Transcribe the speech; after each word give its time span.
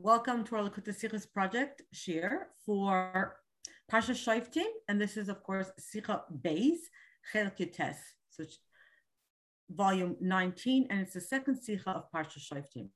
Welcome 0.00 0.44
to 0.44 0.54
our 0.54 0.62
Likkutei 0.62 0.94
Sichos 0.94 1.26
project 1.28 1.82
Shir, 1.92 2.46
for 2.64 3.34
Parsha 3.90 4.14
Shoftim, 4.14 4.70
and 4.88 5.00
this 5.00 5.16
is 5.16 5.28
of 5.28 5.42
course 5.42 5.72
Sicha 5.80 6.20
Beis 6.40 6.76
Chelik 7.34 7.58
Yutes, 7.58 7.96
so 8.30 8.44
volume 9.68 10.14
19, 10.20 10.86
and 10.88 11.00
it's 11.00 11.14
the 11.14 11.20
second 11.20 11.56
Sicha 11.56 11.88
of 11.88 12.04
Parsha 12.14 12.38
Shoftim. 12.38 12.90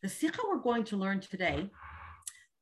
The 0.00 0.06
Sicha 0.06 0.38
we're 0.48 0.58
going 0.58 0.84
to 0.84 0.96
learn 0.96 1.18
today 1.18 1.68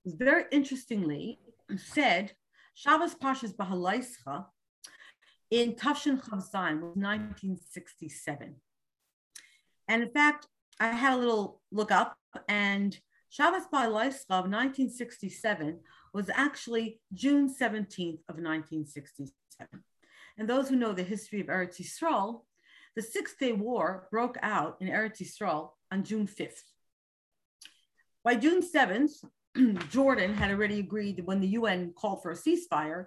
is 0.07 0.15
very 0.15 0.45
interestingly 0.51 1.39
said 1.77 2.33
Shabbos 2.73 3.15
Parshas 3.15 3.55
Bahalaischa 3.55 4.47
in 5.51 5.75
Tafshin 5.75 6.19
Chavzain 6.19 6.81
was 6.81 6.97
1967, 6.97 8.55
and 9.87 10.03
in 10.03 10.09
fact 10.09 10.47
I 10.81 10.89
had 10.89 11.13
a 11.13 11.19
little 11.19 11.61
look 11.71 11.93
up 11.93 12.17
and 12.49 12.99
Shabbos 13.37 13.65
Bahalaischa 13.71 14.31
of 14.31 14.49
1967 14.49 15.81
was 16.15 16.31
actually 16.33 17.01
June 17.13 17.51
17th 17.51 18.21
of 18.31 18.39
1967. 18.41 19.85
And 20.39 20.49
those 20.49 20.71
who 20.71 20.77
know 20.77 20.95
the 20.95 21.03
history 21.03 21.43
of 21.43 21.49
Eretz 21.49 21.79
Yisrael, 21.79 22.45
the 22.95 23.03
Six 23.03 23.37
Day 23.37 23.53
War 23.53 24.09
broke 24.11 24.39
out 24.41 24.79
in 24.81 24.89
Eretz 24.89 25.21
Yisrael 25.21 25.73
on 25.93 26.03
June 26.03 26.27
5th. 26.27 26.63
By 28.25 28.37
June 28.37 28.63
7th, 28.63 29.23
Jordan 29.91 30.33
had 30.33 30.51
already 30.51 30.79
agreed 30.79 31.19
that 31.19 31.27
when 31.27 31.41
the 31.41 31.49
UN 31.49 31.93
called 31.95 32.23
for 32.23 32.31
a 32.31 32.35
ceasefire. 32.35 33.05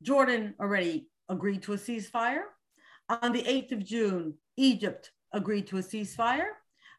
Jordan 0.00 0.54
already 0.58 1.10
agreed 1.28 1.62
to 1.64 1.74
a 1.74 1.76
ceasefire. 1.76 2.44
On 3.10 3.32
the 3.32 3.42
8th 3.42 3.72
of 3.72 3.84
June, 3.84 4.38
Egypt 4.56 5.12
agreed 5.30 5.66
to 5.66 5.76
a 5.76 5.82
ceasefire, 5.82 6.52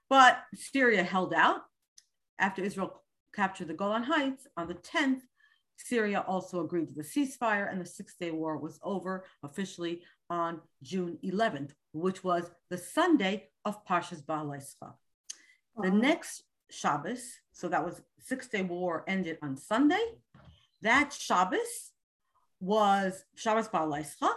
but 0.07 0.43
Syria 0.53 1.01
held 1.01 1.33
out 1.33 1.61
after 2.39 2.63
Israel 2.63 3.03
captured 3.35 3.67
the 3.67 3.73
Golan 3.73 4.03
Heights 4.03 4.47
on 4.57 4.67
the 4.67 4.75
10th, 4.75 5.21
Syria 5.77 6.25
also 6.27 6.61
agreed 6.61 6.89
to 6.89 6.93
the 6.93 7.03
ceasefire, 7.03 7.71
and 7.71 7.79
the 7.79 7.85
Six 7.85 8.15
Day 8.19 8.31
War 8.31 8.57
was 8.57 8.79
over 8.83 9.23
officially 9.43 10.01
on 10.29 10.61
June 10.83 11.17
11th, 11.23 11.71
which 11.93 12.23
was 12.23 12.51
the 12.69 12.77
Sunday 12.77 13.49
of 13.65 13.85
Parshas 13.85 14.23
Bahalaischa. 14.23 14.93
The 15.77 15.91
next 15.91 16.43
Shabbos, 16.69 17.39
so 17.53 17.69
that 17.69 17.83
was 17.83 18.01
Six 18.19 18.47
Day 18.47 18.61
War 18.61 19.05
ended 19.07 19.37
on 19.41 19.55
Sunday. 19.55 20.03
That 20.81 21.13
Shabbos 21.13 21.91
was 22.59 23.23
Shabbos 23.35 23.69
Bahalaischa, 23.69 24.31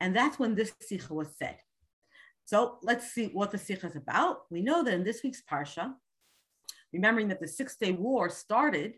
and 0.00 0.16
that's 0.16 0.38
when 0.38 0.54
this 0.54 0.72
Sikha 0.80 1.12
was 1.12 1.28
said. 1.38 1.58
So 2.44 2.78
let's 2.82 3.12
see 3.12 3.26
what 3.26 3.50
the 3.50 3.58
Sikha 3.58 3.88
is 3.88 3.96
about. 3.96 4.50
We 4.50 4.62
know 4.62 4.82
that 4.82 4.94
in 4.94 5.04
this 5.04 5.22
week's 5.22 5.42
Parsha, 5.42 5.92
remembering 6.92 7.28
that 7.28 7.40
the 7.40 7.48
Six 7.48 7.76
Day 7.76 7.92
War 7.92 8.28
started 8.30 8.94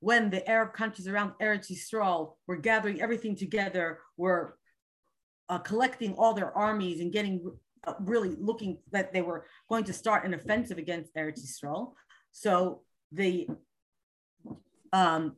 when 0.00 0.30
the 0.30 0.48
Arab 0.48 0.72
countries 0.72 1.08
around 1.08 1.32
Eretz 1.40 1.70
Yisrael 1.70 2.34
were 2.46 2.56
gathering 2.56 3.00
everything 3.00 3.34
together, 3.34 4.00
were 4.16 4.58
uh, 5.48 5.58
collecting 5.58 6.14
all 6.14 6.34
their 6.34 6.56
armies 6.56 7.00
and 7.00 7.12
getting 7.12 7.50
uh, 7.86 7.94
really 8.00 8.34
looking 8.38 8.78
that 8.92 9.12
they 9.12 9.22
were 9.22 9.46
going 9.68 9.84
to 9.84 9.92
start 9.92 10.24
an 10.24 10.34
offensive 10.34 10.78
against 10.78 11.14
Eretz 11.14 11.40
Yisrael. 11.40 11.92
So 12.32 12.82
the 13.12 13.48
um, 14.92 15.36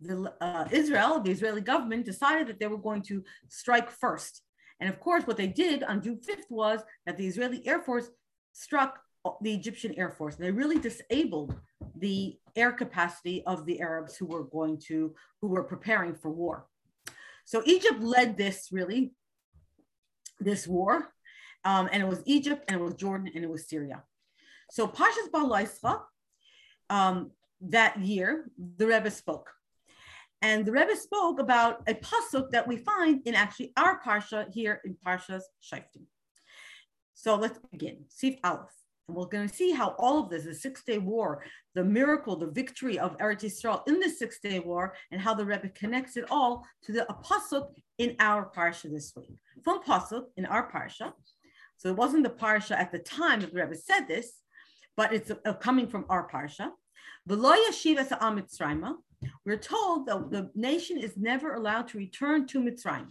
the 0.00 0.32
uh, 0.40 0.68
Israel, 0.70 1.20
the 1.20 1.30
Israeli 1.30 1.62
government, 1.62 2.04
decided 2.04 2.48
that 2.48 2.60
they 2.60 2.66
were 2.66 2.76
going 2.76 3.02
to 3.02 3.24
strike 3.48 3.90
first. 3.90 4.42
And 4.78 4.90
of 4.90 5.00
course, 5.00 5.26
what 5.26 5.38
they 5.38 5.46
did 5.46 5.82
on 5.82 6.02
June 6.02 6.18
5th 6.18 6.50
was 6.50 6.80
that 7.06 7.16
the 7.16 7.26
Israeli 7.26 7.66
Air 7.66 7.80
Force 7.80 8.10
struck 8.52 9.00
the 9.42 9.54
Egyptian 9.54 9.94
Air 9.96 10.10
Force. 10.10 10.36
They 10.36 10.50
really 10.50 10.78
disabled 10.78 11.54
the 11.96 12.38
air 12.54 12.72
capacity 12.72 13.44
of 13.46 13.66
the 13.66 13.80
Arabs 13.80 14.16
who 14.16 14.26
were 14.26 14.44
going 14.44 14.78
to, 14.88 15.14
who 15.40 15.48
were 15.48 15.64
preparing 15.64 16.14
for 16.14 16.30
war. 16.30 16.66
So 17.44 17.62
Egypt 17.64 18.00
led 18.00 18.36
this 18.36 18.68
really, 18.72 19.12
this 20.40 20.66
war. 20.66 21.12
Um, 21.64 21.88
and 21.92 22.02
it 22.02 22.08
was 22.08 22.22
Egypt 22.26 22.64
and 22.68 22.80
it 22.80 22.82
was 22.82 22.94
Jordan 22.94 23.30
and 23.34 23.44
it 23.44 23.50
was 23.50 23.68
Syria. 23.68 24.02
So 24.70 24.86
Pashas 24.86 25.30
Balaischa, 25.32 26.00
um, 26.90 27.30
that 27.60 27.98
year, 28.00 28.50
the 28.76 28.86
Rebbe 28.86 29.10
spoke. 29.10 29.50
And 30.42 30.64
the 30.66 30.72
Rebbe 30.72 30.96
spoke 30.96 31.40
about 31.40 31.82
a 31.88 31.94
pasuk 31.94 32.50
that 32.50 32.68
we 32.68 32.76
find 32.76 33.22
in 33.26 33.34
actually 33.34 33.72
our 33.76 34.00
parsha 34.00 34.52
here 34.52 34.80
in 34.84 34.96
Parshas 35.04 35.42
Shoftim. 35.62 36.04
So 37.14 37.36
let's 37.36 37.58
begin. 37.72 38.04
Sif 38.08 38.36
Aleph. 38.44 38.85
And 39.08 39.16
we're 39.16 39.26
going 39.26 39.48
to 39.48 39.54
see 39.54 39.72
how 39.72 39.94
all 39.98 40.22
of 40.22 40.30
this, 40.30 40.44
the 40.44 40.54
Six 40.54 40.82
Day 40.82 40.98
War, 40.98 41.44
the 41.74 41.84
miracle, 41.84 42.36
the 42.36 42.50
victory 42.50 42.98
of 42.98 43.16
Eretz 43.18 43.44
Yisrael 43.44 43.86
in 43.86 44.00
the 44.00 44.08
Six 44.08 44.40
Day 44.40 44.58
War, 44.58 44.94
and 45.12 45.20
how 45.20 45.34
the 45.34 45.44
Rebbe 45.44 45.68
connects 45.70 46.16
it 46.16 46.24
all 46.30 46.66
to 46.84 46.92
the 46.92 47.06
pasuk 47.24 47.68
in 47.98 48.16
our 48.18 48.50
Parsha 48.50 48.90
this 48.90 49.12
week. 49.14 49.36
From 49.62 49.78
a 49.78 49.82
pasuk 49.82 50.24
in 50.36 50.46
our 50.46 50.70
Parsha. 50.70 51.12
So 51.76 51.88
it 51.88 51.96
wasn't 51.96 52.24
the 52.24 52.30
Parsha 52.30 52.72
at 52.72 52.90
the 52.90 52.98
time 52.98 53.40
that 53.40 53.52
the 53.52 53.60
Rebbe 53.60 53.76
said 53.76 54.08
this, 54.08 54.40
but 54.96 55.12
it's 55.12 55.30
uh, 55.30 55.52
coming 55.54 55.86
from 55.86 56.06
our 56.08 56.28
Parsha. 56.28 56.70
We're 57.28 59.56
told 59.56 60.06
that 60.06 60.30
the 60.30 60.50
nation 60.54 60.98
is 60.98 61.16
never 61.16 61.54
allowed 61.54 61.88
to 61.88 61.98
return 61.98 62.46
to 62.48 62.60
Mitzrayim. 62.60 63.08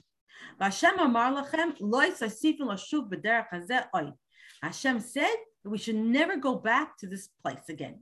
Hashem 4.61 5.00
said 5.00 5.35
we 5.67 5.77
should 5.77 5.95
never 5.95 6.37
go 6.37 6.55
back 6.55 6.97
to 6.97 7.07
this 7.07 7.29
place 7.41 7.69
again. 7.69 7.99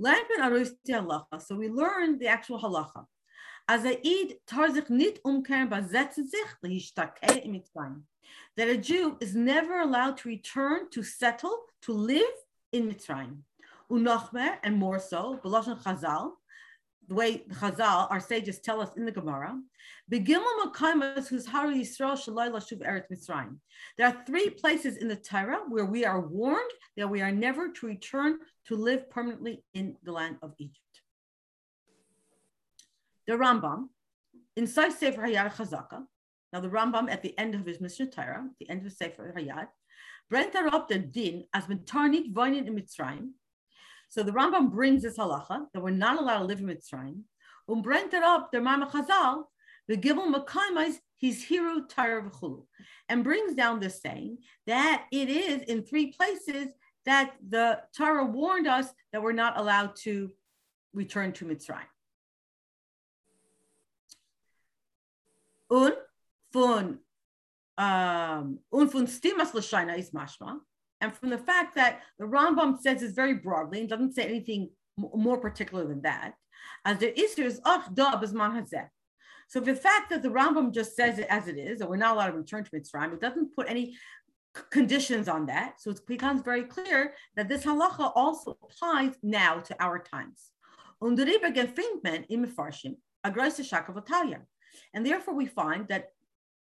So 0.00 1.56
we 1.56 1.68
learned 1.68 2.20
the 2.20 2.26
actual 2.26 2.60
halacha. 2.60 3.06
That 8.56 8.68
a 8.68 8.76
Jew 8.76 9.16
is 9.20 9.34
never 9.34 9.80
allowed 9.80 10.16
to 10.18 10.28
return 10.28 10.90
to 10.90 11.02
settle 11.02 11.58
to 11.82 11.92
live 11.92 12.22
in 12.72 12.88
Mitzrayim. 12.88 13.44
Unochmer 13.90 14.58
and 14.62 14.76
more 14.76 14.98
so, 14.98 15.38
Chazal, 15.44 16.32
the 17.12 17.18
way 17.18 17.44
Chazal, 17.60 18.10
our 18.10 18.20
sages 18.20 18.60
tell 18.60 18.80
us 18.80 18.96
in 18.96 19.04
the 19.04 19.12
Gemara, 19.12 19.60
there 20.08 20.20
are 24.06 24.24
three 24.26 24.50
places 24.50 24.96
in 24.96 25.08
the 25.08 25.16
Torah 25.16 25.60
where 25.68 25.84
we 25.84 26.06
are 26.06 26.26
warned 26.26 26.70
that 26.96 27.10
we 27.10 27.20
are 27.20 27.30
never 27.30 27.68
to 27.68 27.86
return 27.86 28.38
to 28.66 28.76
live 28.76 29.10
permanently 29.10 29.62
in 29.74 29.96
the 30.02 30.12
land 30.12 30.38
of 30.42 30.54
Egypt. 30.58 30.78
The 33.26 33.34
Rambam, 33.34 33.88
inside 34.56 34.92
Sefer 34.92 35.22
Hayad 35.22 35.54
Chazaka, 35.54 36.04
now 36.52 36.60
the 36.60 36.68
Rambam 36.68 37.10
at 37.10 37.22
the 37.22 37.38
end 37.38 37.54
of 37.54 37.66
his 37.66 37.80
Mishnah 37.80 38.06
Torah, 38.06 38.48
the 38.58 38.70
end 38.70 38.86
of 38.86 38.92
Sefer 38.92 39.34
Hayad, 39.36 39.66
Brent 40.30 40.56
up 40.56 40.88
the 40.88 40.98
din 40.98 41.44
as 41.52 41.64
tarnit 41.64 42.32
voinin 42.32 42.66
in 42.66 42.74
Mitzrayim, 42.74 43.32
so 44.12 44.22
the 44.22 44.30
Rambam 44.30 44.70
brings 44.70 45.04
this 45.04 45.16
halacha 45.16 45.68
that 45.72 45.82
we're 45.82 45.88
not 45.88 46.20
allowed 46.20 46.40
to 46.40 46.44
live 46.44 46.60
in 46.60 46.66
Mitzrayim. 46.66 47.22
Um 47.66 47.82
brengt 47.82 48.12
it 48.12 48.22
up, 48.22 48.52
the 48.52 48.60
Mama 48.60 48.86
Chazal, 48.86 49.44
the 49.88 49.96
Gibel 49.96 50.30
Makaimais, 50.30 50.96
his 51.16 51.42
hero 51.42 51.80
V'chulu, 51.80 52.66
and 53.08 53.24
brings 53.24 53.54
down 53.54 53.80
this 53.80 54.02
saying 54.02 54.36
that 54.66 55.06
it 55.10 55.30
is 55.30 55.62
in 55.62 55.82
three 55.82 56.12
places 56.12 56.74
that 57.06 57.32
the 57.48 57.80
Torah 57.96 58.26
warned 58.26 58.66
us 58.66 58.88
that 59.14 59.22
we're 59.22 59.32
not 59.32 59.58
allowed 59.58 59.96
to 60.04 60.30
return 60.92 61.32
to 61.32 61.46
Mitzrayim. 61.46 61.92
Un 65.70 65.92
fun 66.52 66.98
um 67.78 68.58
un 68.74 68.88
fun 68.88 69.06
stimas 69.06 69.54
l'shaina 69.54 69.96
is 69.98 70.10
mashma 70.10 70.60
and 71.02 71.14
from 71.14 71.28
the 71.28 71.38
fact 71.38 71.74
that 71.74 72.00
the 72.18 72.24
Rambam 72.24 72.80
says 72.80 73.00
this 73.00 73.12
very 73.12 73.34
broadly 73.34 73.80
and 73.80 73.88
doesn't 73.88 74.14
say 74.14 74.24
anything 74.24 74.70
more 74.96 75.36
particular 75.36 75.86
than 75.86 76.00
that, 76.02 76.32
as 76.84 76.98
the 76.98 77.12
Isser 77.12 77.44
is 77.44 77.60
ach 77.66 77.92
da 77.92 78.18
b'zman 78.20 78.52
hazeh. 78.56 78.88
So 79.48 79.60
the 79.60 79.74
fact 79.74 80.08
that 80.10 80.22
the 80.22 80.30
Rambam 80.30 80.72
just 80.72 80.96
says 80.96 81.18
it 81.18 81.26
as 81.28 81.48
it 81.48 81.58
is, 81.58 81.80
that 81.80 81.90
we're 81.90 81.96
not 81.96 82.14
allowed 82.14 82.30
to 82.30 82.38
return 82.38 82.64
to 82.64 82.70
Mitzrayim, 82.70 83.12
it 83.12 83.20
doesn't 83.20 83.54
put 83.54 83.68
any 83.68 83.96
conditions 84.70 85.28
on 85.28 85.46
that. 85.46 85.80
So 85.80 85.90
it 85.90 86.00
becomes 86.06 86.42
very 86.42 86.62
clear 86.62 87.14
that 87.36 87.48
this 87.48 87.64
halacha 87.64 88.12
also 88.14 88.56
applies 88.62 89.14
now 89.22 89.60
to 89.60 89.76
our 89.82 89.98
times. 89.98 90.50
And 94.94 95.06
therefore 95.06 95.34
we 95.34 95.46
find 95.46 95.88
that 95.88 96.12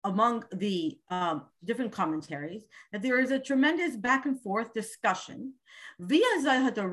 among 0.05 0.45
the 0.53 0.97
um, 1.09 1.41
different 1.63 1.91
commentaries 1.91 2.63
that 2.91 3.01
there 3.01 3.19
is 3.19 3.31
a 3.31 3.39
tremendous 3.39 3.97
back 3.97 4.25
and 4.25 4.39
forth 4.41 4.73
discussion. 4.73 5.53
We 5.99 6.19
know 6.19 6.41
that 6.41 6.75
the 6.75 6.83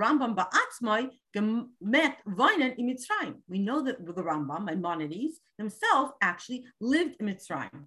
Rambam, 4.23 4.65
Maimonides 4.65 5.41
himself, 5.59 6.11
actually 6.21 6.65
lived 6.81 7.17
in 7.21 7.27
Mitzrayim. 7.27 7.87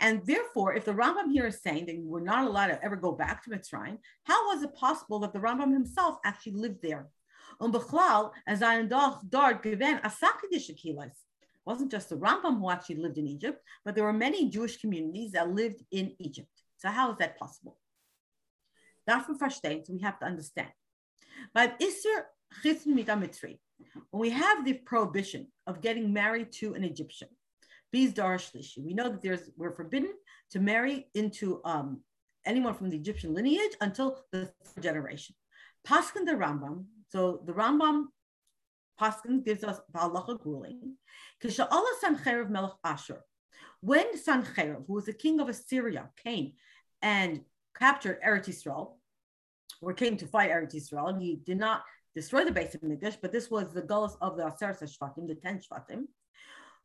And 0.00 0.26
therefore, 0.26 0.74
if 0.74 0.84
the 0.84 0.92
Rambam 0.92 1.30
here 1.32 1.46
is 1.46 1.62
saying 1.62 1.86
that 1.86 1.96
we're 2.02 2.20
not 2.20 2.46
allowed 2.46 2.68
to 2.68 2.84
ever 2.84 2.96
go 2.96 3.12
back 3.12 3.44
to 3.44 3.50
Mitzrayim, 3.50 3.98
how 4.24 4.48
was 4.48 4.62
it 4.62 4.74
possible 4.74 5.20
that 5.20 5.32
the 5.32 5.38
Rambam 5.38 5.72
himself 5.72 6.16
actually 6.24 6.52
lived 6.52 6.82
there? 6.82 7.08
Bechlal, 7.60 8.32
as 8.46 8.62
ein 8.62 8.88
doch 8.88 9.22
dort 9.28 9.62
gewähnt, 9.62 10.02
asakidische 10.02 10.74
Kilas. 10.76 11.16
Wasn't 11.66 11.90
just 11.90 12.08
the 12.08 12.16
Rambam 12.16 12.58
who 12.58 12.70
actually 12.70 12.96
lived 12.96 13.18
in 13.18 13.26
Egypt, 13.26 13.60
but 13.84 13.94
there 13.94 14.04
were 14.04 14.12
many 14.12 14.48
Jewish 14.48 14.80
communities 14.80 15.32
that 15.32 15.52
lived 15.52 15.82
in 15.90 16.14
Egypt. 16.18 16.48
So 16.78 16.88
how 16.88 17.10
is 17.10 17.18
that 17.18 17.38
possible? 17.38 17.76
Dafür 19.08 19.38
verstehen, 19.38 19.84
so 19.86 19.92
we 19.92 20.00
have 20.00 20.18
to 20.20 20.26
understand. 20.26 20.70
But 21.52 21.78
Isser 21.80 22.24
Chitn 22.62 22.94
Mitzri, 22.94 23.58
when 24.10 24.20
we 24.20 24.30
have 24.30 24.64
the 24.64 24.74
prohibition 24.74 25.48
of 25.66 25.80
getting 25.80 26.12
married 26.12 26.52
to 26.52 26.74
an 26.74 26.84
Egyptian, 26.84 27.28
Biz 27.92 28.14
Shlishi, 28.14 28.84
we 28.84 28.94
know 28.94 29.08
that 29.08 29.22
there's 29.22 29.50
we're 29.56 29.74
forbidden 29.74 30.12
to 30.50 30.60
marry 30.60 31.08
into 31.14 31.60
um, 31.64 32.00
anyone 32.44 32.74
from 32.74 32.90
the 32.90 32.96
Egyptian 32.96 33.34
lineage 33.34 33.74
until 33.80 34.24
the 34.32 34.50
third 34.64 34.82
generation. 34.82 35.34
Paskin 35.86 36.24
the 36.24 36.32
Rambam, 36.32 36.86
so 37.08 37.42
the 37.46 37.52
Rambam 37.52 38.06
Paskin 39.00 39.44
gives 39.44 39.64
us 39.64 39.80
the 39.92 39.98
halacha 39.98 40.38
ruling. 40.44 40.96
Kisha'ala 41.42 41.90
Sancherev 42.02 42.50
Melech 42.50 42.72
Ashur. 42.84 43.24
When 43.80 44.16
Sancherev, 44.16 44.86
who 44.86 44.94
was 44.94 45.06
the 45.06 45.12
king 45.12 45.40
of 45.40 45.48
Assyria, 45.48 46.10
came 46.22 46.52
and 47.02 47.42
captured 47.78 48.20
Eretz 48.22 48.48
Yisrael, 48.48 48.94
or 49.80 49.92
came 49.92 50.16
to 50.16 50.26
fight 50.26 50.50
Eretz 50.50 50.74
Yisrael, 50.74 51.20
he 51.20 51.36
did 51.36 51.58
not 51.58 51.84
destroy 52.14 52.44
the 52.44 52.52
Beit 52.52 52.72
Hamikdash, 52.72 53.18
but 53.20 53.32
this 53.32 53.50
was 53.50 53.72
the 53.72 53.82
gullus 53.82 54.16
of 54.20 54.36
the 54.36 54.44
Aseret 54.44 54.82
Shvatim, 54.82 55.28
the 55.28 55.34
ten 55.34 55.60
Shvatim. 55.60 56.04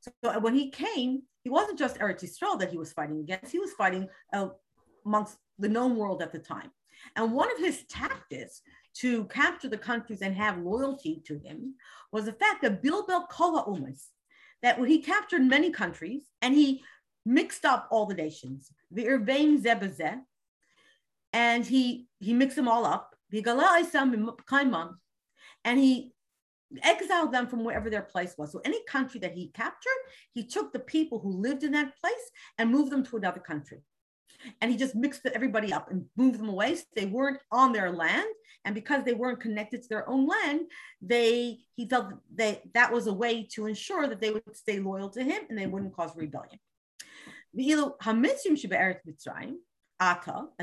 So 0.02 0.40
when 0.40 0.56
he 0.56 0.70
came, 0.70 1.24
he 1.44 1.50
wasn't 1.50 1.80
just 1.80 1.98
Eretz 2.00 2.24
Yisrael 2.24 2.60
that 2.60 2.72
he 2.72 2.78
was 2.78 2.92
fighting 2.92 3.20
against; 3.20 3.52
he 3.52 3.60
was 3.60 3.72
fighting 3.74 4.08
uh, 4.34 4.50
amongst 5.06 5.38
the 5.58 5.70
known 5.70 5.96
world 5.96 6.22
at 6.22 6.32
the 6.32 6.40
time. 6.40 6.72
And 7.16 7.34
one 7.34 7.52
of 7.52 7.58
his 7.60 7.84
tactics 7.86 8.62
to 8.94 9.26
capture 9.26 9.70
the 9.70 9.78
countries 9.78 10.22
and 10.22 10.36
have 10.36 10.58
loyalty 10.60 11.22
to 11.26 11.40
him 11.40 11.76
was 12.12 12.26
the 12.26 12.34
fact 12.34 12.62
that 12.62 12.84
Bilbel 12.84 13.28
Kola 13.30 13.64
Umas, 13.66 14.08
that 14.62 14.80
he 14.80 15.00
captured 15.00 15.42
many 15.42 15.72
countries 15.72 16.24
and 16.42 16.54
he 16.54 16.84
mixed 17.26 17.66
up 17.66 17.88
all 17.92 18.06
the 18.06 18.14
nations, 18.14 18.72
the 18.92 19.06
Irvain 19.06 19.62
Zebazeh, 19.62 20.20
and 21.34 21.66
he 21.66 22.08
he 22.20 22.34
mixed 22.34 22.56
them 22.56 22.68
all 22.68 22.86
up. 22.86 23.16
And 25.64 25.80
he 25.80 26.14
exiled 26.84 27.32
them 27.32 27.48
from 27.48 27.64
wherever 27.64 27.90
their 27.90 28.02
place 28.02 28.36
was. 28.38 28.52
So 28.52 28.62
any 28.66 28.84
country 28.86 29.20
that 29.22 29.34
he 29.34 29.52
captured, 29.54 30.02
he 30.34 30.44
took 30.46 30.74
the 30.74 30.80
people 30.80 31.20
who 31.20 31.30
lived 31.32 31.64
in 31.64 31.72
that 31.72 31.98
place 32.00 32.32
and 32.58 32.70
moved 32.70 32.92
them 32.92 33.04
to 33.06 33.18
another 33.18 33.40
country 33.40 33.82
and 34.62 34.72
he 34.72 34.78
just 34.78 34.96
mixed 34.96 35.26
everybody 35.26 35.74
up 35.74 35.92
and 35.92 36.06
moved 36.16 36.40
them 36.40 36.50
away. 36.50 36.76
So 36.76 36.84
they 36.96 37.06
weren't 37.06 37.40
on 37.52 37.74
their 37.74 37.92
land, 37.92 38.28
and 38.66 38.76
because 38.76 39.04
they 39.04 39.14
weren't 39.14 39.42
connected 39.42 39.82
to 39.82 39.90
their 39.90 40.10
own 40.10 40.28
land, 40.28 40.62
they 41.02 41.60
he 41.76 41.88
felt 41.88 42.14
that 42.36 42.62
that 42.74 42.92
was 42.92 43.08
a 43.08 43.14
way 43.14 43.48
to 43.54 43.66
ensure 43.66 44.08
that 44.08 44.22
they 44.22 44.32
would 44.32 44.56
stay 44.56 44.80
loyal 44.80 45.10
to 45.10 45.24
him 45.24 45.44
and 45.50 45.58
they 45.58 45.68
wouldn't 45.68 45.96
cause 45.96 46.16
rebellion. 46.16 46.60
And 47.54 47.66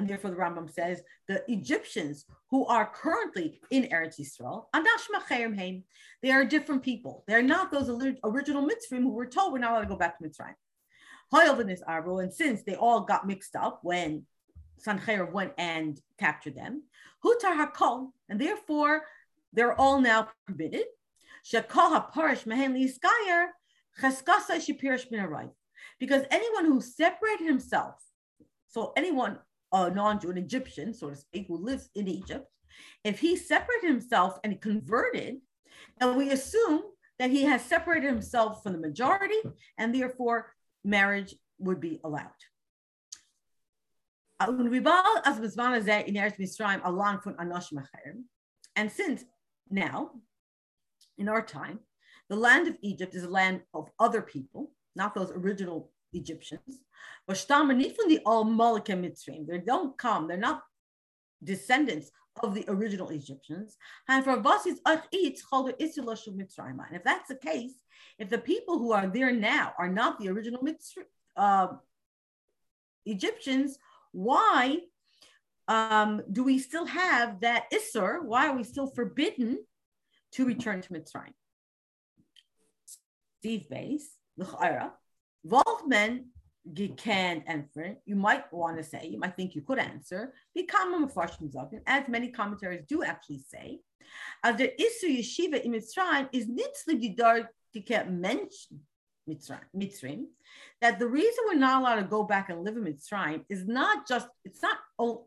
therefore 0.09 0.31
the 0.31 0.37
Rambam 0.37 0.73
says 0.73 1.03
the 1.29 1.45
Egyptians 1.49 2.25
who 2.51 2.67
are 2.67 2.91
currently 2.93 3.61
in 3.71 3.85
Eretz 3.85 4.19
Yisrael, 4.19 4.65
they 6.23 6.31
are 6.31 6.45
different 6.45 6.83
people. 6.83 7.25
They're 7.29 7.43
not 7.43 7.71
those 7.71 7.89
original 8.25 8.69
Mitzrayim 8.69 9.03
who 9.03 9.13
were 9.13 9.27
told 9.27 9.53
we're 9.53 9.59
not 9.59 9.73
allowed 9.73 9.83
to 9.83 9.89
go 9.89 9.97
back 9.97 10.19
to 10.19 10.25
Mitzrayim. 10.25 10.55
Hoyelvinus 11.33 11.83
Arbo, 11.89 12.23
and 12.23 12.33
since 12.33 12.63
they 12.63 12.75
all 12.75 13.01
got 13.01 13.27
mixed 13.27 13.55
up 13.57 13.81
when 13.83 14.25
Sancheir 14.85 15.31
went 15.31 15.53
and 15.59 16.01
captured 16.19 16.55
them, 16.55 16.85
Hutar 17.25 17.57
Hakol, 17.57 18.13
and 18.29 18.41
therefore 18.41 19.03
they're 19.53 19.79
all 19.79 20.01
now 20.01 20.29
permitted. 20.47 20.85
Shakol 21.45 22.13
HaParish 22.13 22.47
Mehen 22.47 22.75
Liskayer, 22.75 23.47
Cheskasa 24.01 24.57
Shipirish 24.57 25.11
Minarai. 25.11 25.51
Because 25.99 26.25
anyone 26.31 26.67
who 26.67 26.81
separated 26.81 27.47
himself, 27.47 27.95
so 28.69 28.93
anyone, 28.97 29.39
a 29.73 29.91
non-Jew, 29.91 30.31
an 30.31 30.39
Egyptian, 30.39 30.95
so 30.95 31.11
to 31.11 31.17
speak, 31.17 31.47
who 31.49 31.57
lives 31.57 31.89
in 31.95 32.09
Egypt, 32.09 32.47
if 33.05 33.19
he 33.19 33.37
separated 33.37 33.89
himself 33.89 34.39
and 34.45 34.61
converted, 34.61 35.39
and 36.01 36.17
we 36.17 36.31
assume 36.31 36.83
that 37.19 37.31
he 37.31 37.43
has 37.45 37.65
separated 37.65 38.07
himself 38.07 38.63
from 38.63 38.73
the 38.73 38.79
majority, 38.79 39.41
and 39.77 39.95
therefore 39.95 40.55
marriage 40.89 41.37
would 41.59 41.81
be 41.81 42.01
allowed. 42.05 42.31
And 48.77 48.91
since 48.91 49.25
now, 49.71 50.11
in 51.19 51.29
our 51.29 51.43
time, 51.43 51.81
the 52.29 52.37
land 52.37 52.69
of 52.69 52.77
Egypt 52.83 53.15
is 53.15 53.25
a 53.25 53.29
land 53.29 53.63
of 53.75 53.91
other 53.99 54.23
people, 54.23 54.71
not 54.95 55.15
those 55.15 55.31
original 55.33 55.91
Egyptians. 56.13 56.81
They 59.49 59.59
don't 59.73 59.99
come, 59.99 60.29
they're 60.29 60.37
not 60.37 60.63
descendants 61.43 62.11
of 62.43 62.55
the 62.55 62.65
original 62.69 63.11
Egyptians. 63.11 63.77
And 64.09 64.25
for 64.25 64.33
And 66.87 66.97
if 66.97 67.05
that's 67.05 67.29
the 67.29 67.37
case, 67.37 67.73
if 68.19 68.29
the 68.29 68.39
people 68.39 68.79
who 68.79 68.93
are 68.93 69.07
there 69.07 69.33
now 69.33 69.73
are 69.79 69.89
not 69.89 70.19
the 70.19 70.29
original 70.29 70.63
uh, 71.37 71.69
Egyptians, 73.07 73.79
why 74.13 74.79
um, 75.69 76.23
do 76.33 76.43
we 76.43 76.59
still 76.59 76.87
have 76.87 77.41
that 77.41 77.71
Isser? 77.73 78.25
Why 78.25 78.49
are 78.49 78.57
we 78.57 78.65
still 78.65 78.87
forbidden 78.87 79.59
to 80.33 80.45
return 80.45 80.81
to 80.83 80.93
Mitzrayim? 80.93 81.35
Sif 83.43 83.69
Beis, 83.69 84.03
L'chaira, 84.37 84.93
Volkman 86.75 86.97
can 86.97 87.43
answer. 87.47 87.97
You 88.05 88.17
might 88.17 88.53
want 88.53 88.77
to 88.79 88.85
say, 88.85 89.07
you 89.07 89.19
might 89.19 89.37
think 89.37 89.55
you 89.55 89.63
could 89.63 89.79
answer, 89.79 90.35
become 90.55 91.05
a 91.05 91.09
zak, 91.09 91.73
and 91.73 91.83
as 91.87 92.09
many 92.09 92.29
commentaries 92.29 92.85
do 92.89 93.03
actually 93.03 93.39
say, 93.39 93.81
as 94.43 94.57
the 94.57 94.73
Isser 94.81 95.19
Yeshiva 95.19 95.63
in 95.63 95.73
Mitzrayim 95.73 96.29
is 96.33 96.47
nitzli 96.47 97.15
gidar 97.17 98.11
mentioned 98.11 98.81
Mitzrayim, 99.29 100.25
that 100.81 100.99
the 100.99 101.07
reason 101.07 101.45
we're 101.47 101.55
not 101.55 101.83
allowed 101.83 101.97
to 101.97 102.05
go 102.05 102.25
back 102.25 102.49
and 102.49 102.65
live 102.65 102.77
in 102.77 102.85
Mitzrayim 102.85 103.45
is 103.49 103.67
not 103.67 104.09
just, 104.09 104.29
it's 104.45 104.63
not 104.63 104.79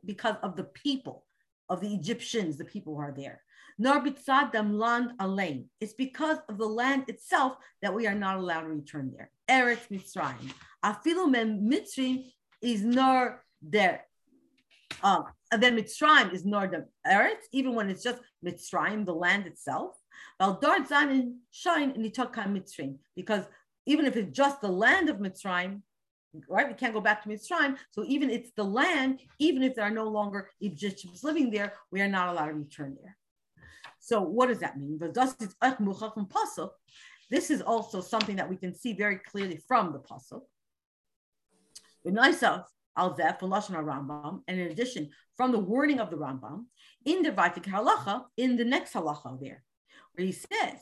because 0.06 0.36
of 0.42 0.56
the 0.56 0.64
people, 0.64 1.26
of 1.70 1.82
the 1.82 1.94
Egyptians, 1.94 2.58
the 2.58 2.66
people 2.66 2.96
who 2.96 3.02
are 3.02 3.14
there. 3.16 3.42
Nor 3.78 4.04
bitzadam 4.04 4.78
land 4.78 5.14
alain. 5.20 5.70
It's 5.80 5.94
because 5.94 6.38
of 6.50 6.58
the 6.58 6.66
land 6.66 7.06
itself 7.08 7.58
that 7.82 7.94
we 7.94 8.06
are 8.08 8.16
not 8.16 8.38
allowed 8.38 8.62
to 8.62 8.68
return 8.68 9.12
there. 9.16 9.32
Eretz 9.52 9.86
Mitzrayim. 9.92 10.52
Afilu 10.84 11.30
men 11.30 11.50
Mitzrayim 11.72 12.32
is 12.62 12.84
nor 12.84 13.44
there. 13.62 14.06
Um, 15.04 15.26
and 15.52 15.62
then 15.62 15.78
Mitzrayim 15.78 16.34
is 16.34 16.46
nor 16.46 16.68
the 16.68 16.86
Eretz, 17.06 17.46
even 17.52 17.76
when 17.76 17.90
it's 17.90 18.04
just 18.04 18.20
Mitzrayim, 18.46 19.06
the 19.06 19.14
land 19.14 19.48
itself. 19.48 19.96
Valdar 20.40 20.88
Zanin 20.88 21.36
shine 21.52 21.92
in 21.92 22.10
Itaka 22.10 22.46
Mitzrayim, 22.48 22.96
because 23.16 23.46
even 23.86 24.06
if 24.06 24.16
it's 24.16 24.36
just 24.36 24.62
the 24.62 24.68
land 24.68 25.10
of 25.10 25.18
Mitzrayim, 25.18 25.82
right? 26.48 26.68
We 26.68 26.76
can't 26.76 26.94
go 26.94 27.02
back 27.02 27.24
to 27.24 27.30
Mitzrayim. 27.30 27.78
So 27.90 28.06
even 28.08 28.30
it's 28.30 28.52
the 28.56 28.64
land, 28.64 29.20
even 29.40 29.64
if 29.64 29.76
there 29.76 29.86
are 29.86 29.92
no 29.92 30.08
longer 30.08 30.50
Egyptians 30.62 31.24
living 31.24 31.52
there, 31.52 31.74
we 31.92 32.02
are 32.02 32.08
not 32.08 32.30
allowed 32.30 32.48
to 32.48 32.54
return 32.54 32.98
there. 33.02 33.18
So 34.00 34.22
what 34.22 34.48
does 34.48 34.60
that 34.60 34.80
mean? 34.80 34.98
This 37.32 37.50
is 37.50 37.62
also 37.62 38.02
something 38.02 38.36
that 38.36 38.50
we 38.50 38.58
can 38.58 38.76
see 38.76 38.92
very 38.92 39.16
clearly 39.16 39.58
from 39.66 39.94
the 39.94 40.00
pasuk. 40.00 40.42
Rambam, 43.86 44.42
and 44.50 44.60
in 44.60 44.70
addition, 44.70 45.10
from 45.38 45.54
the 45.54 45.60
wording 45.60 46.02
of 46.02 46.10
the 46.10 46.18
Rambam, 46.18 46.66
in 47.06 47.24
the 47.24 47.32
Vaitik 47.32 47.64
halacha, 47.64 48.26
in 48.36 48.58
the 48.58 48.66
next 48.66 48.94
halacha 48.94 49.40
there, 49.40 49.64
where 50.14 50.26
he 50.26 50.34
says, 50.34 50.80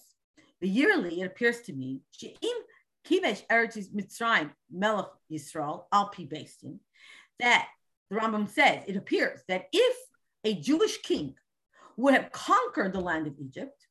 the 0.60 0.68
yearly, 0.68 1.22
it 1.22 1.26
appears 1.26 1.62
to 1.62 1.74
me, 1.74 2.02
Eretz 2.20 3.94
Mitzrayim 3.94 4.52
Yisrael 5.32 5.84
Alpi 5.94 6.28
Beis 6.28 6.60
Din, 6.60 6.80
that 7.40 7.68
the 8.10 8.18
Rambam 8.18 8.50
says 8.50 8.84
it 8.88 8.96
appears 8.98 9.40
that 9.48 9.68
if 9.72 9.98
a 10.44 10.56
Jewish 10.56 10.98
king 11.04 11.36
would 11.96 12.16
have 12.16 12.32
conquered 12.32 12.94
the 12.94 13.00
land 13.00 13.28
of 13.28 13.36
Egypt 13.40 13.86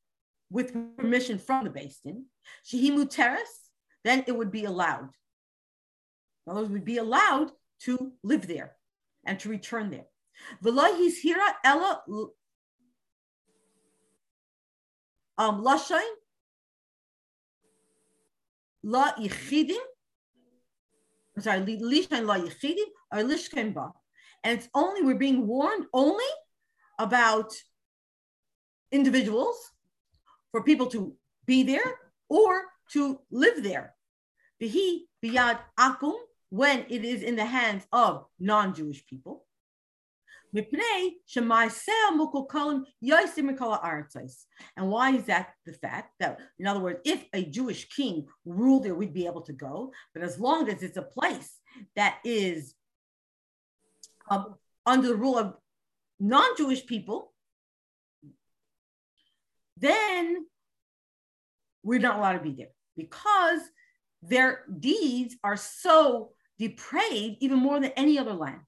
with 0.50 0.74
permission 0.96 1.38
from 1.38 1.64
the 1.64 1.70
Beistin, 1.70 2.24
Shehimu 2.66 3.10
Teres, 3.10 3.48
then 4.04 4.24
it 4.26 4.36
would 4.36 4.50
be 4.50 4.64
allowed. 4.64 5.10
Those 6.46 6.68
would 6.70 6.84
be 6.84 6.98
allowed 6.98 7.52
to 7.82 8.12
live 8.22 8.46
there 8.46 8.76
and 9.26 9.38
to 9.40 9.48
return 9.48 9.90
there. 9.90 10.06
V'lo 10.62 10.86
hira 11.22 11.56
ella 11.64 12.02
um, 15.36 15.62
la 18.82 19.12
yichidim. 19.16 19.76
I'm 21.36 21.42
sorry, 21.42 21.60
lishain 21.60 22.26
la 22.26 22.38
yichidim 22.38 22.86
or 23.12 23.18
lishken 23.18 23.74
ba. 23.74 23.92
And 24.44 24.58
it's 24.58 24.68
only, 24.74 25.02
we're 25.02 25.16
being 25.16 25.46
warned 25.46 25.86
only 25.92 26.24
about 26.98 27.52
individuals, 28.90 29.56
for 30.52 30.62
people 30.62 30.86
to 30.86 31.14
be 31.46 31.62
there 31.62 31.96
or 32.28 32.62
to 32.92 33.20
live 33.30 33.62
there. 33.62 33.94
Bihi 34.60 35.00
biyad 35.24 35.58
akum, 35.78 36.14
when 36.50 36.84
it 36.88 37.04
is 37.04 37.22
in 37.22 37.36
the 37.36 37.44
hands 37.44 37.86
of 37.92 38.24
non-Jewish 38.40 39.06
people. 39.06 39.44
And 40.54 40.64
why 44.90 45.10
is 45.10 45.24
that 45.24 45.50
the 45.66 45.72
fact 45.74 46.12
that, 46.20 46.38
in 46.58 46.66
other 46.66 46.80
words, 46.80 47.00
if 47.04 47.22
a 47.34 47.44
Jewish 47.44 47.88
king 47.90 48.26
ruled 48.46 48.84
there, 48.84 48.94
we'd 48.94 49.12
be 49.12 49.26
able 49.26 49.42
to 49.42 49.52
go. 49.52 49.92
But 50.14 50.22
as 50.22 50.40
long 50.40 50.70
as 50.70 50.82
it's 50.82 50.96
a 50.96 51.02
place 51.02 51.58
that 51.96 52.18
is 52.24 52.74
um, 54.30 54.54
under 54.86 55.08
the 55.08 55.16
rule 55.16 55.36
of 55.36 55.54
non 56.18 56.56
Jewish 56.56 56.86
people, 56.86 57.34
then 59.80 60.46
we're 61.82 62.00
not 62.00 62.18
allowed 62.18 62.34
to 62.34 62.40
be 62.40 62.52
there 62.52 62.74
because 62.96 63.60
their 64.22 64.64
deeds 64.78 65.36
are 65.44 65.56
so 65.56 66.30
depraved, 66.58 67.36
even 67.40 67.58
more 67.58 67.80
than 67.80 67.92
any 67.92 68.18
other 68.18 68.34
land. 68.34 68.60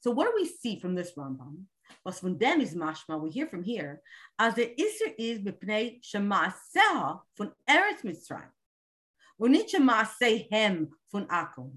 So, 0.00 0.10
what 0.10 0.24
do 0.26 0.32
we 0.34 0.46
see 0.46 0.80
from 0.80 0.94
this 0.94 1.12
Rambam? 1.16 1.62
Was 2.04 2.18
from 2.18 2.38
them 2.38 2.60
is 2.60 2.74
mashma, 2.74 3.20
we 3.20 3.30
hear 3.30 3.46
from 3.46 3.62
here, 3.62 4.00
as 4.38 4.54
the 4.54 4.72
Isser 4.78 5.14
is 5.18 5.38
b'pnei 5.38 6.00
shemaseha 6.02 7.20
von 7.36 7.52
Eretz 7.68 8.02
Mitzrayim. 8.02 8.48
Need 9.38 9.70
him 9.70 10.88
von 11.10 11.26
Akum. 11.26 11.72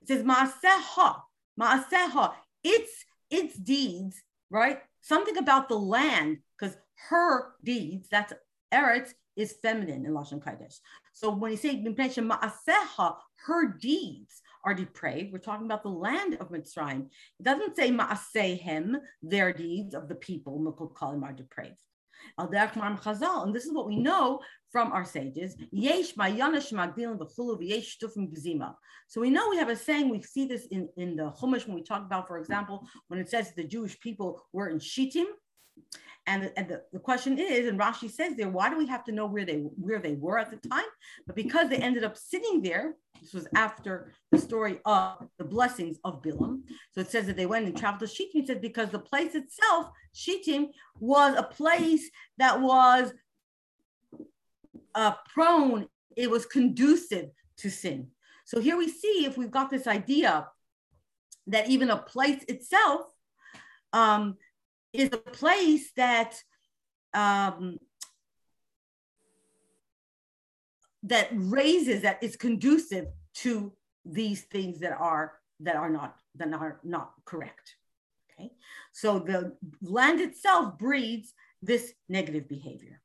It 0.00 0.08
says 0.08 0.22
maaseha, 0.22 1.22
maaseha. 1.60 2.34
It's 2.62 3.04
its 3.30 3.56
deeds, 3.56 4.22
right? 4.50 4.80
Something 5.00 5.36
about 5.38 5.68
the 5.68 5.78
land, 5.78 6.38
her 7.08 7.52
deeds, 7.62 8.08
that's 8.10 8.32
Eretz, 8.72 9.14
is 9.36 9.56
feminine 9.62 10.06
in 10.06 10.12
Lashon 10.12 10.42
Kodesh. 10.42 10.78
So 11.12 11.30
when 11.30 11.50
you 11.50 11.56
say 11.56 11.82
ma'aseha, 11.82 13.16
her 13.46 13.66
deeds 13.78 14.42
are 14.64 14.74
depraved. 14.74 15.32
We're 15.32 15.38
talking 15.38 15.66
about 15.66 15.82
the 15.82 15.88
land 15.90 16.34
of 16.40 16.50
Mitzrayim. 16.50 17.06
It 17.38 17.42
doesn't 17.42 17.76
say 17.76 17.90
ma'asehem, 17.90 19.00
their 19.22 19.52
deeds 19.52 19.94
of 19.94 20.08
the 20.08 20.14
people, 20.14 20.58
Mukul 20.60 20.92
Kalim 20.94 21.22
are 21.22 21.32
depraved. 21.32 21.80
And 22.38 23.54
this 23.54 23.66
is 23.66 23.72
what 23.72 23.86
we 23.86 23.96
know 23.96 24.40
from 24.72 24.92
our 24.92 25.04
sages. 25.04 25.56
So 29.08 29.20
we 29.20 29.30
know 29.30 29.50
we 29.50 29.56
have 29.58 29.68
a 29.68 29.76
saying, 29.76 30.08
we 30.08 30.22
see 30.22 30.46
this 30.46 30.66
in, 30.66 30.88
in 30.96 31.16
the 31.16 31.30
Chumash 31.32 31.66
when 31.66 31.74
we 31.74 31.82
talk 31.82 32.02
about, 32.02 32.26
for 32.26 32.38
example, 32.38 32.88
when 33.08 33.20
it 33.20 33.28
says 33.28 33.52
the 33.54 33.64
Jewish 33.64 34.00
people 34.00 34.42
were 34.52 34.68
in 34.68 34.78
Shittim. 34.78 35.26
And, 36.26 36.50
and 36.56 36.68
the, 36.68 36.82
the 36.92 36.98
question 36.98 37.38
is, 37.38 37.68
and 37.68 37.78
Rashi 37.78 38.10
says 38.10 38.34
there, 38.34 38.48
why 38.48 38.70
do 38.70 38.78
we 38.78 38.86
have 38.86 39.04
to 39.04 39.12
know 39.12 39.26
where 39.26 39.44
they 39.44 39.58
where 39.76 39.98
they 39.98 40.14
were 40.14 40.38
at 40.38 40.50
the 40.50 40.68
time? 40.68 40.86
But 41.26 41.36
because 41.36 41.68
they 41.68 41.76
ended 41.76 42.02
up 42.02 42.16
sitting 42.16 42.62
there, 42.62 42.94
this 43.20 43.34
was 43.34 43.46
after 43.54 44.12
the 44.32 44.38
story 44.38 44.80
of 44.86 45.28
the 45.38 45.44
blessings 45.44 45.98
of 46.02 46.22
Bilam. 46.22 46.62
So 46.92 47.02
it 47.02 47.10
says 47.10 47.26
that 47.26 47.36
they 47.36 47.46
went 47.46 47.66
and 47.66 47.76
traveled 47.76 48.08
to 48.08 48.14
Shittim. 48.14 48.42
It 48.42 48.46
says 48.46 48.58
because 48.58 48.88
the 48.88 48.98
place 48.98 49.34
itself, 49.34 49.90
Shittim, 50.14 50.68
was 50.98 51.36
a 51.36 51.42
place 51.42 52.08
that 52.38 52.58
was 52.58 53.12
uh, 54.94 55.12
prone, 55.32 55.88
it 56.16 56.30
was 56.30 56.46
conducive 56.46 57.30
to 57.58 57.70
sin. 57.70 58.08
So 58.46 58.60
here 58.60 58.76
we 58.76 58.88
see 58.88 59.24
if 59.26 59.36
we've 59.36 59.50
got 59.50 59.70
this 59.70 59.86
idea 59.86 60.48
that 61.46 61.68
even 61.68 61.90
a 61.90 61.96
place 61.96 62.42
itself 62.48 63.02
um, 63.92 64.36
is 64.94 65.10
a 65.12 65.18
place 65.18 65.90
that 65.96 66.40
um, 67.12 67.78
that 71.02 71.28
raises 71.32 72.02
that 72.02 72.22
is 72.22 72.36
conducive 72.36 73.06
to 73.34 73.72
these 74.04 74.42
things 74.42 74.78
that 74.80 74.92
are 74.92 75.32
that 75.60 75.76
are 75.76 75.90
not 75.90 76.16
that 76.36 76.52
are 76.52 76.80
not 76.84 77.12
correct. 77.24 77.76
Okay? 78.30 78.50
So 78.92 79.18
the 79.18 79.56
land 79.82 80.20
itself 80.20 80.78
breeds 80.78 81.34
this 81.60 81.92
negative 82.08 82.48
behavior. 82.48 83.00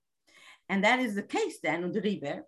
And 0.70 0.84
that 0.84 1.00
is 1.00 1.16
the 1.16 1.24
case 1.24 1.60
then 1.62 1.84
under 1.84 2.02
Riber, 2.02 2.44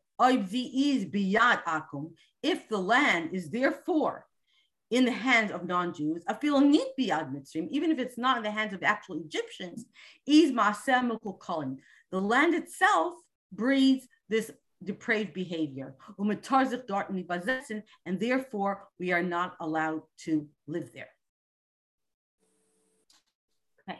if 2.43 2.69
the 2.69 2.77
land 2.77 3.29
is 3.33 3.49
therefore 3.49 4.25
in 4.91 5.05
the 5.05 5.11
hands 5.11 5.51
of 5.51 5.65
non-Jews, 5.65 6.23
feel 6.41 6.59
need 6.59 6.85
biyad 6.99 7.33
mitzrim, 7.33 7.69
even 7.71 7.91
if 7.91 7.97
it's 7.97 8.17
not 8.17 8.37
in 8.37 8.43
the 8.43 8.51
hands 8.51 8.73
of 8.73 8.83
actual 8.83 9.21
Egyptians, 9.21 9.85
is 10.27 10.51
Mahassemical 10.51 11.33
calling. 11.33 11.79
The 12.11 12.19
land 12.19 12.53
itself 12.53 13.13
breeds 13.53 14.05
this 14.27 14.51
depraved 14.83 15.33
behavior, 15.33 15.95
and 16.17 18.19
therefore 18.19 18.87
we 18.99 19.13
are 19.13 19.23
not 19.23 19.55
allowed 19.61 20.01
to 20.25 20.47
live 20.67 20.91
there. 20.93 21.09
Okay. 23.87 23.99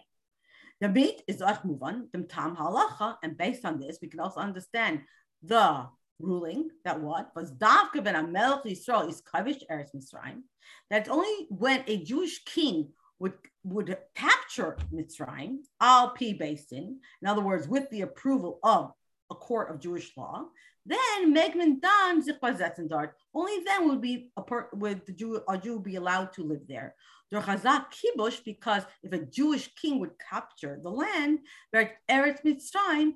The 0.82 0.90
beat 0.90 1.24
is 1.28 1.38
achmuvan, 1.38 2.12
the 2.12 2.24
tam 2.24 2.58
halacha, 2.58 3.16
and 3.24 3.38
based 3.38 3.64
on 3.64 3.80
this, 3.80 4.00
we 4.02 4.10
can 4.10 4.20
also 4.20 4.42
understand 4.42 5.04
the 5.42 5.88
ruling 6.22 6.70
that 6.86 7.00
what 7.00 7.32
was 7.36 7.51
Davka 7.51 8.04
ben 8.04 8.16
Amelch 8.16 8.66
Yisrael 8.66 9.10
is 9.10 9.22
Kavish 9.22 9.63
Eretz 9.70 9.96
Mitzrayim. 9.96 10.42
That 10.90 11.10
only 11.10 11.48
when 11.50 11.84
a 11.88 12.04
Jewish 12.04 12.44
king 12.44 12.90
would 13.20 13.34
would 13.63 13.96
capture 14.16 14.78
Mitzrayim, 14.94 15.58
al 15.80 16.10
p 16.12 16.34
basin, 16.34 17.00
in 17.22 17.28
other 17.28 17.42
words, 17.42 17.68
with 17.68 17.90
the 17.90 18.01
approval 18.01 18.60
of 18.63 18.92
a 19.30 19.36
court 19.36 19.70
of 19.70 19.80
Jewish 19.80 20.12
law, 20.18 20.46
then 20.86 21.34
Megman 21.34 21.80
Dan 21.80 22.24
Zichbazetzendart. 22.24 23.12
Only 23.34 23.63
then 23.63 23.88
would 23.88 24.01
be 24.01 24.32
a 24.36 24.42
per, 24.42 24.68
would 24.74 25.06
the 25.06 25.13
Jew 25.13 25.42
a 25.48 25.58
Jew 25.58 25.80
be 25.80 25.96
allowed 25.96 26.34
to 26.34 26.44
live 26.44 26.68
there. 26.68 26.96
Chazak 27.34 27.86
Kibush, 27.94 28.44
because 28.44 28.84
if 29.04 29.13
a 29.13 29.25
Jewish 29.25 29.74
king 29.75 30.00
would 30.00 30.12
capture 30.30 30.80
the 30.82 30.90
land, 30.90 31.40
Eretz 31.74 32.44
Mitzrayim, 32.44 33.13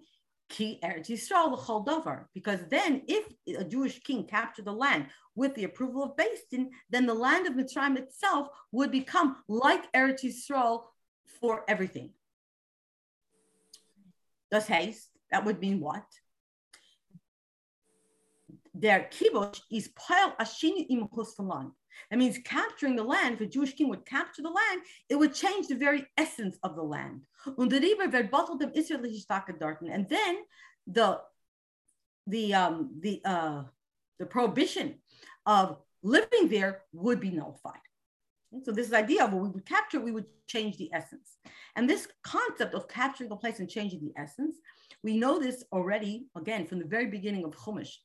Ki 0.56 0.80
Eretz 0.82 1.10
Yisrael 1.10 1.52
l'chol 1.52 1.86
davar. 1.86 2.26
Because 2.34 2.62
then, 2.70 3.02
if 3.08 3.26
a 3.60 3.66
Jewish 3.66 4.00
king 4.00 4.26
captured 4.26 4.64
the 4.66 4.72
land 4.72 5.08
with 5.36 5.54
the 5.56 5.66
approval 5.66 6.04
of 6.04 6.18
Din, 6.50 6.72
then 6.90 7.06
the 7.06 7.14
land 7.14 7.46
of 7.46 7.56
Mitzrayim 7.56 7.98
itself 7.98 8.48
would 8.72 8.90
become 8.90 9.36
like 9.50 9.92
Eretz 9.92 10.24
Yisrael 10.24 10.84
for 11.42 11.66
everything. 11.68 12.12
Does 14.50 14.68
haste? 14.68 15.10
That 15.30 15.44
would 15.44 15.60
mean 15.60 15.82
what? 15.82 16.06
Their 18.74 19.10
kibush 19.12 19.60
is 19.70 19.90
pile 19.90 20.36
ashini 20.40 20.86
im 20.90 21.10
that 22.10 22.20
means 22.20 22.38
capturing 22.46 22.96
the 22.96 23.04
land, 23.04 23.36
if 23.36 23.42
a 23.42 23.46
Jewish 23.46 23.74
king 23.74 23.90
would 23.90 24.06
capture 24.06 24.42
the 24.42 24.50
land, 24.50 24.82
it 25.10 25.16
would 25.16 25.34
change 25.34 25.68
the 25.68 25.76
very 25.76 26.06
essence 26.18 26.58
of 26.64 26.76
the 26.76 26.84
land. 26.84 27.22
And 27.46 27.72
then 30.10 30.38
the 30.88 31.22
the 32.28 32.54
um, 32.54 32.92
the 33.00 33.22
uh, 33.24 33.64
the 34.20 34.26
prohibition 34.26 34.96
of 35.46 35.78
living 36.04 36.50
there 36.50 36.82
would 36.94 37.20
be 37.20 37.32
nullified. 37.32 37.80
So 38.64 38.72
this 38.72 38.94
idea 38.94 39.26
of 39.26 39.34
when 39.34 39.42
we 39.44 39.50
would 39.50 39.66
capture, 39.66 40.00
we 40.00 40.12
would 40.12 40.26
change 40.48 40.78
the 40.78 40.90
essence. 40.94 41.38
And 41.76 41.90
this 41.90 42.08
concept 42.24 42.74
of 42.74 42.88
capturing 42.88 43.32
a 43.32 43.36
place 43.36 43.60
and 43.60 43.70
changing 43.70 44.00
the 44.02 44.14
essence, 44.20 44.56
we 45.04 45.18
know 45.18 45.40
this 45.40 45.64
already, 45.74 46.28
again, 46.38 46.66
from 46.66 46.80
the 46.80 46.86
very 46.86 47.08
beginning 47.08 47.44
of 47.44 47.56
Chumash 47.56 47.98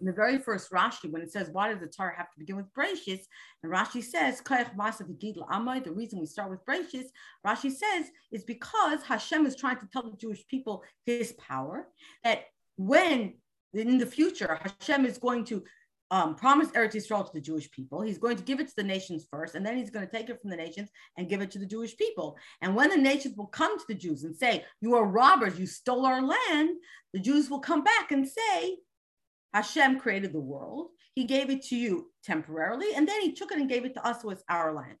in 0.00 0.06
the 0.06 0.12
very 0.12 0.38
first 0.38 0.70
Rashi, 0.70 1.10
when 1.10 1.22
it 1.22 1.32
says, 1.32 1.50
why 1.50 1.68
does 1.68 1.80
the 1.80 1.86
Torah 1.86 2.16
have 2.16 2.30
to 2.32 2.38
begin 2.38 2.56
with 2.56 2.72
Breishis? 2.72 3.20
And 3.62 3.72
Rashi 3.72 4.02
says, 4.02 4.40
the 4.40 5.92
reason 5.92 6.20
we 6.20 6.26
start 6.26 6.50
with 6.50 6.64
Breishis, 6.64 7.06
Rashi 7.46 7.70
says, 7.70 8.06
is 8.30 8.44
because 8.44 9.02
Hashem 9.02 9.46
is 9.46 9.56
trying 9.56 9.78
to 9.78 9.86
tell 9.92 10.02
the 10.02 10.16
Jewish 10.16 10.46
people 10.46 10.84
his 11.06 11.32
power, 11.32 11.88
that 12.24 12.44
when 12.76 13.34
in 13.74 13.98
the 13.98 14.06
future 14.06 14.60
Hashem 14.62 15.04
is 15.04 15.18
going 15.18 15.44
to 15.46 15.62
um, 16.10 16.34
promise 16.36 16.68
Eretz 16.68 16.94
Yisrael 16.94 17.26
to 17.26 17.32
the 17.34 17.40
Jewish 17.40 17.70
people. 17.70 18.00
He's 18.00 18.18
going 18.18 18.36
to 18.36 18.42
give 18.42 18.60
it 18.60 18.68
to 18.68 18.76
the 18.76 18.82
nations 18.82 19.26
first, 19.30 19.54
and 19.54 19.64
then 19.64 19.76
he's 19.76 19.90
going 19.90 20.06
to 20.06 20.12
take 20.12 20.30
it 20.30 20.40
from 20.40 20.50
the 20.50 20.56
nations 20.56 20.88
and 21.16 21.28
give 21.28 21.42
it 21.42 21.50
to 21.50 21.58
the 21.58 21.66
Jewish 21.66 21.96
people. 21.96 22.36
And 22.62 22.74
when 22.74 22.90
the 22.90 22.96
nations 22.96 23.36
will 23.36 23.46
come 23.46 23.78
to 23.78 23.84
the 23.88 23.94
Jews 23.94 24.24
and 24.24 24.34
say, 24.34 24.64
You 24.80 24.94
are 24.94 25.04
robbers, 25.04 25.58
you 25.58 25.66
stole 25.66 26.06
our 26.06 26.22
land, 26.22 26.70
the 27.12 27.20
Jews 27.20 27.50
will 27.50 27.60
come 27.60 27.84
back 27.84 28.10
and 28.10 28.26
say, 28.26 28.78
Hashem 29.54 30.00
created 30.00 30.32
the 30.32 30.40
world. 30.40 30.88
He 31.14 31.24
gave 31.24 31.50
it 31.50 31.62
to 31.64 31.76
you 31.76 32.10
temporarily, 32.24 32.94
and 32.94 33.08
then 33.08 33.20
he 33.20 33.32
took 33.32 33.50
it 33.50 33.58
and 33.58 33.68
gave 33.68 33.84
it 33.84 33.94
to 33.94 34.06
us, 34.06 34.22
so 34.22 34.30
it's 34.30 34.44
our 34.48 34.72
land. 34.72 34.96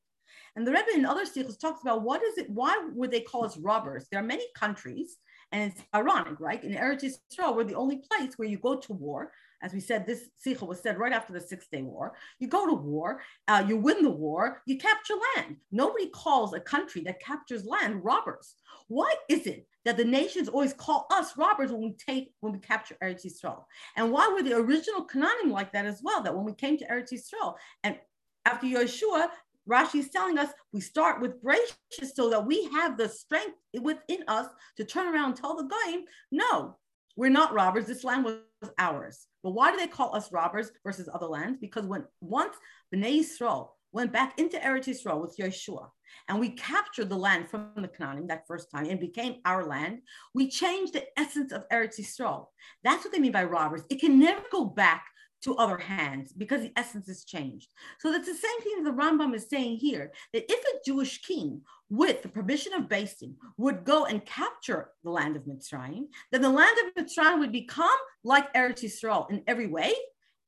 And 0.56 0.66
the 0.66 0.72
Rebbe 0.72 0.94
in 0.94 1.06
other 1.06 1.26
sikhs 1.26 1.56
talks 1.56 1.82
about 1.82 2.02
what 2.02 2.22
is 2.22 2.38
it, 2.38 2.50
why 2.50 2.88
would 2.94 3.10
they 3.10 3.20
call 3.20 3.44
us 3.44 3.56
robbers? 3.56 4.06
There 4.10 4.20
are 4.20 4.26
many 4.26 4.44
countries, 4.56 5.16
and 5.52 5.70
it's 5.70 5.82
ironic, 5.94 6.40
right? 6.40 6.62
In 6.62 6.72
Eretz 6.72 7.04
Yisrael, 7.04 7.54
we're 7.54 7.64
the 7.64 7.74
only 7.74 8.02
place 8.10 8.32
where 8.36 8.48
you 8.48 8.58
go 8.58 8.76
to 8.80 8.92
war. 8.92 9.32
As 9.62 9.72
we 9.72 9.80
said, 9.80 10.06
this 10.06 10.28
sikha 10.36 10.64
was 10.64 10.80
said 10.80 10.98
right 10.98 11.12
after 11.12 11.32
the 11.32 11.40
Six 11.40 11.66
Day 11.68 11.82
War. 11.82 12.14
You 12.38 12.48
go 12.48 12.66
to 12.66 12.74
war, 12.74 13.20
uh, 13.48 13.64
you 13.66 13.76
win 13.76 14.02
the 14.02 14.10
war, 14.10 14.62
you 14.66 14.78
capture 14.78 15.14
land. 15.36 15.56
Nobody 15.72 16.08
calls 16.10 16.54
a 16.54 16.60
country 16.60 17.02
that 17.02 17.20
captures 17.20 17.64
land 17.64 18.04
robbers. 18.04 18.54
Why 18.86 19.12
is 19.28 19.46
it 19.46 19.66
that 19.84 19.96
the 19.96 20.04
nations 20.04 20.48
always 20.48 20.72
call 20.72 21.06
us 21.10 21.36
robbers 21.36 21.72
when 21.72 21.82
we 21.82 21.92
take 21.94 22.32
when 22.40 22.52
we 22.52 22.58
capture 22.60 22.96
Eretz 23.02 23.26
Yisrael? 23.26 23.64
And 23.96 24.12
why 24.12 24.28
were 24.28 24.42
the 24.42 24.56
original 24.56 25.06
Canaanim 25.06 25.50
like 25.50 25.72
that 25.72 25.86
as 25.86 26.00
well? 26.02 26.22
That 26.22 26.34
when 26.34 26.44
we 26.44 26.54
came 26.54 26.76
to 26.78 26.86
Eretz 26.86 27.12
Yisrael 27.12 27.54
and 27.82 27.98
after 28.44 28.66
Yeshua, 28.66 29.28
Rashi 29.68 29.96
is 29.96 30.08
telling 30.08 30.38
us 30.38 30.50
we 30.72 30.80
start 30.80 31.20
with 31.20 31.42
Breishis 31.42 32.14
so 32.14 32.30
that 32.30 32.46
we 32.46 32.64
have 32.72 32.96
the 32.96 33.08
strength 33.08 33.56
within 33.80 34.24
us 34.26 34.46
to 34.76 34.84
turn 34.84 35.12
around 35.12 35.30
and 35.30 35.36
tell 35.36 35.56
the 35.56 35.64
guy, 35.64 35.98
no, 36.32 36.76
we're 37.16 37.28
not 37.28 37.52
robbers. 37.52 37.86
This 37.86 38.04
land 38.04 38.24
was 38.24 38.38
ours. 38.78 39.26
But 39.42 39.52
why 39.52 39.70
do 39.70 39.76
they 39.76 39.86
call 39.86 40.14
us 40.14 40.32
robbers 40.32 40.70
versus 40.84 41.08
other 41.12 41.26
lands? 41.26 41.58
Because 41.60 41.86
when 41.86 42.04
once 42.20 42.56
Bnei 42.94 43.20
Yisrael 43.20 43.70
went 43.92 44.12
back 44.12 44.38
into 44.38 44.58
Eretz 44.58 44.86
Yisrael 44.86 45.20
with 45.20 45.36
Yeshua, 45.38 45.88
and 46.28 46.40
we 46.40 46.50
captured 46.50 47.08
the 47.08 47.16
land 47.16 47.48
from 47.48 47.70
the 47.76 47.88
Canaanim 47.88 48.28
that 48.28 48.46
first 48.46 48.70
time 48.70 48.86
and 48.86 49.00
became 49.00 49.36
our 49.44 49.66
land, 49.66 50.00
we 50.34 50.48
changed 50.48 50.92
the 50.92 51.04
essence 51.18 51.52
of 51.52 51.68
Eretz 51.72 51.98
Yisrael. 51.98 52.46
That's 52.82 53.04
what 53.04 53.12
they 53.12 53.18
mean 53.20 53.32
by 53.32 53.44
robbers. 53.44 53.82
It 53.90 54.00
can 54.00 54.18
never 54.18 54.42
go 54.50 54.64
back 54.64 55.04
to 55.42 55.56
other 55.56 55.78
hands 55.78 56.32
because 56.32 56.62
the 56.62 56.72
essence 56.76 57.06
has 57.06 57.24
changed. 57.24 57.72
So 58.00 58.10
that's 58.10 58.28
the 58.28 58.34
same 58.34 58.60
thing 58.60 58.82
that 58.82 58.90
the 58.90 58.96
Rambam 58.96 59.34
is 59.34 59.48
saying 59.48 59.76
here 59.76 60.12
that 60.32 60.50
if 60.50 60.64
a 60.64 60.84
Jewish 60.84 61.22
king, 61.22 61.62
with 61.90 62.22
the 62.22 62.28
permission 62.28 62.74
of 62.74 62.88
Basin, 62.88 63.36
would 63.56 63.84
go 63.84 64.04
and 64.04 64.24
capture 64.24 64.90
the 65.04 65.10
land 65.10 65.36
of 65.36 65.44
Mitzrayim, 65.44 66.04
then 66.30 66.42
the 66.42 66.50
land 66.50 66.76
of 66.84 67.04
Mitzrayim 67.04 67.38
would 67.38 67.52
become 67.52 67.88
like 68.24 68.52
Eretz 68.52 68.82
Yisrael 68.82 69.30
in 69.30 69.42
every 69.46 69.66
way, 69.66 69.94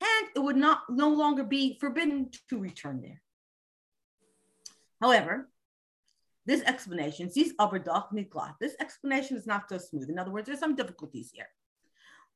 and 0.03 0.29
it 0.35 0.41
would 0.41 0.57
not 0.57 0.83
no 0.91 1.09
longer 1.09 1.45
be 1.45 1.79
forbidden 1.81 2.31
to 2.49 2.59
return 2.59 3.01
there. 3.01 3.23
However, 5.01 5.49
this 6.45 6.63
explanation, 6.63 7.29
Miklat, 7.29 8.55
this 8.61 8.75
explanation 8.81 9.37
is 9.37 9.47
not 9.47 9.69
so 9.69 9.79
smooth. 9.79 10.11
In 10.11 10.19
other 10.19 10.31
words, 10.31 10.47
there's 10.47 10.59
some 10.59 10.77
difficulties 10.77 11.31
here. 11.33 11.49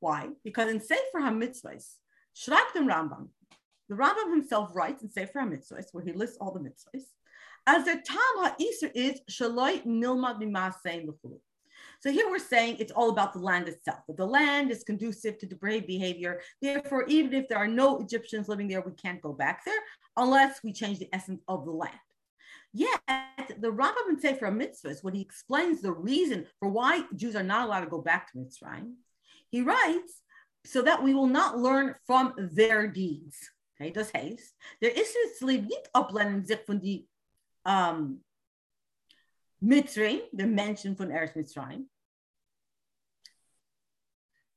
Why? 0.01 0.29
Because 0.45 0.71
in 0.71 0.81
Sefer 0.81 1.21
HaMitzvahs, 1.21 1.97
Schreibt 2.35 2.77
im 2.77 2.89
Rambam. 2.89 3.29
The 3.89 3.95
Rambam 3.95 4.31
himself 4.31 4.75
writes 4.75 5.03
in 5.03 5.11
Sefer 5.11 5.41
HaMitzvahs, 5.41 5.93
where 5.93 6.05
he 6.05 6.13
lists 6.13 6.39
all 6.41 6.53
the 6.53 6.61
mitzvahs, 6.61 7.05
as 7.67 7.85
the 7.85 8.03
Tam 8.05 8.55
HaIsr 8.59 8.91
is 8.95 9.21
Shaloi 9.31 9.85
Nilmad 9.85 10.41
Mimasein 10.41 11.07
L'chulu. 11.07 11.39
So 12.01 12.11
here 12.11 12.29
we're 12.29 12.39
saying 12.39 12.77
it's 12.79 12.93
all 12.93 13.11
about 13.11 13.33
the 13.33 13.39
land 13.39 13.69
itself. 13.69 14.01
That 14.09 14.17
the 14.17 14.27
land 14.27 14.71
is 14.71 14.85
conducive 14.85 15.39
to 15.39 15.47
depraved 15.47 15.87
behavior. 15.87 16.41
Therefore, 16.61 17.05
even 17.09 17.33
if 17.33 17.49
there 17.49 17.59
are 17.59 17.69
no 17.69 17.99
Egyptians 17.99 18.49
living 18.49 18.69
there, 18.69 18.83
we 18.83 18.93
can't 18.93 19.23
go 19.23 19.33
back 19.33 19.65
there 19.65 19.81
unless 20.17 20.63
we 20.63 20.73
change 20.73 20.99
the 20.99 21.09
essence 21.15 21.43
of 21.49 21.65
the 21.65 21.71
land. 21.71 21.95
Yet, 22.73 23.01
the 23.07 23.71
Rambam 23.71 24.11
in 24.11 24.21
Sefer 24.21 24.51
Mitzvahs, 24.51 25.05
when 25.05 25.15
he 25.15 25.23
explains 25.23 25.81
the 25.81 25.93
reason 25.93 26.47
for 26.59 26.69
why 26.69 27.05
Jews 27.15 27.37
are 27.37 27.43
not 27.43 27.67
allowed 27.67 27.83
to 27.83 27.91
go 27.91 28.01
back 28.01 28.33
to 28.33 28.39
Mitzrayim, 28.39 28.95
he 29.51 29.63
writes 29.63 30.21
so 30.65 30.83
that 30.83 31.03
we 31.03 31.15
will 31.15 31.27
not 31.27 31.59
learn 31.59 31.95
from 32.07 32.33
their 32.37 32.89
deeds. 32.89 33.51
Okay, 33.81 33.91
das 33.91 34.13
heißt, 34.13 34.55
der 34.81 34.97
Israel 34.97 35.63
nicht 35.63 35.91
ablehnend 35.93 36.47
sich 36.47 36.61
von 36.65 36.81
die 36.81 37.09
um, 37.65 38.23
Mitzrayim, 39.63 40.23
the 40.33 40.47
mention 40.47 40.97
von 40.97 41.11
Eretz 41.11 41.35
Mitzrayim. 41.35 41.87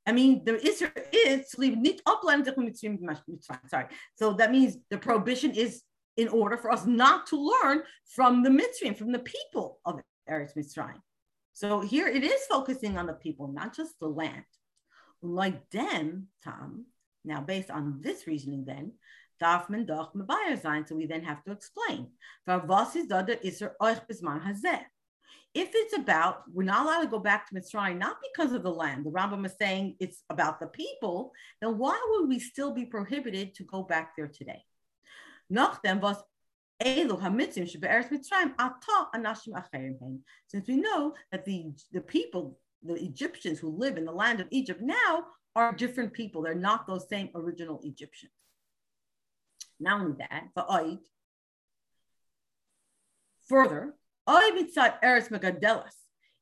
I 0.06 0.12
mean, 0.12 0.42
the 0.44 0.54
Israel 0.66 0.92
is 1.12 1.58
nicht 1.58 2.02
ablehnend 2.06 2.46
sich 2.46 2.54
von 2.54 2.66
Mitzrayim, 2.66 3.68
sorry. 3.68 3.86
So 4.14 4.32
that 4.34 4.50
means 4.50 4.78
the 4.90 4.98
prohibition 4.98 5.50
is 5.50 5.82
in 6.16 6.28
order 6.28 6.56
for 6.56 6.70
us 6.70 6.86
not 6.86 7.26
to 7.26 7.36
learn 7.36 7.82
from 8.06 8.42
the 8.42 8.50
Mitzrayim, 8.50 8.96
from 8.96 9.12
the 9.12 9.18
people 9.20 9.80
of 9.84 10.00
Eretz 10.30 10.56
Mitzrayim. 10.56 11.02
So 11.52 11.80
here 11.80 12.06
it 12.06 12.22
is 12.22 12.46
focusing 12.48 12.96
on 12.96 13.06
the 13.06 13.14
people, 13.14 13.48
not 13.48 13.74
just 13.74 13.98
the 14.00 14.06
land 14.06 14.44
like 15.22 15.70
them, 15.70 16.28
Tom. 16.44 16.86
Now, 17.24 17.40
based 17.40 17.70
on 17.70 18.00
this 18.00 18.26
reasoning, 18.26 18.64
then, 18.64 18.92
darf 19.38 19.70
man 19.70 19.86
doch 19.86 20.12
mebayer 20.14 20.60
sein. 20.60 20.86
So 20.86 20.96
we 20.96 21.06
then 21.06 21.22
have 21.22 21.42
to 21.44 21.52
explain. 21.52 22.08
If 25.54 25.70
it's 25.74 25.96
about, 25.96 26.42
we're 26.52 26.64
not 26.64 26.84
allowed 26.84 27.02
to 27.02 27.08
go 27.08 27.18
back 27.18 27.48
to 27.48 27.54
Mitzrayim, 27.54 27.98
not 27.98 28.18
because 28.32 28.52
of 28.52 28.62
the 28.62 28.70
land. 28.70 29.04
The 29.04 29.10
Rambam 29.10 29.46
is 29.46 29.54
saying 29.58 29.96
it's 29.98 30.22
about 30.30 30.60
the 30.60 30.66
people. 30.66 31.32
Then 31.60 31.78
why 31.78 31.98
would 32.10 32.28
we 32.28 32.38
still 32.38 32.72
be 32.72 32.84
prohibited 32.84 33.54
to 33.54 33.64
go 33.64 33.82
back 33.82 34.14
there 34.16 34.28
today? 34.28 34.62
Since 35.50 35.78
we 40.68 40.76
know 40.76 41.14
that 41.32 41.44
the, 41.44 41.72
the 41.92 42.00
people 42.00 42.58
the 42.82 42.94
Egyptians 42.94 43.58
who 43.58 43.76
live 43.76 43.96
in 43.96 44.04
the 44.04 44.12
land 44.12 44.40
of 44.40 44.48
Egypt 44.50 44.80
now 44.80 45.24
are 45.56 45.72
different 45.72 46.12
people. 46.12 46.42
They're 46.42 46.54
not 46.54 46.86
those 46.86 47.08
same 47.08 47.30
original 47.34 47.80
Egyptians. 47.82 48.32
Not 49.80 50.00
only 50.00 50.16
that, 50.18 50.48
but 50.54 50.68
Oid. 50.68 51.00
Further, 53.48 53.94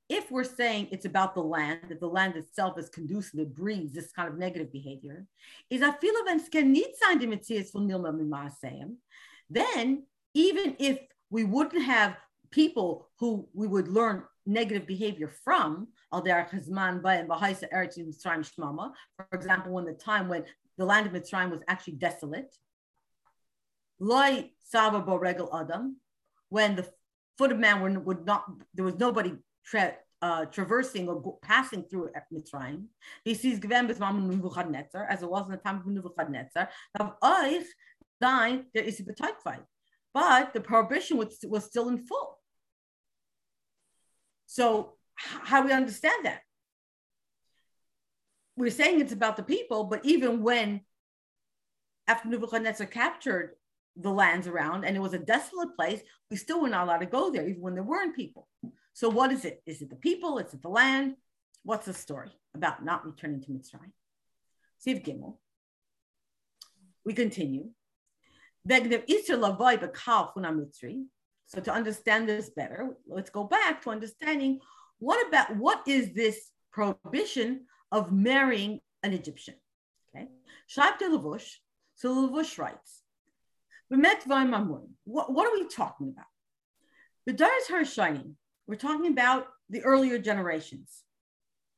if 0.08 0.30
we're 0.30 0.44
saying 0.44 0.88
it's 0.90 1.04
about 1.04 1.34
the 1.34 1.42
land, 1.42 1.80
that 1.88 2.00
the 2.00 2.08
land 2.08 2.36
itself 2.36 2.78
is 2.78 2.88
conducive, 2.88 3.40
it 3.40 3.54
breeds 3.54 3.92
this 3.92 4.12
kind 4.12 4.28
of 4.28 4.38
negative 4.38 4.72
behavior, 4.72 5.26
is 5.70 5.82
a 5.82 5.92
feel 6.00 6.14
of 6.20 6.28
then 9.50 10.04
even 10.34 10.76
if 10.78 10.98
we 11.30 11.44
wouldn't 11.44 11.82
have 11.82 12.16
people 12.50 13.08
who 13.18 13.48
we 13.52 13.66
would 13.66 13.88
learn 13.88 14.24
negative 14.46 14.86
behavior 14.86 15.32
from, 15.44 15.88
for 19.16 19.26
example, 19.32 19.72
when 19.72 19.84
the 19.84 19.92
time 19.92 20.28
when 20.28 20.44
the 20.78 20.84
land 20.84 21.06
of 21.06 21.12
Mitzrayim 21.12 21.50
was 21.50 21.60
actually 21.68 21.94
desolate, 21.94 22.54
adam, 25.54 25.96
when 26.48 26.76
the 26.76 26.88
foot 27.38 27.52
of 27.52 27.58
man 27.58 28.04
would, 28.04 28.26
not, 28.26 28.44
there 28.74 28.84
was 28.84 28.98
nobody 28.98 29.32
tra- 29.64 29.96
uh, 30.22 30.44
traversing 30.46 31.08
or 31.08 31.20
go, 31.20 31.38
passing 31.42 31.82
through 31.82 32.10
Mitzrayim. 32.32 32.86
He 33.24 33.34
sees 33.34 33.60
Gvem 33.60 33.88
Nebuchadnezzar, 34.28 35.06
as 35.08 35.22
it 35.22 35.30
was 35.30 35.46
in 35.46 35.52
the 35.52 35.58
time 35.58 35.76
of 35.76 35.86
Nebuchadnezzar. 35.86 36.68
Of 36.98 37.20
Eich, 37.20 37.64
thine, 38.20 38.66
there 38.74 38.84
is 38.84 39.00
a 39.00 39.04
fight. 39.42 39.64
But 40.12 40.54
the 40.54 40.60
prohibition 40.60 41.18
was, 41.18 41.38
was 41.44 41.64
still 41.64 41.88
in 41.88 41.98
full. 41.98 42.38
So 44.46 44.95
how 45.16 45.60
do 45.60 45.68
we 45.68 45.72
understand 45.72 46.24
that? 46.24 46.42
We're 48.56 48.70
saying 48.70 49.00
it's 49.00 49.12
about 49.12 49.36
the 49.36 49.42
people, 49.42 49.84
but 49.84 50.04
even 50.04 50.42
when 50.42 50.82
after 52.06 52.28
Nebuchadnezzar 52.28 52.86
captured 52.86 53.56
the 53.96 54.10
lands 54.10 54.46
around 54.46 54.84
and 54.84 54.96
it 54.96 55.00
was 55.00 55.14
a 55.14 55.18
desolate 55.18 55.74
place, 55.76 56.00
we 56.30 56.36
still 56.36 56.60
were 56.60 56.68
not 56.68 56.84
allowed 56.84 56.98
to 56.98 57.06
go 57.06 57.30
there, 57.30 57.48
even 57.48 57.60
when 57.60 57.74
there 57.74 57.82
weren't 57.82 58.14
people. 58.14 58.48
So 58.92 59.08
what 59.08 59.32
is 59.32 59.44
it? 59.44 59.62
Is 59.66 59.82
it 59.82 59.90
the 59.90 59.96
people? 59.96 60.38
Is 60.38 60.54
it 60.54 60.62
the 60.62 60.68
land? 60.68 61.16
What's 61.64 61.86
the 61.86 61.94
story 61.94 62.30
about 62.54 62.84
not 62.84 63.04
returning 63.04 63.42
to 63.42 63.50
Mitzrayim? 63.50 63.92
Siv 64.86 65.04
Gimel. 65.04 65.36
We 67.04 67.12
continue. 67.12 67.70
So 71.48 71.60
to 71.60 71.72
understand 71.72 72.28
this 72.28 72.50
better, 72.50 72.96
let's 73.06 73.30
go 73.30 73.44
back 73.44 73.82
to 73.82 73.90
understanding 73.90 74.60
what 74.98 75.26
about 75.26 75.56
what 75.56 75.86
is 75.86 76.12
this 76.14 76.50
prohibition 76.72 77.66
of 77.92 78.12
marrying 78.12 78.80
an 79.02 79.12
Egyptian? 79.12 79.54
Okay. 80.14 80.28
Shaib 80.68 80.98
de 80.98 81.08
Lavush, 81.08 81.56
so 81.94 82.14
Lavush 82.14 82.58
writes, 82.58 83.02
what, 83.88 85.32
what 85.32 85.46
are 85.46 85.52
we 85.58 85.68
talking 85.68 86.08
about? 86.08 86.26
The 87.26 87.32
Daras 87.32 87.68
Harshanim, 87.70 88.34
we're 88.66 88.76
talking 88.76 89.12
about 89.12 89.46
the 89.70 89.82
earlier 89.82 90.18
generations 90.18 91.02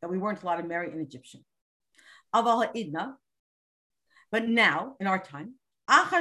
that 0.00 0.10
we 0.10 0.18
weren't 0.18 0.42
allowed 0.42 0.56
to 0.56 0.66
marry 0.66 0.90
an 0.90 1.00
Egyptian. 1.00 1.44
Aval 2.34 2.70
Idna, 2.74 3.16
but 4.30 4.48
now 4.48 4.96
in 5.00 5.06
our 5.06 5.18
time, 5.18 5.54
after 5.88 6.16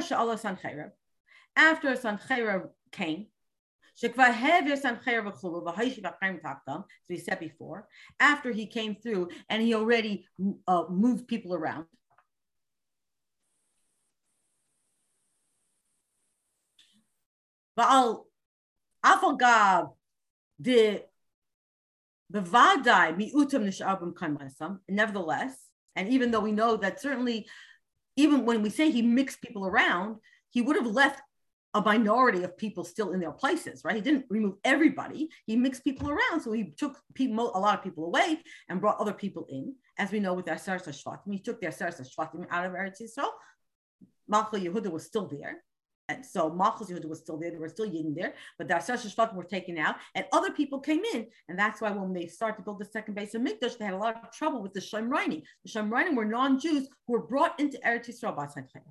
Sancheira 1.95 2.69
came, 2.91 3.27
as 4.03 4.13
we 7.09 7.17
said 7.17 7.39
before, 7.39 7.87
after 8.19 8.51
he 8.51 8.67
came 8.67 8.95
through 8.95 9.29
and 9.49 9.63
he 9.63 9.73
already 9.73 10.27
uh, 10.67 10.83
moved 10.89 11.27
people 11.27 11.53
around. 11.55 11.85
The. 20.59 21.03
Nevertheless, 24.89 25.55
and 25.95 26.09
even 26.09 26.31
though 26.31 26.39
we 26.39 26.51
know 26.51 26.77
that 26.77 26.99
certainly, 26.99 27.47
even 28.15 28.45
when 28.45 28.61
we 28.61 28.69
say 28.69 28.91
he 28.91 29.01
mixed 29.01 29.41
people 29.41 29.65
around, 29.65 30.17
he 30.49 30.61
would 30.61 30.75
have 30.75 30.87
left 30.87 31.21
a 31.77 31.81
minority 31.81 32.43
of 32.43 32.57
people 32.57 32.83
still 32.83 33.11
in 33.11 33.19
their 33.19 33.31
places, 33.31 33.83
right? 33.83 33.95
He 33.95 34.01
didn't 34.01 34.25
remove 34.29 34.55
everybody. 34.63 35.29
He 35.45 35.55
mixed 35.55 35.83
people 35.83 36.09
around. 36.09 36.41
So 36.41 36.51
he 36.51 36.71
took 36.77 36.99
people, 37.13 37.51
a 37.55 37.59
lot 37.59 37.77
of 37.77 37.83
people 37.83 38.05
away 38.05 38.41
and 38.67 38.81
brought 38.81 38.99
other 38.99 39.13
people 39.13 39.45
in, 39.49 39.75
as 39.97 40.11
we 40.11 40.19
know 40.19 40.33
with 40.33 40.45
the 40.45 40.53
Asar 40.53 40.79
Shvatim. 40.79 41.31
He 41.31 41.39
took 41.39 41.61
the 41.61 41.67
Asar 41.67 41.89
Shvatim 41.89 42.47
out 42.49 42.65
of 42.65 42.73
Eretz 42.73 43.01
Yisrael. 43.01 43.29
Malchus 44.27 44.61
Yehuda 44.61 44.91
was 44.91 45.05
still 45.05 45.27
there. 45.27 45.63
And 46.09 46.25
so 46.25 46.49
Malchus 46.49 46.89
Yehuda 46.89 47.05
was 47.05 47.19
still 47.19 47.37
there. 47.37 47.51
There 47.51 47.59
were 47.59 47.67
still 47.67 47.89
Yidden 47.89 48.15
there, 48.15 48.33
but 48.57 48.67
the 48.67 48.77
Asar 48.77 48.95
Shvatim 48.95 49.35
were 49.35 49.43
taken 49.43 49.77
out 49.77 49.95
and 50.15 50.25
other 50.31 50.51
people 50.51 50.79
came 50.79 51.03
in. 51.13 51.27
And 51.49 51.59
that's 51.59 51.81
why 51.81 51.91
when 51.91 52.13
they 52.13 52.27
started 52.27 52.57
to 52.57 52.63
build 52.63 52.79
the 52.79 52.85
second 52.85 53.13
Beit 53.13 53.33
Hamikdash, 53.33 53.77
they 53.77 53.85
had 53.85 53.93
a 53.93 53.97
lot 53.97 54.15
of 54.23 54.31
trouble 54.31 54.61
with 54.61 54.73
the 54.73 54.79
Shemrainim. 54.79 55.43
The 55.65 55.71
Shemrainim 55.71 56.15
were 56.15 56.25
non-Jews 56.25 56.87
who 57.05 57.13
were 57.13 57.27
brought 57.27 57.59
into 57.59 57.77
Eretz 57.85 58.09
Yisrael 58.09 58.35
by 58.35 58.45
Sanchayim. 58.45 58.83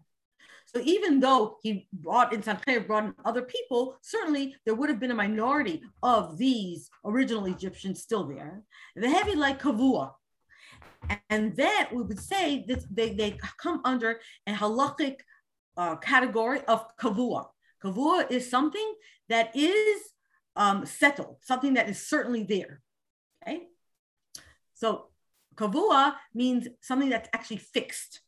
So 0.76 0.82
even 0.84 1.20
though 1.20 1.56
he 1.62 1.88
brought 1.90 2.34
in 2.34 2.42
Sancheir, 2.42 2.86
brought 2.86 3.04
in 3.04 3.14
other 3.24 3.40
people, 3.40 3.96
certainly 4.02 4.54
there 4.66 4.74
would 4.74 4.90
have 4.90 5.00
been 5.00 5.10
a 5.10 5.14
minority 5.14 5.82
of 6.02 6.36
these 6.36 6.90
original 7.02 7.46
Egyptians 7.46 8.02
still 8.02 8.24
there. 8.24 8.62
The 8.94 9.08
heavy 9.08 9.36
like 9.36 9.62
Kavua. 9.62 10.12
And 11.30 11.56
that 11.56 11.88
we 11.94 12.02
would 12.02 12.20
say 12.20 12.66
that 12.68 12.84
they, 12.94 13.14
they 13.14 13.38
come 13.56 13.80
under 13.86 14.20
a 14.46 14.52
halachic 14.52 15.20
uh, 15.78 15.96
category 15.96 16.60
of 16.68 16.84
kavua. 16.98 17.46
Kavua 17.82 18.30
is 18.30 18.50
something 18.50 18.94
that 19.30 19.56
is 19.56 20.02
um, 20.56 20.84
settled, 20.84 21.36
something 21.40 21.72
that 21.72 21.88
is 21.88 22.06
certainly 22.06 22.42
there. 22.42 22.82
Okay. 23.42 23.62
So 24.74 25.06
kavua 25.54 26.16
means 26.34 26.68
something 26.82 27.08
that's 27.08 27.30
actually 27.32 27.62
fixed. 27.72 28.20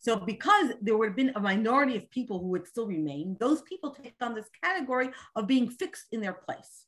So, 0.00 0.16
because 0.16 0.72
there 0.80 0.96
would 0.96 1.08
have 1.08 1.16
been 1.16 1.32
a 1.36 1.40
minority 1.40 1.94
of 1.96 2.10
people 2.10 2.40
who 2.40 2.48
would 2.48 2.66
still 2.66 2.86
remain, 2.86 3.36
those 3.38 3.60
people 3.62 3.90
take 3.90 4.14
on 4.22 4.34
this 4.34 4.48
category 4.64 5.10
of 5.36 5.46
being 5.46 5.68
fixed 5.68 6.06
in 6.10 6.22
their 6.22 6.32
place. 6.32 6.86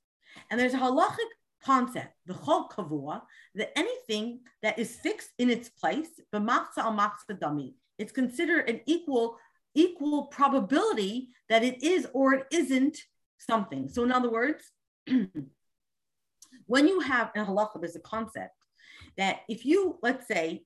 And 0.50 0.58
there's 0.58 0.72
a 0.72 0.78
halachic 0.78 1.30
concept, 1.62 2.14
the 2.24 2.32
chol 2.32 2.70
kavua, 2.70 3.20
that 3.54 3.78
anything 3.78 4.40
that 4.62 4.78
is 4.78 4.96
fixed 4.96 5.28
in 5.38 5.50
its 5.50 5.68
place, 5.68 6.08
b'machza 6.34 6.78
al 6.78 6.96
machza 6.96 7.38
dami, 7.38 7.74
it's 7.98 8.12
considered 8.12 8.68
an 8.68 8.80
equal 8.86 9.36
equal 9.74 10.24
probability 10.24 11.28
that 11.48 11.62
it 11.62 11.82
is 11.82 12.06
or 12.12 12.34
it 12.34 12.46
isn't 12.50 12.98
something. 13.38 13.88
So, 13.88 14.04
in 14.04 14.12
other 14.12 14.30
words, 14.30 14.64
when 16.66 16.88
you 16.88 17.00
have 17.00 17.30
in 17.34 17.44
halacha, 17.44 17.80
there's 17.80 17.96
a 17.96 18.00
concept 18.00 18.54
that 19.16 19.40
if 19.48 19.64
you, 19.66 19.98
let's 20.02 20.26
say, 20.26 20.64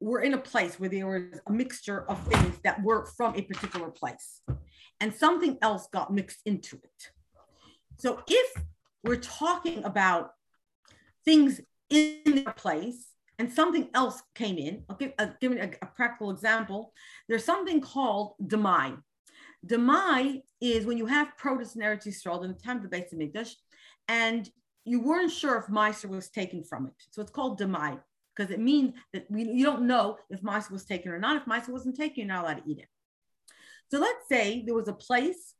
were 0.00 0.20
in 0.20 0.34
a 0.34 0.38
place 0.38 0.78
where 0.78 0.88
there 0.88 1.06
was 1.06 1.40
a 1.46 1.52
mixture 1.52 2.04
of 2.08 2.24
things 2.26 2.56
that 2.62 2.82
were 2.82 3.04
from 3.04 3.34
a 3.34 3.42
particular 3.42 3.90
place 3.90 4.42
and 5.00 5.12
something 5.12 5.58
else 5.62 5.88
got 5.92 6.12
mixed 6.12 6.40
into 6.44 6.76
it. 6.76 7.10
So 7.98 8.22
if 8.28 8.62
we're 9.02 9.16
talking 9.16 9.84
about 9.84 10.30
things 11.24 11.60
in 11.90 12.20
their 12.24 12.52
place 12.52 13.08
and 13.38 13.52
something 13.52 13.88
else 13.94 14.22
came 14.34 14.58
in, 14.58 14.84
I'll 14.88 14.94
uh, 14.94 14.98
give, 14.98 15.12
I'll 15.18 15.34
give 15.40 15.52
a, 15.52 15.70
a, 15.82 15.86
practical 15.86 16.30
example. 16.30 16.92
There's 17.28 17.44
something 17.44 17.80
called 17.80 18.34
demai. 18.42 18.98
Demai 19.66 20.42
is 20.60 20.86
when 20.86 20.98
you 20.98 21.06
have 21.06 21.36
produce 21.36 21.74
in 21.74 21.82
Eretz 21.82 22.06
Yisrael 22.06 22.44
in 22.44 22.52
the 22.52 22.58
time 22.58 22.78
of 22.78 22.82
the 22.84 22.88
Beit 22.88 23.10
Hamikdash, 23.12 23.52
and 24.08 24.48
you 24.84 25.00
weren't 25.00 25.32
sure 25.32 25.56
if 25.58 25.66
Meiser 25.66 26.08
was 26.08 26.30
taken 26.30 26.64
from 26.64 26.86
it. 26.86 26.94
So 27.10 27.20
it's 27.20 27.30
called 27.30 27.60
demai 27.60 27.98
because 28.38 28.52
it 28.52 28.60
means 28.60 28.94
that 29.12 29.28
we, 29.30 29.44
you 29.44 29.64
don't 29.64 29.86
know 29.86 30.16
if 30.30 30.42
Meiser 30.42 30.70
was 30.70 30.84
taken 30.84 31.10
or 31.10 31.18
not. 31.18 31.36
If 31.36 31.44
Meiser 31.46 31.70
wasn't 31.70 31.96
taken, 31.96 32.18
you're 32.18 32.34
not 32.34 32.44
allowed 32.44 32.64
to 32.64 32.70
eat 32.70 32.78
it. 32.78 32.88
So 33.90 33.98
let's 33.98 34.28
say 34.28 34.62
there 34.64 34.74
was 34.74 34.86
a 34.86 34.92
place 34.92 35.54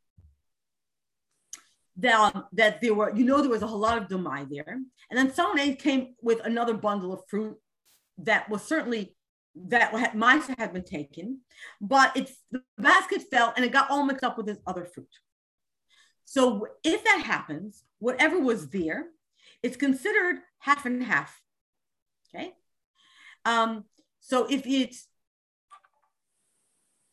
that, 1.97 2.35
um, 2.35 2.45
that 2.53 2.81
there 2.81 2.95
were, 2.95 3.15
you 3.15 3.25
know, 3.25 3.41
there 3.41 3.51
was 3.51 3.63
a 3.63 3.67
whole 3.67 3.81
lot 3.81 3.99
of 3.99 4.09
demai 4.09 4.49
there. 4.49 4.79
And 5.11 5.19
then 5.19 5.33
someone 5.35 5.75
came 5.75 6.15
with 6.23 6.41
another 6.45 6.75
bundle 6.75 7.13
of 7.13 7.23
fruit 7.29 7.57
that 8.19 8.49
was 8.49 8.63
certainly 8.63 9.17
that 9.57 9.93
Meiser 10.15 10.57
had 10.57 10.73
been 10.73 10.85
taken, 10.85 11.41
but 11.81 12.13
it's 12.17 12.37
the 12.53 12.63
basket 12.77 13.25
fell 13.29 13.53
and 13.57 13.65
it 13.65 13.73
got 13.73 13.91
all 13.91 14.05
mixed 14.05 14.23
up 14.23 14.37
with 14.37 14.47
this 14.47 14.59
other 14.69 14.85
fruit. 14.85 15.09
So 16.25 16.69
if 16.85 17.03
that 17.03 17.23
happens, 17.25 17.83
whatever 17.99 18.39
was 18.39 18.69
there, 18.69 19.07
it's 19.65 19.77
considered 19.77 20.37
half 20.61 20.87
and 20.87 21.03
half. 21.03 21.41
Okay. 22.33 22.53
Um, 23.45 23.85
so 24.21 24.47
if 24.51 24.67
it's 24.67 25.07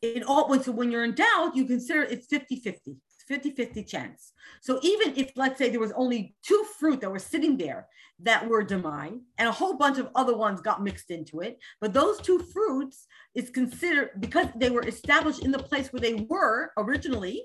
in 0.02 0.24
all, 0.24 0.54
so 0.62 0.72
when 0.72 0.92
you're 0.92 1.04
in 1.04 1.16
doubt, 1.16 1.56
you 1.56 1.66
consider 1.66 2.04
it's 2.04 2.28
50 2.28 2.58
50. 2.58 2.98
50 3.28 3.52
50 3.52 3.84
chance. 3.84 4.34
So 4.62 4.80
even 4.84 5.18
if, 5.18 5.32
let's 5.36 5.58
say, 5.58 5.70
there 5.70 5.80
was 5.80 5.94
only 5.96 6.36
two 6.44 6.64
fruit 6.78 7.02
that 7.02 7.12
were 7.12 7.20
sitting 7.20 7.58
there 7.58 7.88
that 8.20 8.48
were 8.48 8.64
demai, 8.64 9.20
and 9.38 9.50
a 9.50 9.52
whole 9.52 9.78
bunch 9.78 9.98
of 9.98 10.10
other 10.16 10.38
ones 10.38 10.62
got 10.62 10.84
mixed 10.84 11.12
into 11.12 11.42
it, 11.42 11.58
but 11.82 11.94
those 11.94 12.20
two 12.22 12.40
fruits 12.54 13.08
is 13.34 13.50
considered 13.50 14.12
because 14.20 14.48
they 14.56 14.70
were 14.70 14.88
established 14.88 15.44
in 15.44 15.52
the 15.52 15.60
place 15.60 15.92
where 15.92 16.00
they 16.00 16.26
were 16.30 16.72
originally, 16.78 17.44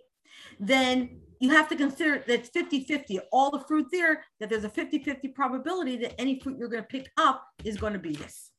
then 0.59 1.21
you 1.41 1.51
have 1.51 1.69
to 1.71 1.77
consider 1.77 2.19
that 2.19 2.41
it's 2.41 2.51
50 2.51 2.85
50, 2.85 3.21
all 3.33 3.51
the 3.51 3.65
fruit 3.67 3.87
there, 3.91 4.23
that 4.39 4.51
there's 4.51 4.65
a 4.65 4.69
50 4.69 5.03
50 5.03 5.29
probability 5.29 5.97
that 5.97 6.21
any 6.21 6.39
fruit 6.39 6.59
you're 6.59 6.69
going 6.69 6.83
to 6.83 6.89
pick 6.89 7.11
up 7.17 7.45
is 7.65 7.79
going 7.79 7.95
to 7.95 7.99
be 7.99 8.13
this. 8.13 8.50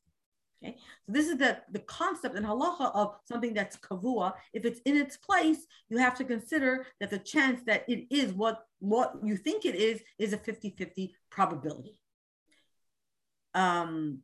Okay, 0.62 0.76
so 1.06 1.12
this 1.12 1.26
is 1.26 1.38
the, 1.38 1.58
the 1.72 1.80
concept 1.80 2.36
in 2.36 2.44
halacha 2.44 2.94
of 2.94 3.16
something 3.24 3.52
that's 3.52 3.76
kavua. 3.78 4.34
If 4.52 4.64
it's 4.64 4.80
in 4.84 4.96
its 4.96 5.16
place, 5.16 5.66
you 5.88 5.98
have 5.98 6.16
to 6.18 6.24
consider 6.24 6.86
that 7.00 7.10
the 7.10 7.18
chance 7.18 7.62
that 7.66 7.84
it 7.88 8.06
is 8.10 8.32
what, 8.32 8.66
what 8.78 9.14
you 9.24 9.36
think 9.36 9.64
it 9.64 9.74
is 9.74 10.00
is 10.18 10.32
a 10.32 10.38
50-50 10.38 11.10
probability. 11.30 11.98
Um, 13.54 14.20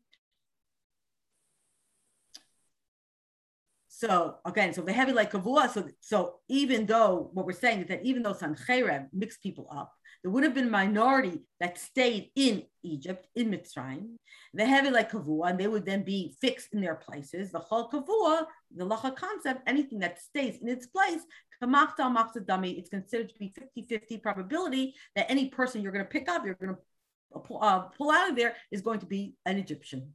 so 3.88 4.36
again, 4.44 4.72
so 4.72 4.82
the 4.82 4.92
heavy 4.92 5.12
like 5.12 5.32
kavua. 5.32 5.70
So 5.70 5.88
so 6.00 6.36
even 6.48 6.86
though 6.86 7.30
what 7.32 7.46
we're 7.46 7.52
saying 7.52 7.80
is 7.80 7.88
that 7.88 8.04
even 8.04 8.22
though 8.22 8.32
sancherev 8.32 9.08
mixed 9.12 9.42
people 9.42 9.66
up, 9.70 9.92
there 10.22 10.30
would 10.30 10.44
have 10.44 10.54
been 10.54 10.70
minority 10.70 11.42
that 11.60 11.78
stayed 11.78 12.30
in 12.34 12.64
Egypt, 12.82 13.28
in 13.36 13.50
Mitzrayim. 13.50 14.16
The 14.54 14.66
heavy 14.66 14.90
like 14.90 15.12
kavua, 15.12 15.50
and 15.50 15.60
they 15.60 15.68
would 15.68 15.86
then 15.86 16.02
be 16.02 16.34
fixed 16.40 16.68
in 16.72 16.80
their 16.80 16.96
places. 16.96 17.52
The 17.52 17.60
chol 17.60 17.90
kavua, 17.90 18.46
the 18.74 18.84
lacha 18.84 19.14
concept, 19.14 19.62
anything 19.66 20.00
that 20.00 20.20
stays 20.20 20.58
in 20.60 20.68
its 20.68 20.86
place, 20.86 21.20
kamachta 21.62 22.44
dami, 22.44 22.78
it's 22.78 22.90
considered 22.90 23.28
to 23.28 23.38
be 23.38 23.52
50-50 23.76 24.22
probability 24.22 24.94
that 25.16 25.30
any 25.30 25.48
person 25.48 25.82
you're 25.82 25.92
going 25.92 26.04
to 26.04 26.10
pick 26.10 26.28
up, 26.28 26.44
you're 26.44 26.54
going 26.54 26.74
to 26.74 27.40
pull, 27.40 27.62
uh, 27.62 27.80
pull 27.80 28.10
out 28.10 28.30
of 28.30 28.36
there 28.36 28.54
is 28.70 28.80
going 28.80 29.00
to 29.00 29.06
be 29.06 29.34
an 29.46 29.58
Egyptian. 29.58 30.12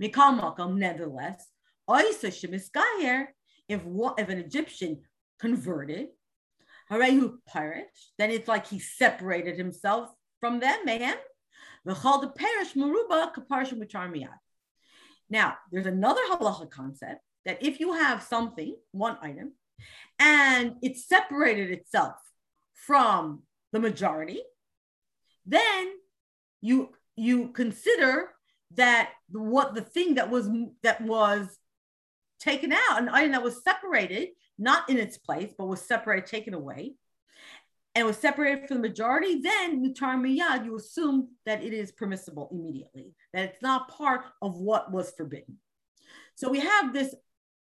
Mikol 0.00 0.38
Makom, 0.38 0.76
nevertheless, 0.76 1.46
if 1.88 2.24
if 3.68 4.28
an 4.28 4.38
Egyptian 4.38 5.00
converted, 5.40 6.08
Harehu 6.90 7.36
Parish, 7.46 8.12
then 8.18 8.30
it's 8.30 8.48
like 8.48 8.66
he 8.66 8.78
separated 8.78 9.56
himself 9.56 10.10
from 10.40 10.60
them, 10.60 10.78
mayhem. 10.84 11.16
called 11.88 12.22
the 12.22 12.28
parish 12.28 12.74
Maruba 12.74 13.32
Kaparsha 13.32 13.74
Miyad. 13.74 14.28
Now, 15.30 15.56
there's 15.70 15.86
another 15.86 16.20
halacha 16.30 16.70
concept 16.70 17.20
that 17.44 17.62
if 17.62 17.80
you 17.80 17.94
have 17.94 18.22
something, 18.22 18.76
one 18.90 19.16
item, 19.22 19.52
and 20.18 20.74
it 20.82 20.98
separated 20.98 21.70
itself 21.70 22.16
from 22.74 23.42
the 23.72 23.80
majority, 23.80 24.42
then 25.46 25.92
you 26.60 26.90
you 27.16 27.48
consider 27.48 28.30
that 28.74 29.10
what 29.30 29.74
the 29.74 29.80
thing 29.80 30.14
that 30.14 30.30
was 30.30 30.48
that 30.82 31.00
was 31.00 31.58
taken 32.40 32.72
out, 32.72 33.00
an 33.00 33.08
item 33.08 33.32
that 33.32 33.42
was 33.42 33.62
separated, 33.62 34.28
not 34.62 34.88
in 34.88 34.98
its 34.98 35.18
place, 35.18 35.52
but 35.56 35.66
was 35.66 35.80
separated, 35.80 36.26
taken 36.26 36.54
away, 36.54 36.94
and 37.94 38.06
was 38.06 38.16
separated 38.16 38.68
from 38.68 38.78
the 38.78 38.88
majority, 38.88 39.40
then 39.40 39.84
mutar 39.84 40.16
miyad, 40.16 40.64
you 40.64 40.76
assume 40.76 41.28
that 41.44 41.62
it 41.62 41.72
is 41.72 41.92
permissible 41.92 42.48
immediately, 42.52 43.14
that 43.34 43.44
it's 43.44 43.62
not 43.62 43.88
part 43.88 44.24
of 44.40 44.56
what 44.56 44.90
was 44.90 45.12
forbidden. 45.16 45.58
So 46.34 46.48
we 46.48 46.60
have 46.60 46.92
this 46.92 47.14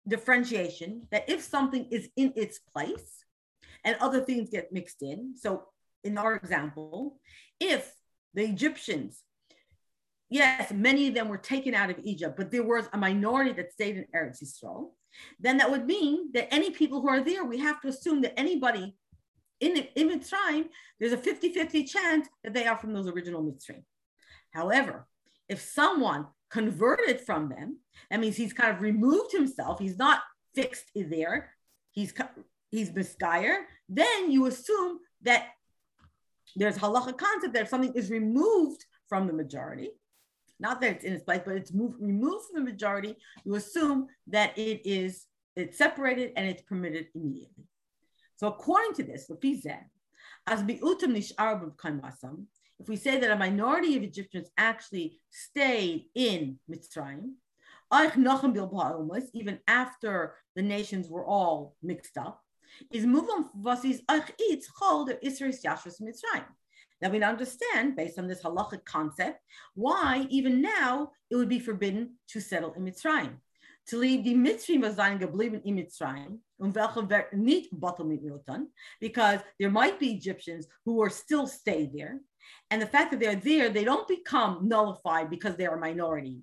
differentiation 0.06 1.08
that 1.10 1.28
if 1.28 1.42
something 1.42 1.86
is 1.90 2.08
in 2.16 2.32
its 2.36 2.58
place 2.58 3.24
and 3.84 3.96
other 4.00 4.20
things 4.20 4.50
get 4.50 4.72
mixed 4.72 5.02
in, 5.02 5.34
so 5.36 5.64
in 6.04 6.16
our 6.16 6.34
example, 6.34 7.18
if 7.58 7.92
the 8.34 8.44
Egyptians 8.44 9.22
yes, 10.30 10.72
many 10.72 11.08
of 11.08 11.14
them 11.14 11.28
were 11.28 11.36
taken 11.36 11.74
out 11.74 11.90
of 11.90 11.98
Egypt, 12.04 12.36
but 12.36 12.50
there 12.50 12.62
was 12.62 12.88
a 12.92 12.96
minority 12.96 13.52
that 13.52 13.72
stayed 13.72 13.96
in 13.96 14.06
Eretz 14.14 14.42
Yisrael, 14.42 14.92
then 15.38 15.57
that 15.59 15.70
would 15.70 15.87
mean 15.87 16.33
that 16.33 16.53
any 16.53 16.70
people 16.70 17.01
who 17.01 17.09
are 17.09 17.23
there, 17.23 17.44
we 17.44 17.59
have 17.59 17.81
to 17.83 17.88
assume 17.88 18.20
that 18.23 18.38
anybody 18.38 18.94
in, 19.61 19.77
in 19.94 20.09
Mitzrayim, 20.09 20.68
there's 20.99 21.12
a 21.12 21.16
50-50 21.16 21.88
chance 21.88 22.29
that 22.42 22.55
they 22.55 22.66
are 22.66 22.79
from 22.79 22.92
those 22.92 23.09
original 23.09 23.42
Mitzrayim. 23.42 23.85
However, 24.53 25.07
if 25.49 25.61
someone 25.61 26.27
converted 26.51 27.20
from 27.20 27.49
them, 27.49 27.79
that 28.11 28.20
means 28.20 28.37
he's 28.37 28.53
kind 28.53 28.75
of 28.75 28.81
removed 28.81 29.33
himself, 29.33 29.79
he's 29.79 29.99
not 29.99 30.20
fixed 30.55 30.90
there, 30.94 31.51
he's 31.92 32.12
he's 32.70 32.90
misguyer, 32.90 33.66
then 33.88 34.31
you 34.31 34.46
assume 34.46 34.99
that 35.23 35.49
there's 36.57 36.79
halacha 36.79 37.16
concept 37.16 37.55
that 37.55 37.62
if 37.62 37.68
something 37.68 37.92
is 37.94 38.11
removed 38.11 38.85
from 39.09 39.27
the 39.27 39.33
majority, 39.33 39.90
not 40.61 40.81
that 40.81 40.92
it's 40.92 41.05
in 41.05 41.14
its 41.14 41.25
place, 41.25 41.40
but 41.44 41.57
it's 41.57 41.73
moved, 41.73 41.96
removed 42.01 42.46
from 42.46 42.64
the 42.64 42.70
majority, 42.70 43.16
you 43.44 43.55
assume 43.55 44.07
that 44.29 44.57
it 44.57 44.83
is 44.88 45.27
it's 45.57 45.79
separated 45.79 46.33
and 46.37 46.49
it's 46.49 46.62
permitted 46.62 47.09
immediately. 47.14 47.64
So 48.37 48.46
according 48.46 48.94
to 48.94 49.03
this, 49.03 49.31
as 50.46 50.62
if 52.79 52.88
we 52.88 52.96
say 52.96 53.20
that 53.20 53.31
a 53.31 53.37
minority 53.37 53.96
of 53.96 54.03
Egyptians 54.03 54.49
actually 54.57 55.20
stayed 55.31 56.07
in 56.14 56.59
Mitzrayim, 56.70 57.33
even 59.35 59.59
after 59.68 60.35
the 60.57 60.62
nations 60.62 61.09
were 61.09 61.27
all 61.27 61.75
mixed 61.83 62.16
up, 62.16 62.42
is 62.90 63.05
was 63.55 63.85
is 63.85 64.03
Mitzrayim. 66.01 66.44
Now 67.00 67.10
we 67.10 67.22
understand, 67.22 67.96
based 67.96 68.18
on 68.18 68.28
this 68.28 68.42
halachic 68.42 68.84
concept, 68.84 69.40
why 69.74 70.26
even 70.28 70.60
now 70.60 71.12
it 71.30 71.36
would 71.36 71.48
be 71.48 71.58
forbidden 71.58 72.16
to 72.28 72.40
settle 72.40 72.72
in 72.74 72.84
Mitzrayim. 72.84 73.36
To 73.88 73.98
leave 73.98 74.24
the 74.24 74.34
Mitzrayim 74.34 74.94
sein 74.94 75.18
geblieben 75.18 75.62
in 75.64 75.76
Mitzrayim, 75.76 76.38
um 76.62 76.72
because 79.00 79.40
there 79.58 79.70
might 79.70 79.98
be 79.98 80.12
Egyptians 80.12 80.66
who 80.84 81.02
are 81.02 81.10
still 81.10 81.46
stay 81.46 81.90
there, 81.92 82.20
and 82.70 82.81
the 82.81 82.87
fact 82.87 83.11
that 83.11 83.20
they're 83.20 83.37
there, 83.37 83.68
they 83.68 83.85
don't 83.85 84.09
become 84.09 84.68
nullified 84.68 85.31
because 85.31 85.57
they're 85.57 85.74
a 85.74 85.81
minority. 85.81 86.42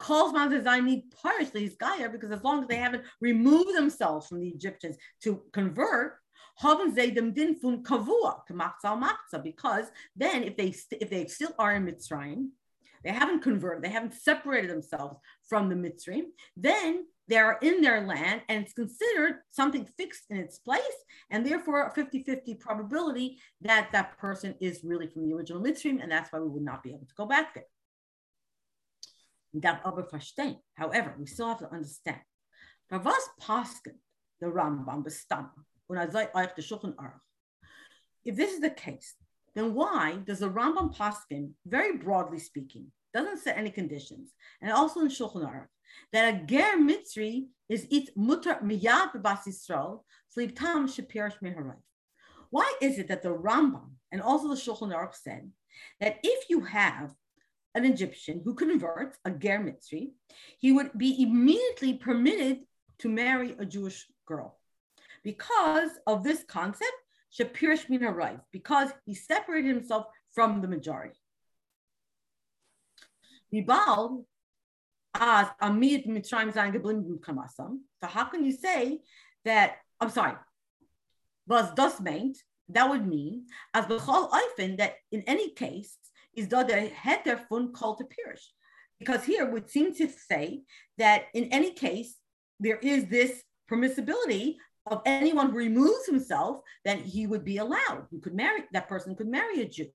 Calls 0.00 0.32
design 0.50 0.86
need 0.86 1.04
partially 1.22 1.64
his 1.64 1.76
Gaia 1.76 2.08
because 2.08 2.30
as 2.30 2.42
long 2.42 2.62
as 2.62 2.68
they 2.68 2.76
haven't 2.76 3.04
removed 3.20 3.76
themselves 3.76 4.26
from 4.26 4.40
the 4.40 4.48
Egyptians 4.48 4.96
to 5.22 5.42
convert, 5.52 6.18
because 6.62 6.96
then 10.16 10.42
if 10.42 10.56
they 10.56 10.74
if 10.92 11.10
they 11.10 11.26
still 11.26 11.54
are 11.58 11.74
in 11.74 11.84
Mitzrayim, 11.84 12.48
they 13.04 13.10
haven't 13.10 13.42
converted, 13.42 13.84
they 13.84 13.90
haven't 13.90 14.14
separated 14.14 14.70
themselves 14.70 15.18
from 15.48 15.68
the 15.68 15.74
Mitzrayim, 15.74 16.28
then 16.56 17.04
they're 17.28 17.58
in 17.62 17.80
their 17.80 18.02
land 18.06 18.42
and 18.48 18.62
it's 18.62 18.72
considered 18.72 19.36
something 19.50 19.86
fixed 19.96 20.24
in 20.30 20.36
its 20.36 20.58
place 20.58 20.80
and 21.30 21.44
therefore 21.44 21.86
a 21.86 21.92
50-50 21.92 22.58
probability 22.60 23.38
that 23.60 23.88
that 23.92 24.16
person 24.18 24.54
is 24.60 24.84
really 24.84 25.08
from 25.08 25.28
the 25.28 25.34
original 25.34 25.62
Mitzrim 25.62 26.02
and 26.02 26.10
that's 26.10 26.32
why 26.32 26.38
we 26.38 26.48
would 26.48 26.62
not 26.62 26.82
be 26.82 26.90
able 26.90 27.06
to 27.06 27.14
go 27.16 27.26
back 27.26 27.54
there. 27.54 27.64
However, 30.74 31.14
we 31.18 31.26
still 31.26 31.48
have 31.48 31.58
to 31.60 31.72
understand. 31.72 32.20
The 32.90 32.98
If 38.24 38.36
this 38.36 38.52
is 38.52 38.60
the 38.60 38.70
case, 38.70 39.14
then 39.54 39.74
why 39.74 40.18
does 40.26 40.40
the 40.40 40.50
Rambam 40.50 40.94
paskin, 40.94 41.52
very 41.66 41.96
broadly 41.96 42.38
speaking, 42.38 42.92
doesn't 43.14 43.38
set 43.38 43.56
any 43.56 43.70
conditions, 43.70 44.32
and 44.60 44.70
also 44.70 45.00
in 45.00 45.08
Shulchan 45.08 45.42
Aruch, 45.42 45.68
that 46.12 46.34
a 46.34 46.46
ger 46.46 46.78
mitzri 46.78 47.46
is 47.68 47.86
it 47.90 48.16
mutar 48.16 48.62
miyad 48.62 49.12
b'bas 49.12 49.46
Yisrael 49.46 50.02
tam 50.54 50.86
shapirish 50.88 51.38
meharayv. 51.42 51.76
Why 52.50 52.72
is 52.80 52.98
it 52.98 53.08
that 53.08 53.22
the 53.22 53.30
Rambam 53.30 53.90
and 54.12 54.22
also 54.22 54.48
the 54.48 54.54
Shulchan 54.54 54.94
Aruch 54.94 55.14
said 55.14 55.50
that 56.00 56.18
if 56.22 56.48
you 56.48 56.60
have 56.60 57.14
an 57.74 57.84
Egyptian 57.84 58.40
who 58.44 58.54
converts 58.54 59.18
a 59.24 59.30
ger 59.30 59.58
mitzri, 59.58 60.12
he 60.58 60.72
would 60.72 60.96
be 60.96 61.22
immediately 61.22 61.94
permitted 61.94 62.60
to 62.98 63.08
marry 63.08 63.54
a 63.58 63.66
Jewish 63.66 64.06
girl 64.26 64.58
because 65.22 65.90
of 66.06 66.22
this 66.22 66.44
concept, 66.44 66.92
shapirish 67.36 67.88
min 67.90 68.40
because 68.52 68.90
he 69.04 69.14
separated 69.14 69.74
himself 69.74 70.06
from 70.32 70.60
the 70.60 70.68
majority. 70.68 71.18
Mibal 73.52 74.24
as 75.20 75.48
Amid 75.60 76.04
Zayin 76.06 76.72
geblieben 76.72 77.18
Kamasam. 77.20 77.78
So 78.00 78.06
how 78.06 78.24
can 78.24 78.44
you 78.44 78.52
say 78.52 79.00
that? 79.44 79.76
I'm 80.00 80.10
sorry. 80.10 80.34
Was 81.46 81.72
das 81.74 82.00
meint? 82.00 82.36
That 82.68 82.90
would 82.90 83.06
mean 83.06 83.46
as 83.72 83.86
bechol 83.86 84.30
oifen 84.30 84.78
that 84.78 84.94
in 85.12 85.22
any 85.26 85.50
case 85.50 85.96
is 86.34 86.48
that 86.48 86.68
the 86.68 86.90
heter 86.90 87.46
fun 87.48 87.72
called 87.72 87.98
to 87.98 88.04
perish, 88.04 88.52
because 88.98 89.22
here 89.24 89.48
would 89.48 89.70
seem 89.70 89.94
to 89.94 90.08
say 90.08 90.62
that 90.98 91.26
in 91.32 91.44
any 91.52 91.72
case 91.72 92.16
there 92.58 92.78
is 92.78 93.06
this 93.06 93.42
permissibility 93.70 94.56
of 94.86 95.02
anyone 95.06 95.50
who 95.50 95.58
removes 95.58 96.06
himself, 96.06 96.60
then 96.84 96.98
he 96.98 97.26
would 97.26 97.44
be 97.44 97.58
allowed. 97.58 98.06
You 98.10 98.20
could 98.20 98.34
marry 98.34 98.64
that 98.72 98.88
person 98.88 99.14
could 99.14 99.28
marry 99.28 99.60
a 99.62 99.68
Jew. 99.68 99.86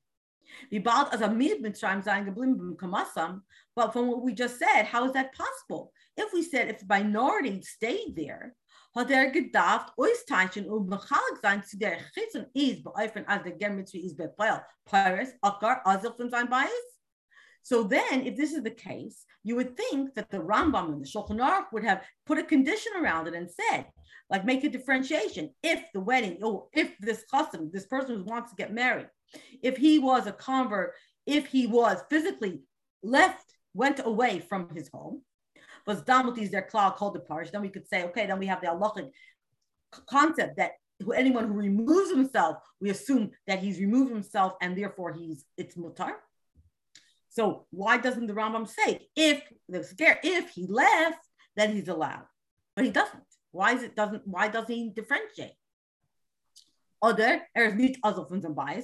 But 3.76 3.94
from 3.94 4.08
what 4.08 4.22
we 4.22 4.34
just 4.34 4.60
said, 4.60 4.84
how 4.84 5.06
is 5.06 5.14
that 5.14 5.34
possible? 5.34 5.94
If 6.18 6.34
we 6.34 6.44
said 6.44 6.70
if 6.70 6.80
the 6.80 6.86
minority 6.88 7.62
stayed 7.62 8.16
there, 8.16 8.56
er 8.98 9.06
Geometry 13.60 14.00
ist 14.06 14.18
befeuert, 14.18 14.64
Paris? 14.86 15.32
So 17.64 17.84
then, 17.84 18.26
if 18.26 18.36
this 18.36 18.54
is 18.54 18.64
the 18.64 18.72
case, 18.72 19.26
you 19.44 19.56
would 19.56 19.78
think 19.78 20.14
that 20.16 20.30
the 20.30 20.40
Rambam 20.40 20.94
and 20.94 21.02
the 21.04 21.08
Shulchan 21.08 21.40
Aruch 21.40 21.72
would 21.72 21.84
have 21.84 22.04
put 22.26 22.40
a 22.40 22.44
condition 22.44 22.92
around 22.98 23.28
it 23.28 23.34
and 23.34 23.50
said, 23.50 23.86
like 24.30 24.46
make 24.46 24.64
a 24.64 24.70
differentiation. 24.70 25.54
If 25.62 25.84
the 25.94 26.00
wedding, 26.00 26.40
or 26.42 26.68
if 26.74 26.98
this 27.00 27.24
custom, 27.30 27.70
this 27.72 27.86
person 27.86 28.18
who 28.18 28.24
wants 28.24 28.52
to 28.52 28.56
get 28.56 28.74
married, 28.74 29.08
if 29.62 29.78
he 29.78 30.00
was 30.00 30.28
a 30.28 30.32
convert, 30.32 30.94
if 31.26 31.48
he 31.48 31.67
was 31.67 32.02
physically 32.10 32.62
left, 33.04 33.46
went 33.74 34.00
away 34.04 34.39
from 34.39 34.70
his 34.76 34.89
home, 34.89 35.22
was 35.88 36.02
damutis 36.04 36.52
their 36.52 36.62
cloud 36.62 36.96
called 36.96 37.15
the 37.15 37.20
parish, 37.20 37.52
then 37.52 37.62
we 37.62 37.70
could 37.70 37.88
say, 37.88 38.04
okay, 38.04 38.26
then 38.28 38.39
we 38.39 38.48
have 38.48 38.62
the 38.62 38.67
halachic 38.67 39.10
concept 40.08 40.58
that 40.58 40.72
anyone 41.15 41.48
who 41.48 41.54
removes 41.54 42.12
himself, 42.12 42.58
we 42.80 42.89
assume 42.89 43.32
that 43.48 43.60
he's 43.60 43.80
removed 43.80 44.12
himself 44.12 44.54
and 44.62 44.78
therefore 44.78 45.13
he's 45.13 45.46
it's 45.58 45.76
mutar. 45.76 46.13
So 47.30 47.65
why 47.72 47.98
doesn't 47.98 48.28
the 48.28 48.34
Rambam 48.34 48.67
say 48.67 49.08
if 49.15 49.41
the 49.70 49.84
scare 49.84 50.20
if 50.24 50.50
he 50.50 50.67
left, 50.67 51.26
then 51.56 51.74
he's 51.74 51.88
allowed, 51.88 52.26
but 52.76 52.86
he 52.86 52.91
doesn't. 52.91 53.24
Why 53.52 53.74
is 53.74 53.84
it 53.84 53.96
doesn't? 53.96 54.28
Why 54.28 54.48
doesn't 54.48 54.74
he 54.74 54.89
differentiate? 54.89 55.54
Er 57.04 57.78
also 58.04 58.28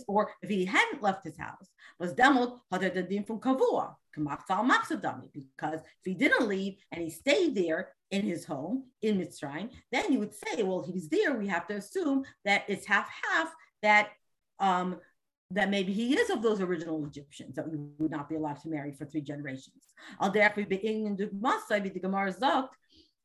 or 0.08 0.32
if 0.42 0.50
he 0.50 0.66
hadn't 0.66 1.04
left 1.04 1.24
his 1.24 1.38
house, 1.38 1.70
was 2.00 2.14
demot 2.14 2.60
had 2.72 2.84
er 2.84 2.90
de 2.90 3.04
din 3.04 3.24
from 3.24 3.40
kavua, 3.40 3.96
gemacht 4.16 4.48
maxadami, 4.48 5.30
because 5.34 5.82
if 5.82 6.06
he 6.06 6.14
didn't 6.16 6.48
leave 6.48 6.78
and 6.92 7.04
he 7.04 7.10
stayed 7.10 7.54
there 7.54 7.90
in 8.10 8.24
his 8.24 8.46
home 8.46 8.86
in 9.02 9.20
Mitzrayim, 9.20 9.70
then 9.92 10.12
you 10.12 10.20
would 10.20 10.34
say, 10.34 10.64
well, 10.64 10.82
he's 10.82 11.10
there. 11.10 11.34
We 11.34 11.48
have 11.48 11.68
to 11.68 11.76
assume 11.76 12.24
that 12.46 12.64
it's 12.68 12.86
half 12.86 13.08
half 13.24 13.54
that 13.84 14.10
um, 14.60 15.00
that 15.52 15.70
maybe 15.70 15.94
he 15.94 16.18
is 16.18 16.30
of 16.30 16.42
those 16.42 16.60
original 16.60 17.06
Egyptians 17.06 17.56
that 17.56 17.70
we 17.70 17.78
would 18.00 18.12
not 18.12 18.28
be 18.28 18.36
allowed 18.36 18.60
to 18.62 18.70
marry 18.70 18.92
for 18.92 19.06
three 19.06 19.22
generations. 19.22 19.94
Al 20.20 20.32
derech 20.32 20.56
we 20.56 20.64
in 20.64 21.16
the 21.16 22.00
Gemara 22.02 22.70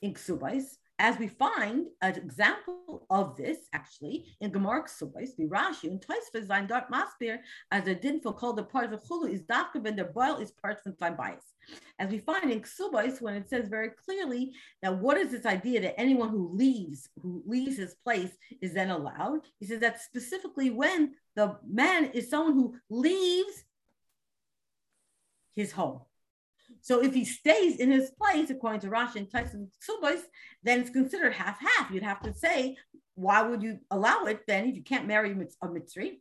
in 0.02 0.14
Ksubais 0.14 0.76
as 1.02 1.18
we 1.18 1.26
find 1.26 1.88
an 2.00 2.14
example 2.14 3.04
of 3.10 3.36
this 3.36 3.58
actually 3.72 4.36
in 4.40 4.52
Gemara 4.52 4.84
Ksubais, 4.84 5.34
the 5.36 5.48
Rashi 5.48 5.90
and 5.90 6.00
Tosfos 6.00 6.46
Zayin 6.46 6.68
Dart 6.68 6.84
Maspir, 6.92 7.38
as 7.72 7.88
a 7.88 7.94
dinful 7.94 8.32
called 8.32 8.56
the 8.56 8.62
part 8.62 8.92
of 8.92 9.02
Chulu 9.02 9.28
is 9.28 9.42
Dafka 9.42 9.82
when 9.82 9.96
the 9.96 10.04
boil 10.04 10.36
is 10.36 10.52
part 10.52 10.80
from 10.80 10.94
time 10.94 11.16
bias. 11.16 11.42
As 11.98 12.08
we 12.08 12.18
find 12.18 12.52
in 12.52 12.60
Ksubais, 12.60 13.20
when 13.20 13.34
it 13.34 13.50
says 13.50 13.68
very 13.68 13.90
clearly 13.90 14.52
that 14.80 14.96
what 14.96 15.16
is 15.16 15.32
this 15.32 15.44
idea 15.44 15.80
that 15.80 15.98
anyone 15.98 16.28
who 16.28 16.56
leaves, 16.56 17.08
who 17.20 17.42
leaves 17.46 17.78
his 17.78 17.96
place 18.04 18.38
is 18.60 18.72
then 18.72 18.90
allowed, 18.90 19.40
he 19.58 19.66
says 19.66 19.80
that 19.80 20.00
specifically 20.00 20.70
when 20.70 21.14
the 21.34 21.56
man 21.68 22.12
is 22.14 22.30
someone 22.30 22.54
who 22.54 22.76
leaves 22.88 23.64
his 25.56 25.72
home. 25.72 26.02
So 26.83 27.01
if 27.03 27.14
he 27.14 27.25
stays 27.25 27.77
in 27.79 27.90
his 27.90 28.11
place, 28.11 28.51
according 28.51 28.81
to 28.81 28.88
Rashi 28.88 29.16
and 29.16 29.29
Tosfos 29.31 29.68
Ksubais, 29.83 30.23
then 30.64 30.81
it's 30.81 30.90
considered 30.90 31.33
half-half. 31.33 31.90
You'd 31.90 32.03
have 32.03 32.21
to 32.23 32.35
say, 32.35 32.77
why 33.14 33.42
would 33.42 33.62
you 33.62 33.79
allow 33.90 34.25
it 34.25 34.40
then 34.49 34.68
if 34.68 34.75
you 34.77 34.83
can't 34.83 35.07
marry 35.07 35.31
a 35.31 35.66
Mitzri? 35.68 36.18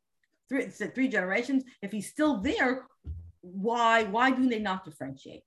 Three, 0.48 0.66
three 0.68 1.08
generations. 1.08 1.64
If 1.82 1.92
he's 1.92 2.10
still 2.10 2.38
there, 2.42 2.86
why 3.42 4.04
why 4.04 4.32
do 4.32 4.48
they 4.48 4.60
not 4.60 4.86
differentiate? 4.86 5.44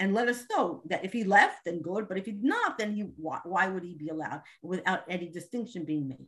And 0.00 0.14
let 0.14 0.28
us 0.28 0.44
know 0.50 0.82
that 0.86 1.04
if 1.04 1.12
he 1.12 1.24
left, 1.24 1.58
then 1.66 1.82
good. 1.82 2.08
But 2.08 2.18
if 2.18 2.24
he's 2.24 2.42
not, 2.42 2.78
then 2.78 2.92
he 2.92 3.02
why, 3.02 3.40
why 3.44 3.68
would 3.68 3.84
he 3.84 3.94
be 3.94 4.08
allowed 4.08 4.42
without 4.62 5.04
any 5.08 5.28
distinction 5.28 5.84
being 5.84 6.08
made? 6.08 6.26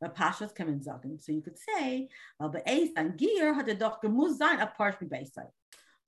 But 0.00 0.16
pashas 0.16 0.54
come 0.54 0.68
in 0.68 0.80
Zagin. 0.80 1.20
So 1.20 1.32
you 1.32 1.42
could 1.42 1.58
say, 1.58 2.08
but 2.38 2.62
and 2.66 3.18
Gear 3.18 3.52
had 3.52 3.68
a 3.68 3.74
doctor 3.74 4.08
gemuz 4.08 4.40
a 4.40 4.72
parshmi 4.80 5.08
beisai. 5.08 5.48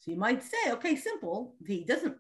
So 0.03 0.11
you 0.11 0.17
might 0.19 0.43
say, 0.43 0.73
okay, 0.73 0.97
simple. 0.97 1.55
He 1.65 1.85
doesn't. 1.85 2.17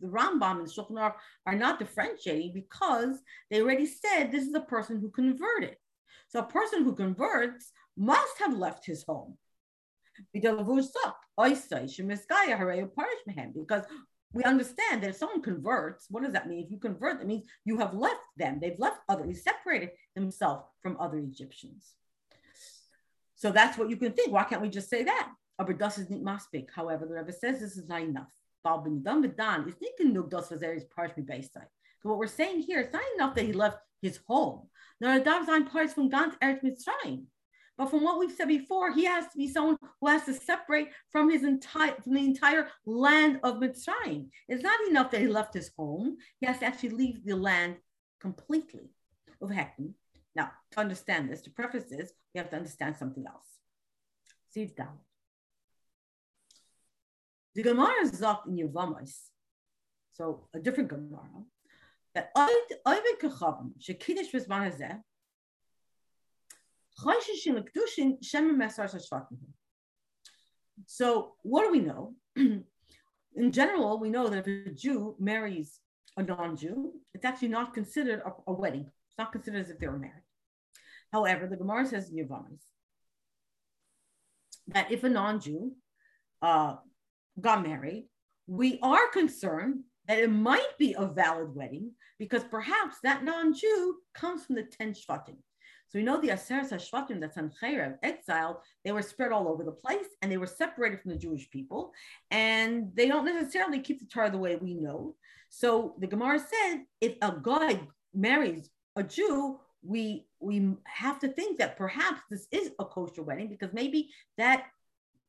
The 0.00 0.08
Rambam 0.08 0.58
and 0.58 0.68
Shulchan 0.68 0.90
Aruch 0.90 1.14
are 1.46 1.54
not 1.54 1.78
differentiating 1.78 2.52
because 2.52 3.16
they 3.50 3.62
already 3.62 3.86
said 3.86 4.30
this 4.30 4.44
is 4.44 4.54
a 4.54 4.60
person 4.60 5.00
who 5.00 5.08
converted. 5.08 5.76
So 6.28 6.40
a 6.40 6.44
person 6.44 6.84
who 6.84 6.94
converts 6.94 7.72
must 7.96 8.38
have 8.40 8.58
left 8.58 8.84
his 8.84 9.04
home. 9.04 9.38
Because 10.34 10.66
we 14.34 14.42
understand 14.44 15.02
that 15.02 15.10
if 15.10 15.16
someone 15.16 15.40
converts, 15.40 16.06
what 16.10 16.24
does 16.24 16.32
that 16.34 16.46
mean? 16.46 16.64
If 16.64 16.70
you 16.70 16.78
convert, 16.78 17.20
that 17.20 17.26
means 17.26 17.44
you 17.64 17.78
have 17.78 17.94
left 17.94 18.20
them. 18.36 18.58
They've 18.60 18.78
left 18.78 18.98
other, 19.08 19.24
he 19.24 19.32
separated 19.32 19.92
himself 20.14 20.66
from 20.82 20.98
other 21.00 21.16
Egyptians. 21.18 21.94
So 23.34 23.50
that's 23.50 23.78
what 23.78 23.88
you 23.88 23.96
can 23.96 24.12
think. 24.12 24.30
Why 24.30 24.44
can't 24.44 24.60
we 24.60 24.68
just 24.68 24.90
say 24.90 25.04
that? 25.04 25.30
Aber 25.58 25.74
das 25.74 25.98
is 25.98 26.10
nicht 26.10 26.22
maspik. 26.22 26.70
However, 26.74 27.06
the 27.06 27.14
Rebbe 27.14 27.32
says 27.32 27.60
this 27.60 27.76
is 27.76 27.88
not 27.88 28.02
enough. 28.02 28.32
So 28.64 28.70
What 32.02 32.18
we're 32.18 32.26
saying 32.26 32.60
here, 32.60 32.80
it's 32.80 32.92
not 32.92 33.02
enough 33.14 33.34
that 33.34 33.44
he 33.44 33.52
left 33.52 33.78
his 34.00 34.20
home. 34.26 34.68
Er. 35.02 35.20
But 37.76 37.90
from 37.90 38.04
what 38.04 38.18
we've 38.18 38.32
said 38.32 38.48
before, 38.48 38.92
he 38.92 39.04
has 39.04 39.26
to 39.28 39.36
be 39.36 39.48
someone 39.48 39.76
who 40.00 40.06
has 40.06 40.24
to 40.24 40.34
separate 40.34 40.90
from 41.10 41.28
his 41.30 41.42
entire 41.42 41.94
from 42.02 42.14
the 42.14 42.24
entire 42.24 42.68
land 42.86 43.40
of 43.42 43.56
Mitzrayim. 43.56 44.28
It's 44.48 44.62
not 44.62 44.78
enough 44.88 45.10
that 45.10 45.20
he 45.20 45.26
left 45.26 45.54
his 45.54 45.72
home; 45.76 46.16
he 46.38 46.46
has 46.46 46.60
to 46.60 46.66
actually 46.66 46.90
leave 46.90 47.24
the 47.24 47.34
land 47.34 47.76
completely 48.20 48.90
of 49.42 49.50
Hekton. 49.50 49.94
Now, 50.36 50.52
to 50.72 50.80
understand 50.80 51.30
this, 51.30 51.42
to 51.42 51.50
preface 51.50 51.84
this, 51.84 52.12
we 52.32 52.38
have 52.38 52.50
to 52.50 52.56
understand 52.56 52.96
something 52.96 53.26
else. 53.26 53.46
See 54.50 54.66
down. 54.66 54.98
The 57.54 57.62
Gemara 57.62 58.02
is 58.02 58.20
in 58.20 58.56
Yevamos, 58.56 59.14
so 60.12 60.48
a 60.54 60.58
different 60.58 60.88
Gemara, 60.88 61.44
that 62.14 62.30
Ovid 62.36 63.20
Kachavim, 63.20 63.72
Shekidish 63.80 64.32
Rizman 64.32 64.70
Hazeh, 64.70 65.00
so, 70.86 71.32
what 71.42 71.62
do 71.64 71.72
we 71.72 71.80
know? 71.80 72.14
In 72.36 73.52
general, 73.52 73.98
we 73.98 74.10
know 74.10 74.28
that 74.28 74.46
if 74.46 74.68
a 74.68 74.70
Jew 74.70 75.16
marries 75.18 75.80
a 76.16 76.22
non 76.22 76.56
Jew, 76.56 76.92
it's 77.12 77.24
actually 77.24 77.48
not 77.48 77.74
considered 77.74 78.22
a, 78.24 78.32
a, 78.46 78.52
wedding. 78.52 78.86
It's 79.08 79.18
not 79.18 79.32
considered 79.32 79.62
as 79.62 79.70
if 79.70 79.78
they 79.78 79.88
were 79.88 79.98
married. 79.98 80.22
However, 81.12 81.48
the 81.48 81.56
Gemara 81.56 81.86
says 81.86 82.10
in 82.10 82.16
Yevamos 82.16 82.60
that 84.68 84.92
if 84.92 85.02
a 85.02 85.08
non 85.08 85.40
Jew 85.40 85.72
uh, 86.42 86.76
got 87.40 87.66
married, 87.66 88.08
we 88.46 88.78
are 88.82 89.08
concerned 89.12 89.80
that 90.06 90.18
it 90.18 90.30
might 90.30 90.78
be 90.78 90.94
a 90.96 91.06
valid 91.06 91.54
wedding 91.54 91.92
because 92.18 92.44
perhaps 92.44 92.96
that 93.02 93.24
non 93.24 93.54
Jew 93.54 93.96
comes 94.14 94.44
from 94.44 94.56
the 94.56 94.64
10 94.64 94.94
Shvatim. 94.94 95.36
So 95.88 95.98
we 95.98 96.02
know 96.02 96.20
the 96.20 96.28
Aseret 96.28 96.72
HaShvatim, 96.72 97.20
that's 97.20 97.38
on 97.38 97.52
Chayrev, 97.62 97.98
exiled, 98.02 98.56
they 98.84 98.90
were 98.90 99.02
spread 99.02 99.30
all 99.30 99.46
over 99.46 99.62
the 99.62 99.70
place 99.70 100.08
and 100.22 100.32
they 100.32 100.38
were 100.38 100.46
separated 100.46 101.00
from 101.00 101.12
the 101.12 101.16
Jewish 101.16 101.48
people. 101.50 101.92
And 102.32 102.90
they 102.94 103.06
don't 103.06 103.24
necessarily 103.24 103.78
keep 103.78 104.00
the 104.00 104.06
Torah 104.06 104.30
the 104.30 104.38
way 104.38 104.56
we 104.56 104.74
know. 104.74 105.14
So 105.50 105.94
the 106.00 106.08
Gemara 106.08 106.40
said 106.40 106.82
if 107.00 107.14
a 107.22 107.36
guy 107.40 107.80
marries 108.12 108.70
a 108.96 109.04
Jew, 109.04 109.60
we 109.84 110.26
we 110.40 110.74
have 110.84 111.20
to 111.20 111.28
think 111.28 111.58
that 111.58 111.76
perhaps 111.76 112.22
this 112.30 112.48
is 112.50 112.72
a 112.78 112.84
kosher 112.84 113.22
wedding 113.22 113.48
because 113.48 113.72
maybe 113.72 114.10
that 114.36 114.64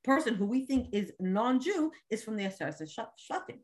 person 0.06 0.36
who 0.36 0.46
we 0.46 0.65
think 0.65 0.89
is 0.94 1.12
non-Jew 1.20 1.91
is 2.10 2.24
from 2.24 2.38
the 2.38 2.46
Aseret 2.46 2.82
HaShvatim. 2.82 3.60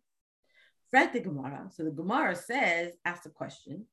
Fred 0.89 1.13
the 1.13 1.21
Gemara. 1.21 1.69
So 1.71 1.83
the 1.83 1.91
Gemara 1.91 2.35
says, 2.35 2.91
ask 3.05 3.25
a 3.25 3.29
question, 3.29 3.85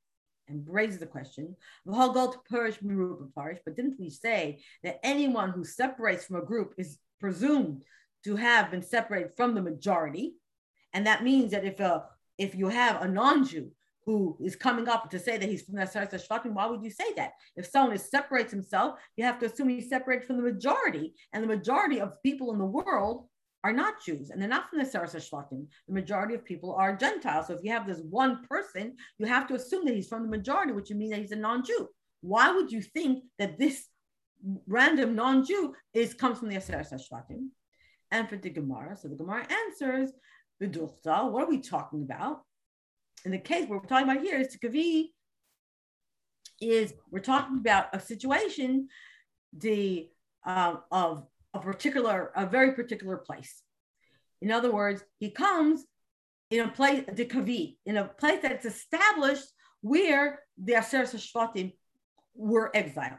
and 0.48 0.64
raises 0.66 0.98
the 0.98 1.06
question, 1.06 1.54
but 1.84 3.76
didn't 3.76 4.00
we 4.00 4.10
say 4.10 4.62
that 4.82 4.98
anyone 5.02 5.50
who 5.50 5.62
separates 5.64 6.24
from 6.24 6.36
a 6.36 6.44
group 6.44 6.74
is 6.78 6.98
presumed 7.20 7.84
to 8.24 8.36
have 8.36 8.70
been 8.70 8.82
separated 8.82 9.36
from 9.36 9.54
the 9.54 9.62
majority? 9.62 10.34
And 10.92 11.06
that 11.06 11.22
means 11.22 11.52
that 11.52 11.64
if 11.64 11.80
a 11.80 12.06
if 12.38 12.54
you 12.54 12.68
have 12.68 13.02
a 13.02 13.08
non-Jew 13.08 13.70
who 14.08 14.38
is 14.40 14.56
coming 14.56 14.88
up 14.88 15.10
to 15.10 15.18
say 15.18 15.36
that 15.36 15.50
he's 15.50 15.60
from 15.60 15.74
the 15.74 15.82
Aseret 15.82 16.10
HaShvatim, 16.10 16.54
why 16.54 16.64
would 16.64 16.82
you 16.82 16.90
say 16.90 17.12
that? 17.16 17.32
If 17.56 17.66
someone 17.66 17.94
is 17.94 18.08
separates 18.08 18.50
himself, 18.50 18.98
you 19.18 19.24
have 19.24 19.38
to 19.40 19.44
assume 19.44 19.68
he's 19.68 19.90
separated 19.90 20.26
from 20.26 20.38
the 20.38 20.50
majority, 20.50 21.12
and 21.34 21.44
the 21.44 21.54
majority 21.56 22.00
of 22.00 22.22
people 22.22 22.50
in 22.54 22.58
the 22.58 22.64
world 22.64 23.28
are 23.64 23.72
not 23.74 24.02
Jews 24.02 24.30
and 24.30 24.40
they're 24.40 24.48
not 24.48 24.70
from 24.70 24.78
the 24.78 24.86
Aseret 24.86 25.14
HaShvatim. 25.14 25.66
The 25.88 25.92
majority 25.92 26.34
of 26.34 26.42
people 26.42 26.72
are 26.74 26.96
Gentiles. 26.96 27.48
So 27.48 27.52
if 27.52 27.60
you 27.62 27.70
have 27.72 27.86
this 27.86 28.00
one 28.08 28.46
person, 28.48 28.96
you 29.18 29.26
have 29.26 29.46
to 29.48 29.56
assume 29.56 29.84
that 29.84 29.94
he's 29.94 30.08
from 30.08 30.22
the 30.22 30.30
majority, 30.30 30.72
which 30.72 30.88
would 30.88 30.96
mean 30.96 31.10
that 31.10 31.20
he's 31.20 31.32
a 31.32 31.36
non-Jew. 31.36 31.86
Why 32.22 32.50
would 32.50 32.72
you 32.72 32.80
think 32.80 33.24
that 33.38 33.58
this 33.58 33.88
random 34.66 35.16
non-Jew 35.16 35.74
is 35.92 36.14
comes 36.14 36.38
from 36.38 36.48
the 36.48 36.56
Aseret 36.56 36.90
HaShvatim? 36.90 37.48
And 38.10 38.26
for 38.26 38.36
the 38.36 38.48
Gemara, 38.48 38.96
so 38.96 39.08
the 39.08 39.16
Gemara 39.16 39.46
answers, 39.66 40.12
the 40.60 40.66
B'duchta, 40.66 41.30
what 41.30 41.44
are 41.44 41.50
we 41.50 41.60
talking 41.60 42.04
about? 42.04 42.40
In 43.24 43.32
the 43.32 43.38
case 43.38 43.66
we're 43.68 43.80
talking 43.80 44.08
about 44.08 44.22
here 44.22 44.38
is 44.38 44.56
Tikavi, 44.56 45.10
is 46.60 46.94
we're 47.10 47.20
talking 47.20 47.58
about 47.58 47.86
a 47.92 48.00
situation 48.00 48.88
the 49.56 50.08
uh, 50.44 50.76
of 50.90 51.26
a 51.54 51.60
particular, 51.60 52.32
a 52.36 52.46
very 52.46 52.72
particular 52.72 53.16
place. 53.16 53.62
In 54.40 54.50
other 54.50 54.72
words, 54.72 55.02
he 55.18 55.30
comes 55.30 55.84
in 56.50 56.60
a 56.60 56.68
place, 56.68 57.04
the 57.12 57.24
Kavi, 57.24 57.76
in 57.84 57.96
a 57.96 58.04
place 58.04 58.40
that's 58.42 58.64
established 58.64 59.44
where 59.80 60.40
the 60.56 60.74
Aser 60.74 61.02
Shvatim 61.02 61.72
were 62.34 62.70
exiled. 62.74 63.18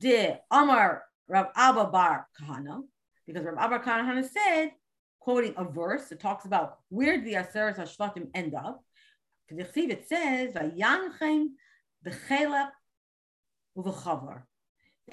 The 0.00 0.40
Amar 0.50 1.04
Rav 1.28 1.46
Abba 1.56 1.86
Bar 1.86 2.26
Kahana, 2.40 2.82
because 3.26 3.44
Rav 3.44 3.56
Abba 3.58 3.78
Kahana 3.84 4.28
said, 4.28 4.72
quoting 5.22 5.54
a 5.56 5.64
verse 5.64 6.08
that 6.08 6.18
talks 6.18 6.46
about 6.46 6.78
where 6.88 7.20
the 7.20 7.36
Aser 7.36 7.72
Shvatim 7.78 8.28
end 8.34 8.54
up. 8.54 8.84
It 9.48 10.08
says, 10.08 10.56
and 10.56 10.72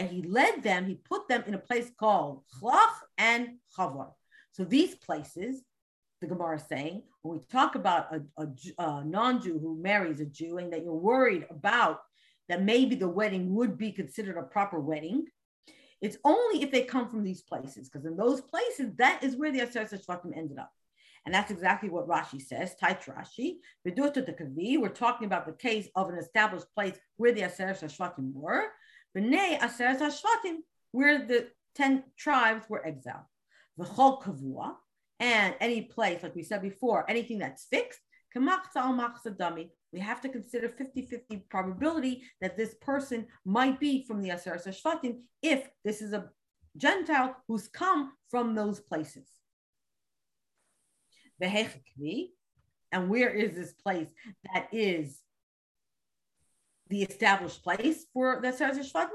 he 0.09 0.21
led 0.21 0.63
them, 0.63 0.85
he 0.85 0.95
put 0.95 1.27
them 1.27 1.43
in 1.45 1.53
a 1.53 1.59
place 1.59 1.91
called 1.99 2.43
Chalach 2.55 2.93
and 3.17 3.57
Chavar. 3.77 4.13
So 4.51 4.63
these 4.63 4.95
places, 4.95 5.61
the 6.21 6.27
Gemara 6.27 6.55
is 6.55 6.63
saying, 6.67 7.03
when 7.21 7.39
we 7.39 7.45
talk 7.51 7.75
about 7.75 8.15
a, 8.15 8.21
a, 8.37 8.47
a 8.77 9.03
non-Jew 9.05 9.59
who 9.59 9.81
marries 9.81 10.21
a 10.21 10.25
Jew 10.25 10.57
and 10.57 10.71
that 10.73 10.83
you're 10.83 10.93
worried 10.93 11.45
about 11.49 12.01
that 12.47 12.63
maybe 12.63 12.95
the 12.95 13.07
wedding 13.07 13.53
would 13.53 13.77
be 13.77 13.91
considered 13.91 14.37
a 14.37 14.43
proper 14.43 14.79
wedding, 14.79 15.27
it's 16.01 16.17
only 16.23 16.63
if 16.63 16.71
they 16.71 16.83
come 16.83 17.09
from 17.09 17.23
these 17.23 17.41
places, 17.41 17.89
because 17.89 18.05
in 18.05 18.15
those 18.15 18.41
places, 18.41 18.95
that 18.97 19.23
is 19.23 19.35
where 19.35 19.51
the 19.51 19.59
Aseret 19.59 19.93
Shvatim 20.05 20.35
ended 20.35 20.57
up. 20.57 20.71
And 21.25 21.35
that's 21.35 21.51
exactly 21.51 21.89
what 21.89 22.07
Rashi 22.07 22.41
says, 22.41 22.75
Tait 22.75 23.01
Rashi. 23.01 23.59
We're 23.83 24.89
talking 24.89 25.25
about 25.25 25.45
the 25.45 25.53
case 25.53 25.89
of 25.95 26.09
an 26.09 26.17
established 26.17 26.73
place 26.73 26.97
where 27.17 27.33
the 27.33 27.41
Aseret 27.41 27.81
Shvatim 27.83 28.33
were. 28.33 28.71
B'nei 29.17 29.59
Aseret 29.59 29.99
HaShvatim, 29.99 30.63
where 30.91 31.25
the 31.25 31.49
10 31.75 32.03
tribes 32.17 32.69
were 32.69 32.85
exiled. 32.85 33.25
V'chol 33.77 34.21
kavua, 34.21 34.75
and 35.19 35.55
any 35.59 35.81
place, 35.81 36.23
like 36.23 36.35
we 36.35 36.43
said 36.43 36.61
before, 36.61 37.09
anything 37.09 37.39
that's 37.39 37.65
fixed, 37.65 37.99
we 39.91 39.99
have 39.99 40.21
to 40.21 40.29
consider 40.29 40.69
50-50 40.69 41.49
probability 41.49 42.23
that 42.41 42.57
this 42.57 42.75
person 42.75 43.27
might 43.45 43.79
be 43.79 44.05
from 44.05 44.21
the 44.21 44.29
Aseret 44.29 44.67
HaShvatim 44.67 45.21
if 45.41 45.67
this 45.83 46.01
is 46.01 46.13
a 46.13 46.29
Gentile 46.77 47.35
who's 47.47 47.67
come 47.67 48.13
from 48.29 48.53
those 48.53 48.79
places. 48.79 49.27
And 52.91 53.09
where 53.09 53.29
is 53.29 53.55
this 53.55 53.73
place 53.73 54.09
that 54.53 54.67
is 54.71 55.19
the 56.89 57.03
established 57.03 57.63
place 57.63 58.05
for 58.13 58.39
the 58.41 58.51
Seres 58.51 58.91
because 58.91 59.07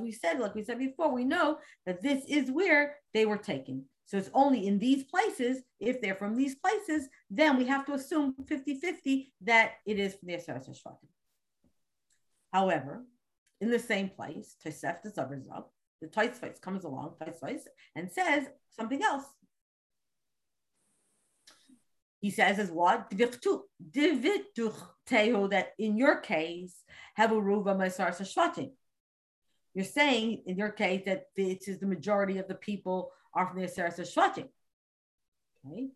we 0.00 0.12
said, 0.12 0.38
like 0.38 0.54
we 0.54 0.62
said 0.62 0.78
before, 0.78 1.12
we 1.12 1.24
know 1.24 1.58
that 1.84 2.00
this 2.00 2.24
is 2.28 2.48
where 2.50 2.96
they 3.12 3.26
were 3.26 3.38
taken. 3.38 3.86
So 4.06 4.18
it's 4.18 4.30
only 4.34 4.66
in 4.66 4.78
these 4.78 5.04
places, 5.04 5.62
if 5.80 6.00
they're 6.00 6.14
from 6.14 6.36
these 6.36 6.54
places, 6.56 7.08
then 7.30 7.56
we 7.56 7.66
have 7.66 7.86
to 7.86 7.94
assume 7.94 8.34
50-50 8.42 9.30
that 9.42 9.72
it 9.86 9.98
is 9.98 10.14
from 10.14 10.28
the 10.28 10.38
Seres 10.38 10.82
However, 12.52 13.04
in 13.60 13.70
the 13.70 13.78
same 13.78 14.10
place, 14.10 14.56
Tosef 14.64 15.02
the 15.02 15.10
Zabarzab, 15.10 15.64
the 16.02 16.08
Tosfos 16.08 16.60
comes 16.60 16.84
along, 16.84 17.14
Tosfos, 17.22 17.62
and 17.94 18.10
says 18.10 18.46
something 18.76 19.02
else. 19.02 19.24
he 22.22 22.30
says 22.30 22.58
is 22.58 22.70
what? 22.70 23.10
That 25.50 25.72
in 25.78 25.96
your 25.96 26.16
case, 26.20 26.74
have 27.14 27.32
a 27.32 27.34
ruva 27.34 27.76
masar. 27.76 28.70
You're 29.74 29.84
saying 29.84 30.42
in 30.46 30.56
your 30.56 30.70
case 30.70 31.02
that 31.06 31.24
it 31.34 31.66
is 31.66 31.80
the 31.80 31.86
majority 31.86 32.38
of 32.38 32.46
the 32.46 32.54
people 32.54 33.10
are 33.34 33.46
from 33.46 33.60
the 33.60 33.66
Aseres 33.66 33.98
Shvatim. 33.98 34.48
Okay. 35.66 35.88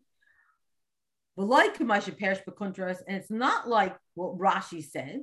But 1.37 1.49
like 1.49 1.79
Kamasha 1.79 2.17
Perish 2.17 2.39
Bakuntras, 2.49 2.99
and 3.07 3.17
it's 3.17 3.31
not 3.31 3.69
like 3.69 3.97
what 4.15 4.39
Rashi 4.39 4.83
said, 4.83 5.23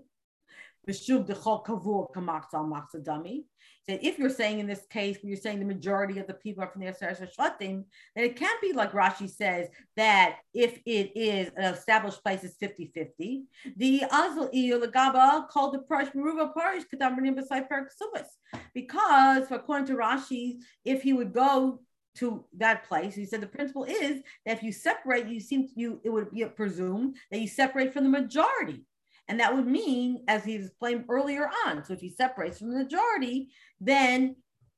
that 3.87 4.05
if 4.05 4.19
you're 4.19 4.29
saying 4.29 4.59
in 4.59 4.67
this 4.67 4.85
case, 4.89 5.17
when 5.21 5.29
you're 5.29 5.37
saying 5.37 5.59
the 5.59 5.65
majority 5.65 6.19
of 6.19 6.27
the 6.27 6.33
people 6.33 6.63
are 6.63 6.67
from 6.67 6.81
the 6.81 6.91
Aseres 6.91 7.25
Shvatim, 7.35 7.85
then 8.15 8.25
it 8.25 8.35
can't 8.35 8.61
be 8.61 8.73
like 8.73 8.91
Rashi 8.91 9.29
says 9.29 9.67
that 9.95 10.37
if 10.53 10.79
it 10.85 11.11
is 11.15 11.51
an 11.55 11.73
established 11.73 12.21
place, 12.23 12.43
it's 12.43 12.57
50 12.57 12.91
50. 12.93 13.43
The 13.77 14.03
Azal 14.11 14.53
Lagaba 14.53 15.47
called 15.47 15.73
the 15.73 15.79
Parish 15.79 16.09
Meruva 16.09 16.53
Parish 16.53 16.83
because 18.73 19.51
according 19.51 19.87
to 19.87 19.95
Rashi, 19.95 20.57
if 20.85 21.01
he 21.01 21.13
would 21.13 21.33
go 21.33 21.79
to 22.15 22.45
that 22.57 22.87
place. 22.87 23.15
He 23.15 23.25
said 23.25 23.41
the 23.41 23.47
principle 23.47 23.83
is 23.83 24.21
that 24.45 24.57
if 24.57 24.63
you 24.63 24.71
separate, 24.71 25.27
you 25.27 25.39
seem 25.39 25.67
to, 25.67 25.73
you 25.75 26.01
it 26.03 26.09
would 26.09 26.31
be 26.31 26.45
presumed 26.45 27.17
that 27.31 27.39
you 27.39 27.47
separate 27.47 27.93
from 27.93 28.03
the 28.03 28.09
majority. 28.09 28.85
And 29.27 29.39
that 29.39 29.55
would 29.55 29.67
mean, 29.67 30.23
as 30.27 30.43
he 30.43 30.55
explained 30.55 31.05
earlier 31.09 31.49
on, 31.65 31.83
so 31.85 31.93
if 31.93 32.01
he 32.01 32.09
separates 32.09 32.59
from 32.59 32.71
the 32.71 32.83
majority, 32.83 33.49
then 33.79 34.35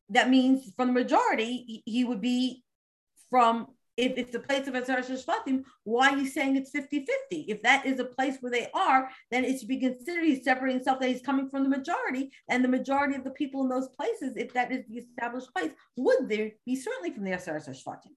that 0.09 0.29
means 0.29 0.71
from 0.75 0.89
the 0.89 0.93
majority, 0.93 1.81
he 1.85 2.03
would 2.03 2.21
be 2.21 2.63
from, 3.29 3.67
if 3.97 4.17
it's 4.17 4.35
a 4.35 4.39
place 4.39 4.67
of 4.67 4.75
Azar 4.75 4.99
Shvatim, 4.99 5.63
why 5.83 6.09
are 6.09 6.17
you 6.17 6.27
saying 6.27 6.55
it's 6.55 6.71
50 6.71 7.05
50? 7.05 7.45
If 7.47 7.61
that 7.63 7.85
is 7.85 7.99
a 7.99 8.05
place 8.05 8.37
where 8.41 8.51
they 8.51 8.67
are, 8.73 9.09
then 9.31 9.45
it 9.45 9.59
should 9.59 9.69
be 9.69 9.79
considered 9.79 10.25
he's 10.25 10.43
separating 10.43 10.77
himself 10.77 10.99
that 10.99 11.09
he's 11.09 11.21
coming 11.21 11.49
from 11.49 11.63
the 11.63 11.69
majority, 11.69 12.31
and 12.49 12.63
the 12.63 12.69
majority 12.69 13.15
of 13.15 13.23
the 13.23 13.31
people 13.31 13.61
in 13.63 13.69
those 13.69 13.89
places, 13.89 14.33
if 14.35 14.53
that 14.53 14.71
is 14.71 14.83
the 14.87 14.97
established 14.97 15.53
place, 15.53 15.71
would 15.95 16.27
there 16.29 16.51
be 16.65 16.75
certainly 16.75 17.11
from 17.11 17.23
the 17.23 17.33
Azar 17.33 17.59
Shvatim? 17.59 18.11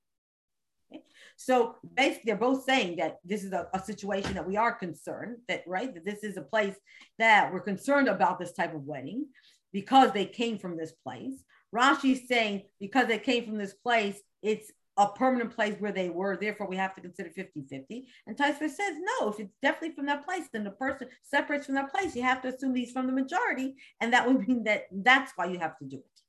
So 1.37 1.76
basically, 1.95 2.22
they're 2.26 2.37
both 2.37 2.64
saying 2.64 2.97
that 2.97 3.18
this 3.24 3.45
is 3.45 3.53
a, 3.53 3.68
a, 3.72 3.81
situation 3.81 4.35
that 4.35 4.49
we 4.49 4.57
are 4.57 4.72
concerned 4.72 5.37
that, 5.47 5.62
right, 5.68 5.95
that 5.95 6.05
this 6.05 6.24
is 6.24 6.37
a 6.37 6.43
place 6.43 6.74
that 7.18 7.53
we're 7.53 7.61
concerned 7.61 8.09
about 8.09 8.41
this 8.41 8.53
type 8.53 8.74
of 8.74 8.85
wedding 8.85 9.26
because 9.72 10.11
they 10.11 10.26
came 10.26 10.59
from 10.59 10.76
this 10.76 10.93
place. 11.05 11.45
Rashi's 11.72 12.26
saying 12.26 12.62
because 12.81 13.07
they 13.07 13.18
came 13.18 13.45
from 13.45 13.57
this 13.57 13.74
place, 13.74 14.20
it's 14.43 14.72
a 14.99 15.09
permanent 15.09 15.55
place 15.55 15.77
where 15.79 15.93
they 15.93 16.11
were, 16.11 16.37
therefore 16.37 16.69
we 16.69 16.77
have 16.77 16.95
to 16.97 17.01
consider 17.01 17.31
50-50. 17.31 18.05
And 18.27 18.37
Taisva 18.37 18.69
says, 18.69 18.97
no, 19.21 19.31
if 19.31 19.39
it's 19.39 19.55
definitely 19.63 19.95
from 19.95 20.07
that 20.07 20.27
place, 20.27 20.49
then 20.53 20.65
the 20.65 20.73
person 20.73 21.09
separates 21.23 21.67
from 21.67 21.77
that 21.77 21.93
place. 21.93 22.17
You 22.17 22.23
have 22.23 22.43
to 22.43 22.49
assume 22.49 22.75
he's 22.75 22.91
from 22.91 23.07
the 23.07 23.13
majority, 23.13 23.77
and 24.01 24.13
that 24.13 24.27
would 24.27 24.47
mean 24.47 24.65
that 24.65 24.87
that's 24.91 25.33
why 25.37 25.47
you 25.47 25.61
have 25.61 25.79
to 25.79 25.85
do 25.85 25.99
it. 25.99 26.21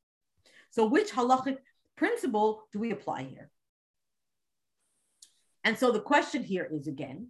So 0.69 0.85
which 0.85 1.11
halachic 1.11 1.57
principle 1.97 2.63
do 2.71 2.79
we 2.79 2.91
apply 2.91 3.23
here? 3.23 3.49
And 5.63 5.77
so 5.77 5.91
the 5.91 5.99
question 5.99 6.43
here 6.43 6.69
is 6.71 6.87
again, 6.87 7.29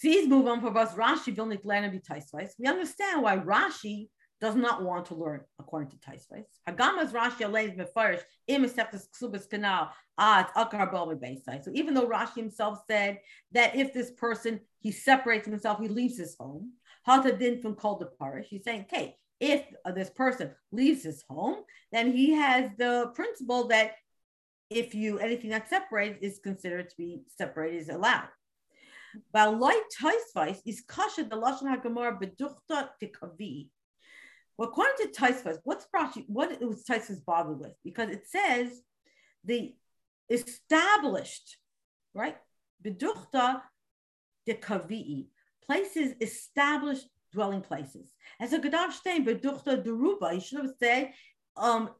Please 0.00 0.28
move 0.28 0.48
on 0.48 0.60
for 0.60 0.76
us. 0.76 0.94
Rashi 0.94 1.26
to 1.26 1.90
be 1.92 2.00
Tosfos. 2.00 2.50
We 2.58 2.66
understand 2.66 3.22
why 3.22 3.36
Rashi 3.36 4.08
does 4.42 4.56
not 4.56 4.82
want 4.82 5.06
to 5.06 5.14
learn 5.14 5.40
according 5.60 5.88
to 5.88 5.96
Tosfos. 5.98 6.44
Hagamas 6.68 7.12
Rashi 7.12 7.46
alays 7.46 7.70
mefarish 7.76 8.22
im 8.48 8.64
ksubas 8.64 9.48
canal 9.48 9.92
ad 10.18 10.48
akar 10.56 11.64
So 11.64 11.70
even 11.72 11.94
though 11.94 12.08
Rashi 12.08 12.34
himself 12.34 12.80
said 12.90 13.20
that 13.52 13.76
if 13.76 13.94
this 13.94 14.10
person 14.10 14.58
he 14.80 14.90
separates 14.90 15.46
himself, 15.46 15.78
he 15.80 15.86
leaves 15.86 16.18
his 16.18 16.34
home. 16.38 16.72
Hata 17.06 17.36
din 17.36 17.62
from 17.62 17.76
the 18.00 18.08
parish. 18.20 18.48
He's 18.48 18.64
saying, 18.64 18.86
okay, 18.92 19.16
if 19.38 19.64
this 19.94 20.10
person 20.10 20.50
leaves 20.72 21.04
his 21.04 21.22
home, 21.30 21.58
then 21.92 22.12
he 22.12 22.32
has 22.32 22.68
the 22.78 23.12
principle 23.14 23.68
that 23.68 23.92
if 24.70 24.92
you 24.92 25.20
anything 25.20 25.50
that 25.50 25.68
separates 25.68 26.18
is 26.20 26.40
considered 26.42 26.90
to 26.90 26.96
be 26.96 27.22
separated 27.28 27.82
is 27.82 27.88
allowed. 27.90 28.28
But 29.32 29.60
like 29.60 29.82
Tosfos 30.00 30.60
is 30.66 30.82
kasha 30.88 31.24
the 31.24 31.36
lashon 31.36 31.64
hagamar 31.64 32.20
beduchta 32.20 32.88
tikavi. 33.00 33.68
According 34.60 34.94
to 34.98 35.20
Tosfos, 35.20 35.58
what's 35.64 35.86
Rashi, 35.94 36.24
what 36.28 36.60
was 36.60 36.84
Tosfos 36.84 37.24
bothered 37.24 37.58
with? 37.58 37.72
Because 37.84 38.10
it 38.10 38.26
says 38.28 38.82
the 39.44 39.74
established, 40.28 41.58
right? 42.14 42.36
Beduchta 42.84 43.62
tikavi, 44.48 45.26
places 45.64 46.14
established 46.20 47.06
dwelling 47.32 47.62
places. 47.62 48.12
As 48.40 48.52
a 48.52 48.58
Gadav 48.58 48.92
Stein, 48.92 49.24
Beduchta 49.24 49.82
Deruba, 49.82 50.34
you 50.34 50.40
should 50.40 50.58
have 50.58 50.74
said 50.78 51.12
um, 51.56 51.90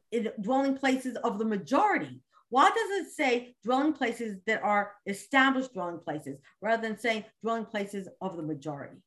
dwelling 0.41 0.77
places 0.77 1.17
of 1.17 1.39
the 1.39 1.45
majority. 1.45 2.21
Why 2.49 2.69
does 2.69 3.07
it 3.07 3.11
say 3.11 3.55
dwelling 3.63 3.93
places 3.93 4.37
that 4.45 4.61
are 4.61 4.91
established 5.07 5.73
dwelling 5.73 5.99
places 5.99 6.37
rather 6.61 6.81
than 6.87 6.99
saying 6.99 7.23
dwelling 7.41 7.65
places 7.65 8.07
of 8.21 8.37
the 8.37 8.43
majority? 8.43 8.97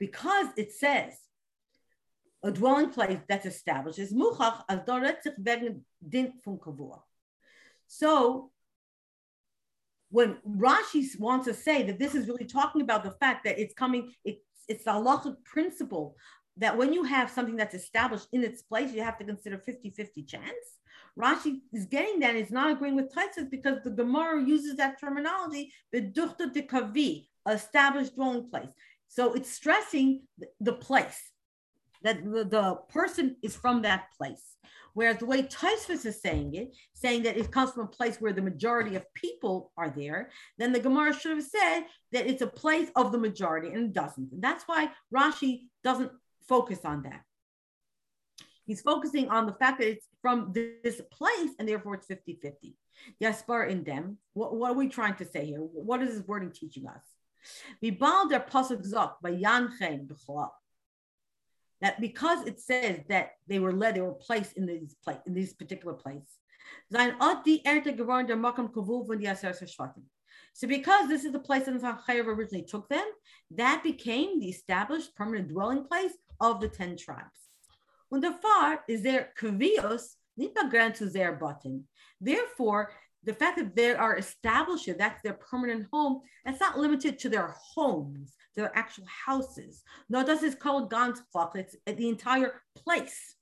Because 0.00 0.48
it 0.56 0.72
says 0.72 1.14
a 2.42 2.50
dwelling 2.50 2.90
place 2.90 3.20
that's 3.28 3.46
established 3.46 4.00
is 4.00 4.12
muchach 4.12 4.64
as 4.68 4.80
din 6.08 6.32
kavua. 6.44 7.00
So 7.86 8.50
when 10.10 10.38
Rashi 10.48 11.06
wants 11.20 11.46
to 11.46 11.54
say 11.54 11.84
that 11.84 12.00
this 12.00 12.16
is 12.16 12.26
really 12.26 12.46
talking 12.46 12.80
about 12.80 13.04
the 13.04 13.12
fact 13.12 13.44
that 13.44 13.60
it's 13.60 13.74
coming, 13.74 14.12
it's 14.24 14.40
it's 14.70 14.84
the 14.84 14.92
halachic 14.92 15.36
principle 15.44 16.16
that 16.56 16.76
when 16.76 16.92
you 16.92 17.02
have 17.02 17.30
something 17.30 17.56
that's 17.56 17.74
established 17.74 18.28
in 18.32 18.44
its 18.44 18.62
place, 18.62 18.92
you 18.92 19.02
have 19.02 19.18
to 19.18 19.24
consider 19.24 19.56
50-50 19.56 20.28
chance. 20.28 20.78
Rashi 21.18 21.60
is 21.72 21.86
getting 21.86 22.20
that 22.20 22.36
it's 22.36 22.52
not 22.52 22.70
agreeing 22.70 22.94
with 22.94 23.12
Taisus 23.12 23.50
because 23.50 23.78
the 23.82 23.90
Gemara 23.90 24.42
uses 24.42 24.76
that 24.76 25.00
terminology, 25.00 25.72
the 25.92 26.00
de 26.00 26.62
kavi, 26.62 27.26
established 27.48 28.14
dwelling 28.14 28.48
place. 28.48 28.68
So 29.10 29.32
it's 29.32 29.50
stressing 29.50 30.22
the 30.60 30.72
place, 30.72 31.20
that 32.02 32.24
the, 32.24 32.44
the 32.44 32.78
person 32.88 33.36
is 33.42 33.56
from 33.56 33.82
that 33.82 34.06
place. 34.16 34.56
Whereas 34.94 35.18
the 35.18 35.26
way 35.26 35.42
Tosfos 35.42 36.06
is 36.06 36.22
saying 36.22 36.54
it, 36.54 36.74
saying 36.94 37.24
that 37.24 37.36
it 37.36 37.50
comes 37.50 37.72
from 37.72 37.84
a 37.84 37.88
place 37.88 38.20
where 38.20 38.32
the 38.32 38.40
majority 38.40 38.94
of 38.94 39.04
people 39.14 39.72
are 39.76 39.90
there, 39.90 40.30
then 40.58 40.72
the 40.72 40.80
Gemara 40.80 41.12
should 41.12 41.36
have 41.36 41.44
said 41.44 41.80
that 42.12 42.26
it's 42.28 42.42
a 42.42 42.46
place 42.46 42.88
of 42.94 43.10
the 43.10 43.18
majority, 43.18 43.68
and 43.68 43.86
it 43.86 43.92
doesn't. 43.92 44.32
And 44.32 44.42
that's 44.42 44.64
why 44.66 44.90
Rashi 45.14 45.62
doesn't 45.84 46.12
focus 46.48 46.84
on 46.84 47.02
that. 47.02 47.22
He's 48.66 48.80
focusing 48.80 49.28
on 49.28 49.46
the 49.46 49.54
fact 49.54 49.80
that 49.80 49.88
it's 49.88 50.06
from 50.22 50.52
this 50.52 51.00
place, 51.10 51.50
and 51.58 51.68
therefore 51.68 51.94
it's 51.94 52.06
50 52.06 52.38
50. 52.40 52.76
Yaspar 53.20 53.68
in 53.68 53.82
them. 53.82 54.18
What, 54.34 54.54
what, 54.54 54.70
are 54.70 54.74
we 54.74 54.88
trying 54.88 55.14
to 55.16 55.24
say 55.24 55.46
here? 55.46 55.58
What 55.58 56.00
is 56.02 56.16
this 56.16 56.26
wording 56.28 56.52
teaching 56.52 56.86
us? 56.86 57.02
By 59.22 59.30
that 61.80 62.00
because 62.00 62.46
it 62.46 62.60
says 62.60 63.00
that 63.08 63.32
they 63.48 63.58
were 63.58 63.72
led, 63.72 63.94
they 63.94 64.00
were 64.00 64.12
placed 64.12 64.56
in 64.56 64.66
these 64.66 64.94
place 65.02 65.18
in 65.26 65.34
these 65.34 65.54
particular 65.54 65.94
place. 65.94 66.38
So 70.52 70.68
because 70.68 71.08
this 71.08 71.24
is 71.24 71.32
the 71.32 71.38
place 71.38 71.64
that 71.64 72.00
Chayav 72.06 72.26
originally 72.26 72.64
took 72.64 72.88
them, 72.88 73.04
that 73.52 73.82
became 73.82 74.38
the 74.38 74.48
established 74.48 75.14
permanent 75.16 75.48
dwelling 75.48 75.84
place 75.84 76.12
of 76.40 76.60
the 76.60 76.68
10 76.68 76.96
tribes. 76.96 77.24
When 78.08 78.20
the 78.20 78.32
far 78.32 78.84
is 78.88 79.02
there 79.02 79.32
kavios, 79.40 80.16
nipa 80.36 80.92
to 80.94 81.06
their 81.06 81.32
button. 81.32 81.84
Therefore, 82.20 82.92
the 83.24 83.34
fact 83.34 83.58
that 83.58 83.76
they 83.76 83.92
are 83.92 84.16
established, 84.16 84.88
that's 84.98 85.22
their 85.22 85.34
permanent 85.34 85.86
home, 85.92 86.20
that's 86.44 86.60
not 86.60 86.78
limited 86.78 87.18
to 87.18 87.28
their 87.28 87.54
homes 87.74 88.36
their 88.56 88.76
actual 88.76 89.06
houses. 89.26 89.82
Does 90.10 90.40
this 90.40 90.54
called 90.54 90.90
Ganzflock, 90.90 91.56
it's 91.56 91.76
the 91.86 92.08
entire 92.08 92.62
place. 92.76 93.36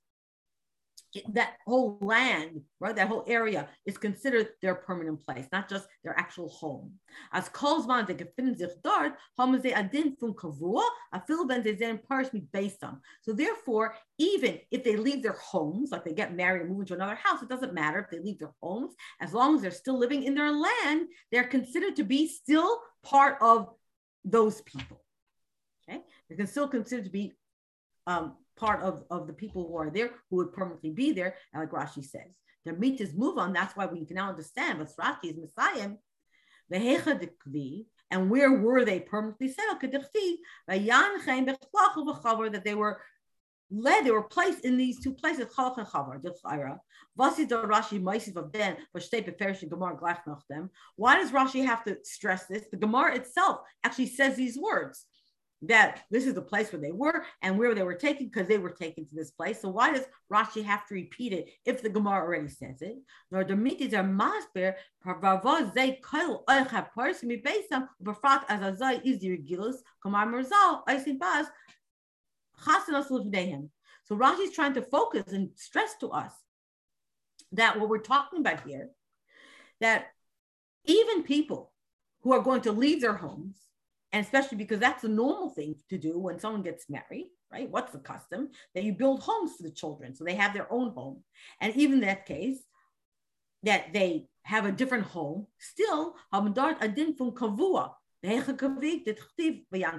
That 1.29 1.53
whole 1.65 1.97
land, 2.01 2.61
right? 2.79 2.95
That 2.95 3.07
whole 3.07 3.23
area 3.27 3.67
is 3.85 3.97
considered 3.97 4.49
their 4.61 4.75
permanent 4.75 5.25
place, 5.25 5.47
not 5.51 5.67
just 5.67 5.87
their 6.03 6.17
actual 6.17 6.49
home. 6.49 6.93
As 7.31 7.49
Kolzman 7.49 8.05
de 8.05 8.13
gefinden 8.13 8.57
sich 8.57 8.69
dort, 8.83 9.13
haben 9.37 9.59
sie 9.59 9.73
adin 9.73 10.15
von 10.19 10.33
kavua, 10.33 10.83
a 11.11 11.21
fil 11.25 11.47
ben 11.47 11.63
sie 11.63 11.75
sind 11.75 12.03
parish 12.07 12.29
based 12.53 12.83
on. 12.83 13.01
So 13.21 13.33
therefore, 13.33 13.95
even 14.19 14.59
if 14.69 14.83
they 14.83 14.97
leave 14.97 15.23
their 15.23 15.37
homes, 15.39 15.91
like 15.91 16.05
they 16.05 16.13
get 16.13 16.35
married 16.35 16.61
and 16.61 16.69
move 16.69 16.81
into 16.81 16.93
another 16.93 17.15
house, 17.15 17.41
it 17.41 17.49
doesn't 17.49 17.73
matter 17.73 17.99
if 17.99 18.11
they 18.11 18.19
leave 18.19 18.37
their 18.37 18.53
homes, 18.61 18.93
as 19.19 19.33
long 19.33 19.55
as 19.55 19.61
they're 19.61 19.71
still 19.71 19.97
living 19.97 20.23
in 20.23 20.35
their 20.35 20.51
land, 20.51 21.07
they're 21.31 21.43
considered 21.45 21.95
to 21.95 22.03
be 22.03 22.27
still 22.27 22.79
part 23.03 23.37
of 23.41 23.69
those 24.23 24.61
people. 24.61 25.03
Okay, 25.89 26.01
they 26.29 26.35
can 26.35 26.45
still 26.45 26.67
consider 26.67 27.03
to 27.03 27.09
be 27.09 27.33
um, 28.05 28.35
part 28.59 28.81
of, 28.81 29.03
of 29.09 29.27
the 29.27 29.33
people 29.33 29.67
who 29.67 29.77
are 29.77 29.89
there 29.89 30.11
who 30.29 30.37
would 30.37 30.53
permanently 30.53 30.91
be 30.91 31.11
there. 31.11 31.35
And 31.53 31.61
like 31.61 31.71
Rashi 31.71 32.03
says, 32.03 32.35
meat 32.65 33.01
is 33.01 33.13
move 33.13 33.37
on. 33.37 33.53
That's 33.53 33.75
why 33.75 33.85
we 33.85 34.05
can 34.05 34.15
now 34.15 34.29
understand 34.29 34.79
what 34.79 34.89
Rashi 34.99 35.31
is 35.31 35.37
Messiah. 35.37 35.91
And 38.11 38.29
where 38.29 38.51
were 38.51 38.85
they 38.85 38.99
permanently 38.99 39.47
settled? 39.47 39.79
That 42.51 42.63
they 42.63 42.75
were 42.75 43.01
led, 43.71 44.05
they 44.05 44.11
were 44.11 44.23
placed 44.23 44.65
in 44.65 44.77
these 44.77 44.99
two 44.99 45.13
places, 45.13 45.47
Chalach 45.53 45.77
and 45.77 45.87
Rashi 45.87 46.23
of. 50.27 50.69
Why 50.95 51.15
does 51.17 51.31
Rashi 51.31 51.65
have 51.65 51.83
to 51.85 51.97
stress 52.03 52.45
this? 52.45 52.65
The 52.71 52.77
Gemara 52.77 53.15
itself 53.15 53.61
actually 53.83 54.07
says 54.07 54.35
these 54.35 54.57
words 54.57 55.05
that 55.61 56.03
this 56.09 56.25
is 56.25 56.33
the 56.33 56.41
place 56.41 56.71
where 56.71 56.81
they 56.81 56.91
were 56.91 57.25
and 57.41 57.57
where 57.57 57.75
they 57.75 57.83
were 57.83 57.95
taken 57.95 58.27
because 58.27 58.47
they 58.47 58.57
were 58.57 58.69
taken 58.69 59.05
to 59.05 59.15
this 59.15 59.31
place. 59.31 59.61
So 59.61 59.69
why 59.69 59.91
does 59.93 60.05
Rashi 60.31 60.63
have 60.63 60.87
to 60.87 60.93
repeat 60.93 61.33
it 61.33 61.49
if 61.65 61.81
the 61.81 61.89
Gemara 61.89 62.23
already 62.23 62.47
says 62.47 62.81
it? 62.81 62.95
Nor 63.29 63.43
the 63.43 63.55
mitis 63.55 63.93
are 63.93 64.03
masber 64.03 64.75
parvavos 65.05 65.73
they 65.73 65.99
kail 66.09 66.43
oicha 66.47 66.87
parsi 66.95 67.25
mi 67.25 67.41
beisam 67.41 67.87
befrat 68.01 68.43
as 68.47 68.79
azai 68.79 69.01
is 69.03 69.19
the 69.19 69.37
regilus 69.37 69.75
kamar 70.01 70.27
merzal 70.27 70.85
aisin 70.87 71.19
bas 71.19 71.47
chasanos 72.63 73.09
levnehem. 73.09 73.69
So 74.05 74.15
Rashi 74.15 74.45
is 74.45 74.53
trying 74.53 74.73
to 74.73 74.81
focus 74.81 75.33
and 75.33 75.49
stress 75.55 75.95
to 75.99 76.09
us 76.09 76.31
that 77.51 77.79
what 77.79 77.89
we're 77.89 77.99
talking 77.99 78.39
about 78.39 78.65
here, 78.67 78.89
that 79.81 80.07
even 80.85 81.23
people 81.23 81.73
who 82.21 82.33
are 82.33 82.41
going 82.41 82.61
to 82.61 82.71
leave 82.71 83.01
their 83.01 83.13
homes 83.13 83.57
and 84.11 84.25
especially 84.25 84.57
because 84.57 84.79
that's 84.79 85.03
a 85.03 85.09
normal 85.09 85.49
thing 85.49 85.75
to 85.89 85.97
do 85.97 86.17
when 86.17 86.39
someone 86.39 86.63
gets 86.63 86.89
married, 86.89 87.29
right? 87.51 87.69
What's 87.69 87.91
the 87.91 87.99
custom? 87.99 88.49
That 88.73 88.83
you 88.83 88.93
build 88.93 89.21
homes 89.21 89.55
for 89.55 89.63
the 89.63 89.71
children 89.71 90.15
so 90.15 90.23
they 90.23 90.35
have 90.35 90.53
their 90.53 90.71
own 90.71 90.91
home. 90.91 91.23
And 91.61 91.75
even 91.75 91.99
that 92.01 92.25
case, 92.25 92.59
that 93.63 93.93
they 93.93 94.27
have 94.43 94.65
a 94.65 94.71
different 94.71 95.05
home, 95.05 95.47
still, 95.59 96.15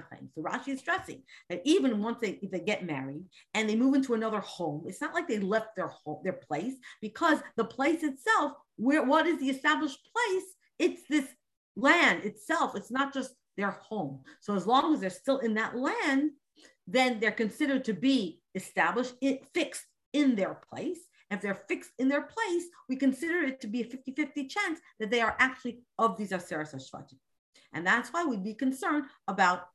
from. 0.09 0.29
So 0.35 0.41
Rashi 0.41 0.69
is 0.69 0.79
stressing 0.79 1.23
that 1.49 1.61
even 1.63 2.01
once 2.01 2.19
they, 2.21 2.39
if 2.41 2.51
they 2.51 2.59
get 2.59 2.85
married 2.85 3.23
and 3.53 3.69
they 3.69 3.75
move 3.75 3.95
into 3.95 4.13
another 4.13 4.41
home, 4.41 4.83
it's 4.87 5.01
not 5.01 5.13
like 5.13 5.27
they 5.27 5.39
left 5.39 5.75
their 5.75 5.87
home, 5.87 6.21
their 6.23 6.33
place, 6.33 6.73
because 7.01 7.39
the 7.55 7.65
place 7.65 8.03
itself, 8.03 8.53
where 8.75 9.03
what 9.03 9.25
is 9.25 9.39
the 9.39 9.49
established 9.49 9.99
place? 10.13 10.43
It's 10.77 11.01
this 11.09 11.27
land 11.75 12.23
itself. 12.25 12.75
It's 12.75 12.91
not 12.91 13.13
just 13.13 13.33
their 13.57 13.71
home. 13.71 14.21
So 14.39 14.55
as 14.55 14.65
long 14.65 14.93
as 14.93 15.01
they're 15.01 15.09
still 15.09 15.39
in 15.39 15.53
that 15.55 15.75
land, 15.75 16.31
then 16.87 17.19
they're 17.19 17.31
considered 17.31 17.85
to 17.85 17.93
be 17.93 18.41
established, 18.55 19.13
fixed 19.53 19.85
in 20.13 20.35
their 20.35 20.59
place. 20.71 20.99
If 21.29 21.41
they're 21.41 21.55
fixed 21.55 21.91
in 21.97 22.09
their 22.09 22.23
place, 22.23 22.65
we 22.89 22.97
consider 22.97 23.39
it 23.45 23.61
to 23.61 23.67
be 23.67 23.81
a 23.81 23.85
50 23.85 24.11
50 24.11 24.47
chance 24.47 24.79
that 24.99 25.09
they 25.09 25.21
are 25.21 25.35
actually 25.39 25.79
of 25.97 26.17
these 26.17 26.31
Aseras 26.31 26.75
Hashvatim. 26.75 27.17
And 27.73 27.87
that's 27.87 28.09
why 28.09 28.25
we'd 28.25 28.43
be 28.43 28.53
concerned 28.53 29.05
about 29.27 29.67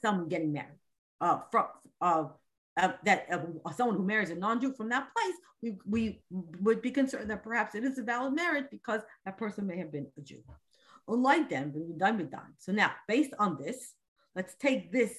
someone 0.00 0.28
getting 0.28 0.52
married. 0.52 0.78
Uh, 1.20 1.40
from, 1.50 1.66
uh, 2.00 2.24
uh, 2.78 2.92
that 3.04 3.26
uh, 3.30 3.72
someone 3.72 3.96
who 3.96 4.04
marries 4.04 4.30
a 4.30 4.34
non-Jew 4.36 4.72
from 4.72 4.88
that 4.88 5.08
place, 5.14 5.34
we, 5.60 5.76
we 5.84 6.22
would 6.30 6.80
be 6.80 6.92
concerned 6.92 7.28
that 7.28 7.42
perhaps 7.42 7.74
it 7.74 7.84
is 7.84 7.98
a 7.98 8.02
valid 8.02 8.34
marriage 8.34 8.66
because 8.70 9.02
that 9.24 9.36
person 9.36 9.66
may 9.66 9.76
have 9.76 9.90
been 9.90 10.06
a 10.16 10.20
Jew 10.20 10.42
unlike 11.08 11.48
them, 11.48 11.72
when 11.72 11.88
we're 11.88 11.98
done 11.98 12.18
with. 12.18 12.30
So 12.58 12.72
now, 12.72 12.92
based 13.06 13.34
on 13.38 13.58
this, 13.60 13.94
let's 14.34 14.54
take 14.56 14.92
this 14.92 15.12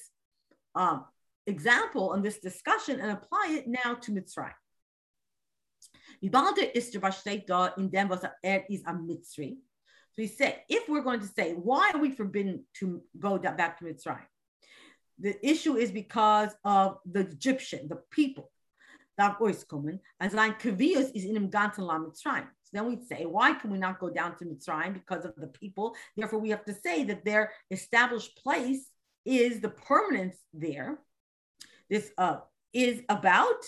um, 0.75 1.05
example 1.47 2.13
and 2.13 2.23
this 2.23 2.39
discussion 2.39 2.99
and 2.99 3.11
apply 3.11 3.47
it 3.49 3.67
now 3.67 3.95
to 3.95 4.11
Mitzrayim. 4.11 4.53
So 10.13 10.21
he 10.21 10.27
said, 10.27 10.61
if 10.67 10.89
we're 10.89 11.01
going 11.01 11.21
to 11.21 11.27
say, 11.27 11.53
why 11.53 11.91
are 11.93 11.99
we 11.99 12.11
forbidden 12.11 12.65
to 12.75 13.01
go 13.17 13.37
back 13.37 13.79
to 13.79 13.85
Mitzrayim? 13.85 14.25
The 15.19 15.35
issue 15.47 15.75
is 15.75 15.91
because 15.91 16.51
of 16.63 16.97
the 17.09 17.21
Egyptian, 17.21 17.87
the 17.87 18.01
people. 18.11 18.51
That 19.17 19.37
voice 19.37 19.65
coming 19.65 19.99
as 20.19 20.33
Kavius 20.33 21.11
is 21.13 21.25
in 21.25 21.49
Gantan 21.49 21.79
Mitzrayim. 21.79 22.47
So 22.71 22.77
then 22.77 22.87
we'd 22.87 23.07
say, 23.07 23.25
why 23.25 23.53
can 23.53 23.71
we 23.71 23.79
not 23.79 23.99
go 23.99 24.11
down 24.11 24.37
to 24.37 24.45
Mitzrayim 24.45 24.93
because 24.93 25.25
of 25.25 25.33
the 25.35 25.47
people? 25.47 25.95
Therefore, 26.15 26.37
we 26.37 26.51
have 26.51 26.65
to 26.65 26.73
say 26.73 27.03
that 27.05 27.25
their 27.25 27.51
established 27.71 28.37
place 28.37 28.87
is 29.25 29.59
the 29.59 29.69
permanence 29.69 30.37
there. 30.53 30.99
This 31.89 32.11
uh, 32.19 32.37
is 32.71 33.01
about, 33.09 33.63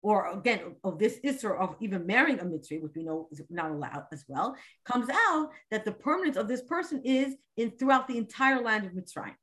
or 0.00 0.32
again, 0.32 0.76
of 0.82 0.98
this 0.98 1.18
Isra 1.22 1.60
of 1.60 1.76
even 1.80 2.06
marrying 2.06 2.40
a 2.40 2.44
Mitzri, 2.44 2.80
which 2.80 2.94
we 2.96 3.04
know 3.04 3.28
is 3.30 3.42
not 3.50 3.70
allowed 3.70 4.06
as 4.12 4.24
well, 4.26 4.56
comes 4.86 5.10
out 5.10 5.50
that 5.70 5.84
the 5.84 5.92
permanence 5.92 6.38
of 6.38 6.48
this 6.48 6.62
person 6.62 7.02
is 7.04 7.34
in 7.58 7.72
throughout 7.72 8.08
the 8.08 8.16
entire 8.16 8.62
land 8.62 8.86
of 8.86 8.92
Mitzrayim. 8.92 9.34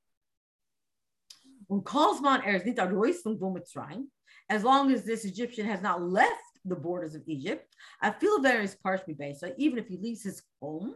When 1.68 1.82
Kalsman 1.82 2.42
Erz 2.42 2.64
Mitzrayim, 2.66 4.06
as 4.50 4.64
long 4.64 4.92
as 4.92 5.04
this 5.04 5.26
Egyptian 5.26 5.68
has 5.68 5.84
not 5.84 6.02
left 6.02 6.42
the 6.70 6.76
borders 6.76 7.16
of 7.16 7.24
Egypt. 7.28 7.76
I 8.02 8.12
feel 8.12 8.42
very 8.42 8.68
partially 8.84 9.14
based. 9.14 9.40
So 9.42 9.54
even 9.58 9.80
if 9.80 9.88
he 9.88 9.98
leaves 9.98 10.24
his 10.24 10.42
home, 10.62 10.96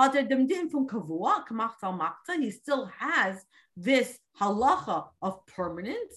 he 0.00 0.08
still 2.50 2.86
has 2.98 3.44
this 3.76 4.18
halacha 4.40 5.08
of 5.20 5.46
permanent, 5.46 6.10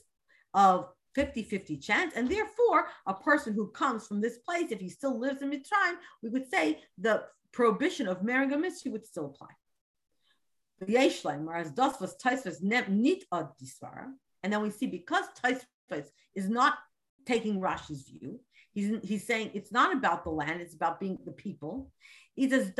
of 0.54 0.88
50-50 1.18 1.84
chance. 1.84 2.14
And 2.16 2.30
therefore, 2.30 2.88
a 3.06 3.14
person 3.14 3.54
who 3.54 3.68
comes 3.72 4.08
from 4.08 4.22
this 4.22 4.38
place, 4.38 4.72
if 4.72 4.80
he 4.80 4.88
still 4.90 5.20
lives 5.20 5.42
in 5.42 5.52
Mitzrayim, 5.52 5.98
we 6.24 6.30
would 6.30 6.50
say 6.50 6.82
the 6.98 7.26
prohibition 7.52 8.08
of 8.08 8.24
marrying 8.24 8.54
a 8.54 8.58
mitzvah 8.58 8.92
would 8.92 9.06
still 9.06 9.26
apply. 9.26 9.50
Whereas 10.80 11.72
das 11.72 12.00
was 12.02 12.16
and 14.44 14.54
then 14.54 14.62
we 14.62 14.70
see 14.70 14.88
because 14.88 15.26
Tosfos 15.42 16.10
is 16.36 16.50
not 16.50 16.78
taking 17.26 17.60
Rashi's 17.60 18.10
view. 18.10 18.40
He's, 18.74 18.92
he's 19.04 19.26
saying 19.26 19.52
it's 19.54 19.72
not 19.72 19.96
about 19.96 20.24
the 20.24 20.30
land, 20.30 20.62
it's 20.62 20.76
about 20.76 21.00
being 21.00 21.18
the 21.26 21.32
people. 21.32 21.92
He 22.36 22.50
says, 22.50 22.74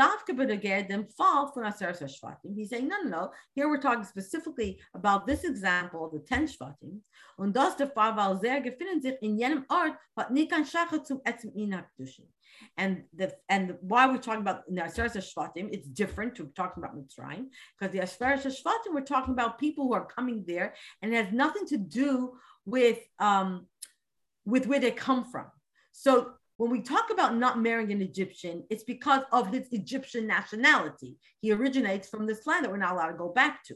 He's 2.56 2.70
saying, 2.70 2.88
no, 2.90 3.02
no, 3.04 3.10
no. 3.10 3.32
Here 3.54 3.70
we're 3.70 3.82
talking 3.82 4.04
specifically 4.04 4.82
about 4.94 5.26
this 5.26 5.46
example 5.46 6.10
the 6.12 6.20
10 6.20 6.48
Shvatim. 6.48 7.00
And 12.78 13.04
the 13.14 13.34
and 13.50 13.76
why 13.82 14.08
we're 14.08 14.18
talking 14.18 14.42
about 14.42 14.66
the 14.66 14.74
Shvatim, 14.74 15.70
it's 15.72 15.88
different 15.88 16.36
to 16.36 16.52
talking 16.56 16.84
about 16.84 16.96
Mitzrayim, 16.98 17.48
because 17.80 17.94
the 17.94 18.00
Aseret 18.00 18.46
Shvatim, 18.46 18.94
we're 18.94 19.02
talking 19.02 19.34
about 19.34 19.60
people 19.60 19.88
who 19.88 19.94
are 19.94 20.06
coming 20.06 20.44
there, 20.46 20.74
and 21.02 21.14
it 21.14 21.26
has 21.26 21.34
nothing 21.34 21.66
to 21.68 21.78
do 21.78 22.38
with 22.66 23.00
um, 23.20 23.68
with 24.46 24.68
where 24.68 24.80
they 24.80 24.92
come 24.92 25.26
from. 25.26 25.46
So 25.92 26.32
when 26.58 26.72
we 26.72 26.82
talk 26.82 27.10
about 27.12 27.36
not 27.36 27.60
marrying 27.60 27.92
an 27.92 28.02
Egyptian, 28.02 28.64
it's 28.70 28.84
because 28.84 29.24
of 29.32 29.52
his 29.52 29.68
Egyptian 29.72 30.26
nationality. 30.28 31.18
He 31.42 31.52
originates 31.52 32.08
from 32.08 32.26
this 32.26 32.48
land 32.48 32.64
that 32.64 32.72
we're 32.72 32.78
not 32.78 32.94
allowed 32.94 33.12
to 33.12 33.18
go 33.18 33.30
back 33.30 33.64
to. 33.66 33.76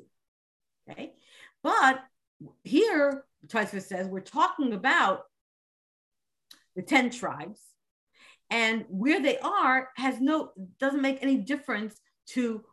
Okay. 0.89 1.13
But 1.61 2.01
here, 2.63 3.26
Taisva 3.47 3.82
says 3.82 4.07
we're 4.07 4.22
talking 4.22 4.74
about 4.74 5.24
the 6.76 6.82
10 6.82 7.09
tribes, 7.09 7.61
and 8.49 8.86
where 8.89 9.22
they 9.22 9.38
are 9.39 9.89
has 9.95 10.20
no 10.22 10.51
doesn't 10.80 11.01
make 11.01 11.20
any 11.22 11.38
difference 11.38 11.99
to 12.28 12.63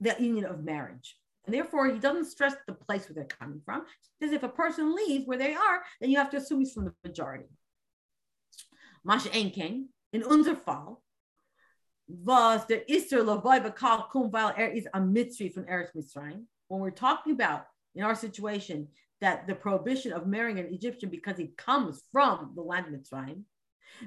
the 0.00 0.14
union 0.18 0.44
of 0.44 0.62
marriage. 0.64 1.16
And 1.46 1.54
therefore, 1.54 1.86
he 1.86 1.98
doesn't 1.98 2.26
stress 2.26 2.54
the 2.66 2.74
place 2.74 3.08
where 3.08 3.14
they're 3.14 3.24
coming 3.24 3.60
from. 3.64 3.84
Because 4.18 4.34
if 4.34 4.42
a 4.42 4.48
person 4.48 4.94
leaves 4.94 5.26
where 5.26 5.38
they 5.38 5.54
are, 5.54 5.82
then 6.00 6.10
you 6.10 6.18
have 6.18 6.30
to 6.30 6.36
assume 6.36 6.60
he's 6.60 6.72
from 6.72 6.84
the 6.84 6.94
majority. 7.04 7.46
Masha 9.04 9.30
Enken, 9.30 9.86
in 10.12 10.22
unser 10.22 10.54
Fall, 10.54 11.02
was 12.06 12.64
der 12.66 12.80
Isser 12.88 13.24
Lavoi 13.24 13.60
Bakal 13.60 14.10
Kum 14.10 14.30
weil 14.30 14.54
er 14.58 14.66
is 14.66 14.86
a 14.94 15.00
Mitzri 15.00 15.52
from 15.52 15.64
Eretz 15.64 15.94
Mitzrayim. 15.94 16.44
When 16.68 16.80
we're 16.80 16.90
talking 16.90 17.32
about 17.32 17.66
in 17.94 18.02
our 18.02 18.14
situation 18.14 18.88
that 19.20 19.46
the 19.46 19.54
prohibition 19.54 20.12
of 20.12 20.26
marrying 20.26 20.58
an 20.58 20.66
Egyptian 20.72 21.10
because 21.10 21.36
he 21.36 21.48
comes 21.56 22.02
from 22.12 22.52
the 22.54 22.62
land 22.62 22.86
of 22.86 23.00
Mitzrayim, 23.00 23.42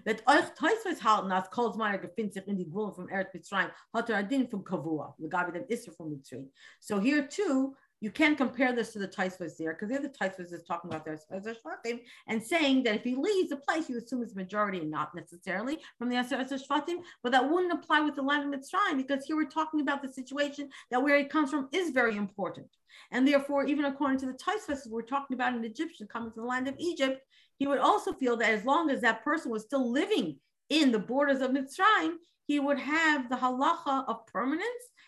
that 0.05 0.21
euch 0.27 0.53
Teusfers 0.55 1.03
halten 1.03 1.31
als 1.31 1.49
Kolsmeier 1.49 1.97
gefindt 1.97 2.33
sich 2.33 2.47
in 2.47 2.57
die 2.57 2.69
Gwullen 2.69 2.93
from 2.93 3.09
Eretz 3.09 3.33
Mitzrayim, 3.33 3.71
hat 3.93 4.09
er 4.09 4.17
adin 4.17 4.47
from 4.47 4.63
Kavua, 4.63 5.15
the 5.19 5.27
Gabi 5.27 5.53
dem 5.53 5.65
Isser 5.69 5.91
from 5.91 6.11
Mitzrayim. 6.11 6.49
So 6.79 6.99
here 6.99 7.27
too, 7.27 7.75
you 8.01 8.09
can't 8.09 8.35
compare 8.35 8.73
this 8.73 8.91
to 8.93 8.99
the 8.99 9.07
Tosfos 9.07 9.57
there 9.57 9.77
because 9.79 9.95
the 10.01 10.09
Tosfos 10.09 10.51
is 10.51 10.63
talking 10.63 10.91
about 10.91 11.05
their 11.05 11.19
Shvatim 11.31 12.01
and 12.27 12.43
saying 12.43 12.83
that 12.83 12.95
if 12.95 13.03
he 13.03 13.15
leaves 13.15 13.49
the 13.49 13.57
place, 13.57 13.89
you 13.89 13.97
assume 13.97 14.23
it's 14.23 14.35
majority 14.35 14.79
and 14.79 14.89
not 14.89 15.13
necessarily 15.13 15.77
from 15.99 16.09
the 16.09 16.15
Shvatim, 16.15 17.03
but 17.21 17.31
that 17.31 17.47
wouldn't 17.47 17.71
apply 17.71 18.01
with 18.01 18.15
the 18.15 18.23
land 18.23 18.51
of 18.51 18.59
Mitzrayim 18.59 18.97
because 18.97 19.23
here 19.25 19.35
we're 19.35 19.45
talking 19.45 19.81
about 19.81 20.01
the 20.01 20.11
situation 20.11 20.69
that 20.89 21.01
where 21.01 21.17
he 21.17 21.25
comes 21.25 21.51
from 21.51 21.69
is 21.71 21.91
very 21.91 22.17
important. 22.17 22.67
And 23.11 23.27
therefore, 23.27 23.65
even 23.65 23.85
according 23.85 24.17
to 24.19 24.25
the 24.25 24.33
Tosfos, 24.33 24.89
we're 24.89 25.03
talking 25.03 25.35
about 25.35 25.53
an 25.53 25.63
Egyptian 25.63 26.07
coming 26.07 26.31
from 26.31 26.41
the 26.41 26.49
land 26.49 26.67
of 26.67 26.75
Egypt, 26.79 27.21
he 27.61 27.67
would 27.67 27.77
also 27.77 28.11
feel 28.11 28.37
that 28.37 28.49
as 28.49 28.65
long 28.65 28.89
as 28.89 29.01
that 29.01 29.23
person 29.23 29.51
was 29.51 29.61
still 29.61 29.91
living 29.91 30.37
in 30.71 30.91
the 30.91 30.97
borders 30.97 31.41
of 31.41 31.51
Mitzrayim, 31.51 32.13
he 32.47 32.59
would 32.59 32.79
have 32.79 33.29
the 33.29 33.35
halacha 33.35 34.03
of 34.07 34.25
permanence 34.25 34.65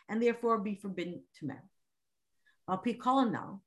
and 0.07 0.21
therefore 0.21 0.59
be 0.59 0.75
forbidden 0.75 1.23
to 1.39 1.47
marry. 1.47 1.57
Al 2.69 2.79
now 3.31 3.61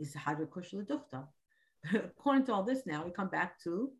is 0.00 0.14
Hadrakush 0.14 0.72
Leduchta. 0.72 1.26
According 1.94 2.46
to 2.46 2.54
all 2.54 2.62
this, 2.62 2.86
now 2.86 3.04
we 3.04 3.10
come 3.10 3.28
back 3.28 3.60
to 3.64 3.90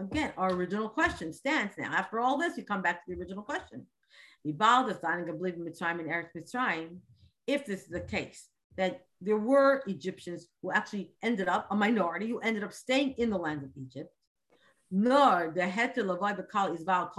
again 0.00 0.32
our 0.36 0.52
original 0.52 0.88
question 0.88 1.32
stands 1.32 1.74
now. 1.78 1.92
After 1.92 2.18
all 2.18 2.36
this, 2.36 2.56
we 2.56 2.64
come 2.64 2.82
back 2.82 3.04
to 3.04 3.14
the 3.14 3.20
original 3.20 3.44
question. 3.44 3.86
If 4.42 4.58
this 7.66 7.82
is 7.82 7.88
the 7.88 8.00
case, 8.00 8.48
that 8.76 9.06
there 9.20 9.38
were 9.38 9.82
Egyptians 9.86 10.46
who 10.62 10.70
actually 10.72 11.12
ended 11.22 11.48
up, 11.48 11.66
a 11.70 11.76
minority 11.76 12.28
who 12.28 12.38
ended 12.40 12.64
up 12.64 12.72
staying 12.72 13.12
in 13.12 13.30
the 13.30 13.38
land 13.38 13.62
of 13.62 13.70
Egypt, 13.76 14.14
nor 14.90 15.52
the 15.54 15.62
heter 15.62 16.04
lavai 16.04 16.36
bakal 16.38 16.74
is 16.74 16.84
val 16.84 17.10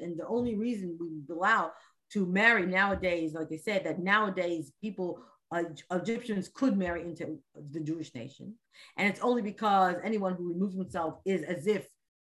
and 0.00 0.18
the 0.18 0.26
only 0.26 0.54
reason 0.54 0.96
we 1.00 1.22
allow 1.34 1.72
to 2.12 2.26
marry 2.26 2.66
nowadays, 2.66 3.34
like 3.34 3.48
I 3.52 3.56
said, 3.56 3.84
that 3.84 4.00
nowadays 4.00 4.72
people 4.80 5.22
uh, 5.52 5.64
Egyptians 5.90 6.48
could 6.48 6.76
marry 6.76 7.02
into 7.02 7.38
the 7.72 7.80
Jewish 7.80 8.14
nation. 8.14 8.54
And 8.96 9.08
it's 9.08 9.20
only 9.20 9.42
because 9.42 9.96
anyone 10.02 10.34
who 10.34 10.48
removes 10.48 10.76
himself 10.76 11.18
is 11.24 11.42
as 11.42 11.66
if 11.66 11.88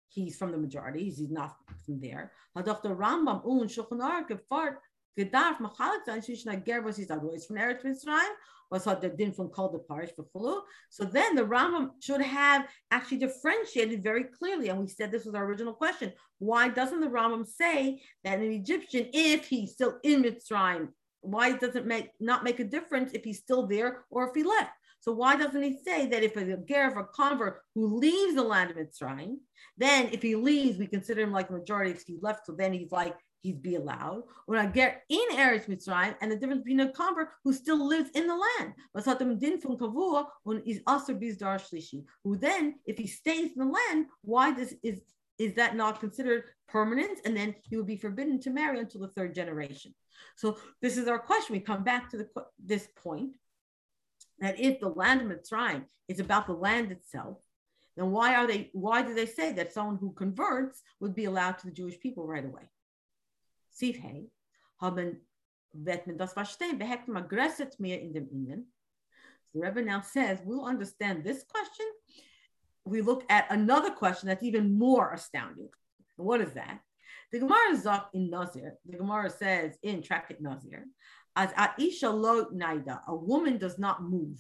he's 0.08 0.38
from 0.38 0.52
the 0.52 0.58
majority, 0.58 1.06
he's 1.06 1.30
not 1.30 1.56
from 1.86 2.00
there. 2.00 2.32
Dr. 2.56 2.96
Rambam 2.96 3.42
un 3.46 3.68
Shulchan 3.68 4.00
Aruch 4.00 4.40
gedarf 5.18 5.60
machalik 5.60 6.04
zwischen 6.24 6.52
der 6.52 6.58
Ger, 6.58 6.84
was 6.84 7.00
ist 7.00 7.12
Arois 7.12 7.46
von 7.46 7.58
Eretz 7.58 7.84
Mitzrayim, 7.84 8.34
was 8.70 8.86
hat 8.86 9.02
der 9.02 9.10
Din 9.10 9.34
von 9.34 9.52
Kol 9.52 9.72
the 9.72 9.80
Parish 9.80 10.12
for 10.16 10.26
Chulu. 10.34 10.62
So 10.90 11.04
then 11.04 11.36
the 11.36 11.44
Rambam 11.44 11.92
should 12.00 12.22
have 12.22 12.68
actually 12.90 13.18
differentiated 13.18 14.02
very 14.02 14.24
clearly. 14.24 14.70
And 14.70 14.80
we 14.80 14.88
said 14.88 15.12
this 15.12 15.26
was 15.26 15.36
our 15.36 15.46
original 15.46 15.74
question. 15.74 16.14
Why 16.40 16.70
doesn't 16.70 17.02
the 17.02 17.08
Rambam 17.08 17.46
say 17.46 18.02
that 18.24 18.40
an 18.40 18.52
Egyptian, 18.52 19.08
if 19.14 19.48
he's 19.48 19.74
still 19.74 20.00
in 20.04 20.24
Mitzrayim, 20.24 20.90
why 21.20 21.52
does 21.52 21.76
it 21.76 21.86
make 21.86 22.10
not 22.20 22.44
make 22.44 22.60
a 22.60 22.64
difference 22.64 23.12
if 23.14 23.24
he's 23.24 23.40
still 23.40 23.68
there 23.68 24.06
or 24.10 24.30
if 24.30 24.36
he 24.36 24.44
left? 24.44 24.72
So 25.02 25.12
why 25.12 25.36
doesn't 25.36 25.62
he 25.62 25.80
say 25.84 26.08
that 26.08 26.24
if 26.24 26.38
a 26.38 26.58
ger, 26.58 26.88
a 26.88 27.06
convert 27.06 27.62
who 27.76 27.98
leaves 27.98 28.36
the 28.36 28.44
land 28.44 28.72
of 28.72 28.78
Mitzrayim, 28.78 29.38
then 29.78 30.10
if 30.12 30.22
he 30.22 30.36
leaves, 30.36 30.78
we 30.78 30.88
consider 30.88 31.22
him 31.22 31.32
like 31.32 31.50
a 31.50 31.54
majority 31.54 31.92
if 31.92 32.04
he 32.04 32.18
left. 32.22 32.46
So 32.46 32.54
then 32.54 32.72
he's 32.72 32.92
like 32.92 33.16
he'd 33.42 33.62
be 33.62 33.76
allowed. 33.76 34.24
When 34.46 34.60
I 34.60 34.66
get 34.66 35.04
in 35.10 35.28
Eretz 35.34 35.68
Mitzrayim, 35.68 36.16
and 36.22 36.32
the 36.32 36.36
difference 36.36 36.64
between 36.64 36.80
a 36.80 36.92
convert 36.92 37.30
who 37.44 37.54
still 37.54 37.86
lives 37.88 38.10
in 38.14 38.28
the 38.28 38.36
land, 38.36 38.74
who 42.24 42.38
then, 42.38 42.76
if 42.86 42.98
he 42.98 43.08
stays 43.08 43.52
in 43.56 43.60
the 43.60 43.66
land, 43.66 44.06
why 44.22 44.52
does 44.52 44.74
is 44.84 45.02
is 45.38 45.56
that 45.56 45.76
not 45.76 46.00
considered 46.00 46.44
permanent? 46.68 47.20
And 47.26 47.36
then 47.36 47.56
he 47.68 47.76
would 47.76 47.88
be 47.88 47.98
forbidden 47.98 48.40
to 48.42 48.52
marry 48.52 48.80
until 48.80 49.02
the 49.02 49.08
third 49.08 49.34
generation. 49.34 49.96
So 50.36 50.60
this 50.84 50.98
is 50.98 51.08
our 51.08 51.18
question. 51.18 51.56
We 51.56 51.62
come 51.62 51.84
back 51.84 52.12
to 52.12 52.18
the, 52.18 52.28
this 52.64 52.88
point 52.96 53.38
that 54.40 54.60
if 54.60 54.80
the 54.80 54.90
land 54.90 55.22
of 55.22 55.28
Mitzrayim 55.28 55.86
is 56.08 56.20
about 56.20 56.46
the 56.46 56.54
land 56.54 56.92
itself, 56.92 57.40
then 57.98 58.12
why 58.12 58.36
are 58.36 58.46
they? 58.46 58.70
Why 58.74 59.02
do 59.02 59.16
they 59.16 59.26
say 59.26 59.52
that 59.54 59.74
someone 59.74 59.98
who 59.98 60.14
converts 60.14 60.82
would 61.00 61.16
be 61.16 61.26
allowed 61.26 61.58
to 61.60 61.66
the 61.66 61.74
Jewish 61.74 62.00
people 62.00 62.28
right 62.28 62.46
away? 62.46 62.70
Sivhei 63.82 64.30
haben 64.80 65.26
wird 65.74 66.06
man 66.08 66.18
das 66.18 66.34
verstehen, 66.34 66.78
behekt 66.78 67.08
man 67.08 67.24
aggressiert 67.24 67.80
mehr 67.80 68.00
in 68.02 68.14
dem 68.14 68.30
Innen. 68.30 68.72
The 69.54 69.62
Rebbe 69.62 69.82
now 69.82 70.02
says 70.02 70.40
we'll 70.46 70.66
understand 70.66 71.24
this 71.24 71.44
question. 71.44 71.86
We 72.86 73.02
look 73.02 73.24
at 73.30 73.52
another 73.52 73.92
question 73.92 74.28
that's 74.28 74.44
even 74.44 74.78
more 74.78 75.14
astounding. 75.14 75.70
What 76.16 76.42
is 76.42 76.54
that? 76.54 76.80
The 77.32 77.40
Gemara 77.40 77.76
Zok 77.76 78.06
in 78.14 78.30
Nazir, 78.30 78.78
the 78.86 78.98
Gemara 78.98 79.30
says 79.30 79.78
in 79.84 80.02
Tractate 80.02 80.42
Nazir, 80.42 80.86
as 81.36 81.52
Aisha 81.54 82.14
lo 82.14 82.50
naida, 82.54 83.02
a 83.08 83.16
woman 83.16 83.58
does 83.58 83.78
not 83.78 84.04
move. 84.04 84.38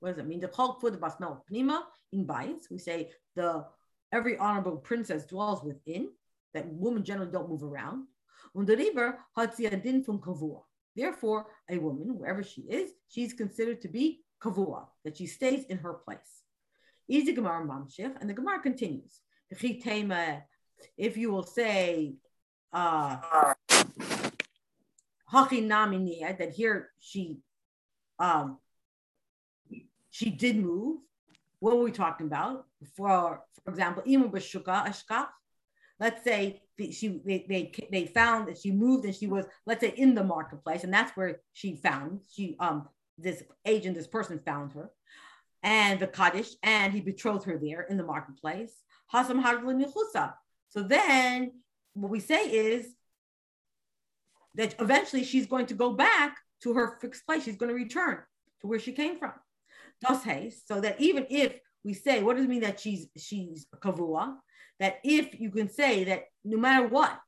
What 0.00 0.10
does 0.10 0.18
it 0.18 0.26
mean? 0.26 0.40
The 0.40 0.48
call 0.48 0.78
for 0.80 0.90
the 0.90 0.98
basmel 0.98 1.40
pnima 1.50 1.82
in 2.12 2.24
bites. 2.24 2.70
We 2.70 2.78
say 2.78 3.12
the 3.34 3.66
every 4.12 4.38
honorable 4.38 4.76
princess 4.78 5.24
dwells 5.26 5.62
within. 5.62 6.08
That 6.54 6.66
women 6.68 7.04
generally 7.04 7.32
don't 7.32 7.50
move 7.50 7.62
around. 7.62 8.06
Und 8.52 8.68
der 8.68 8.78
River 8.78 9.18
hat 9.36 9.56
sie 9.56 9.68
din 9.68 10.02
from 10.04 10.20
kavua. 10.20 10.62
Therefore, 10.94 11.46
a 11.68 11.78
woman, 11.78 12.18
wherever 12.18 12.42
she 12.42 12.62
is, 12.62 12.92
she's 13.08 13.34
considered 13.34 13.80
to 13.82 13.88
be 13.88 14.24
kavua, 14.40 14.86
that 15.04 15.16
she 15.16 15.26
stays 15.26 15.64
in 15.64 15.78
her 15.78 15.94
place. 15.94 16.42
Easy 17.08 17.32
Gemara 17.32 17.64
Mamshich, 17.64 18.16
and 18.20 18.28
the 18.28 18.34
Gemara 18.34 18.60
continues 18.60 19.20
if 20.96 21.16
you 21.16 21.30
will 21.30 21.42
say 21.42 22.14
uh 22.72 23.16
that 26.38 26.52
here 26.54 26.90
she 26.98 27.38
um 28.18 28.58
she 30.10 30.30
did 30.30 30.56
move. 30.56 30.98
What 31.60 31.76
were 31.76 31.84
we 31.84 31.90
talking 31.90 32.26
about? 32.26 32.66
For 32.96 33.42
for 33.64 33.70
example, 33.70 34.02
let's 35.98 36.22
say 36.24 36.60
she 36.90 37.20
they, 37.24 37.46
they 37.48 37.72
they 37.90 38.06
found 38.06 38.48
that 38.48 38.58
she 38.58 38.70
moved 38.70 39.04
and 39.04 39.14
she 39.14 39.26
was 39.26 39.46
let's 39.66 39.80
say 39.80 39.94
in 39.96 40.14
the 40.14 40.24
marketplace 40.24 40.84
and 40.84 40.92
that's 40.92 41.16
where 41.16 41.40
she 41.52 41.76
found 41.76 42.20
she 42.30 42.56
um 42.60 42.88
this 43.18 43.42
agent 43.64 43.96
this 43.96 44.06
person 44.06 44.38
found 44.44 44.72
her 44.72 44.90
and 45.62 46.00
the 46.00 46.06
kaddish 46.06 46.50
and 46.62 46.92
he 46.92 47.00
betrothed 47.00 47.44
her 47.44 47.58
there 47.58 47.82
in 47.82 47.96
the 47.96 48.04
marketplace 48.04 48.82
hasam 49.12 49.42
so 50.68 50.82
then 50.82 51.52
what 51.94 52.10
we 52.10 52.20
say 52.20 52.44
is 52.44 52.94
that 54.56 54.74
eventually 54.80 55.24
she's 55.24 55.46
going 55.46 55.66
to 55.66 55.74
go 55.74 55.92
back 55.92 56.36
to 56.62 56.74
her 56.74 56.98
fixed 57.00 57.24
place. 57.26 57.44
She's 57.44 57.56
going 57.56 57.68
to 57.68 57.74
return 57.74 58.18
to 58.60 58.66
where 58.66 58.78
she 58.78 58.92
came 58.92 59.18
from. 59.18 59.32
Thus, 60.02 60.24
so 60.66 60.80
that 60.80 61.00
even 61.00 61.26
if 61.30 61.58
we 61.84 61.94
say, 61.94 62.22
what 62.22 62.36
does 62.36 62.44
it 62.44 62.48
mean 62.48 62.60
that 62.60 62.80
she's 62.80 63.08
she's 63.16 63.66
kavua? 63.82 64.36
That 64.80 64.98
if 65.04 65.40
you 65.40 65.50
can 65.50 65.68
say 65.70 66.04
that 66.04 66.24
no 66.44 66.58
matter 66.58 66.86
what, 66.86 67.18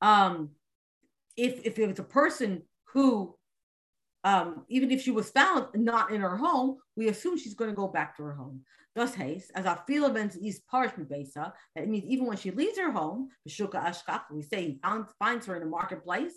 um, 0.00 0.50
if 1.36 1.64
if 1.66 1.78
it's 1.78 1.98
a 1.98 2.04
person 2.04 2.62
who, 2.92 3.36
um, 4.24 4.64
even 4.68 4.90
if 4.90 5.02
she 5.02 5.10
was 5.10 5.30
found 5.30 5.66
not 5.74 6.10
in 6.10 6.20
her 6.20 6.36
home, 6.36 6.78
we 6.96 7.08
assume 7.08 7.36
she's 7.36 7.54
going 7.54 7.70
to 7.70 7.76
go 7.76 7.88
back 7.88 8.16
to 8.16 8.22
her 8.22 8.34
home. 8.34 8.62
Thus 8.94 9.14
haste, 9.14 9.50
as 9.54 9.66
our 9.66 9.82
feel 9.86 10.06
events 10.06 10.36
is 10.36 10.60
parchment 10.70 11.10
besa, 11.10 11.52
that 11.74 11.86
means 11.86 12.04
even 12.06 12.26
when 12.26 12.38
she 12.38 12.50
leaves 12.50 12.78
her 12.78 12.90
home, 12.90 13.28
we 13.44 14.42
say 14.42 14.62
he 14.62 14.78
finds, 14.82 15.12
finds 15.18 15.46
her 15.46 15.54
in 15.54 15.60
the 15.60 15.68
marketplace. 15.68 16.32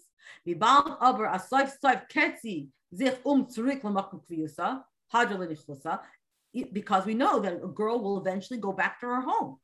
Because 6.74 7.06
we 7.06 7.14
know 7.14 7.40
that 7.40 7.62
a 7.64 7.68
girl 7.68 8.00
will 8.00 8.20
eventually 8.20 8.60
go 8.60 8.72
back 8.72 9.00
to 9.00 9.06
her 9.08 9.22
home. 9.22 9.58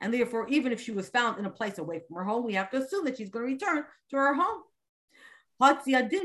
And 0.00 0.12
therefore, 0.14 0.48
even 0.48 0.72
if 0.72 0.80
she 0.80 0.92
was 0.92 1.10
found 1.10 1.38
in 1.38 1.44
a 1.44 1.50
place 1.50 1.78
away 1.78 2.00
from 2.06 2.16
her 2.16 2.24
home, 2.24 2.44
we 2.46 2.54
have 2.54 2.70
to 2.70 2.78
assume 2.78 3.04
that 3.04 3.18
she's 3.18 3.28
going 3.28 3.46
to 3.46 3.52
return 3.52 3.84
to 4.10 4.16
her 4.16 4.34
home. 4.34 4.62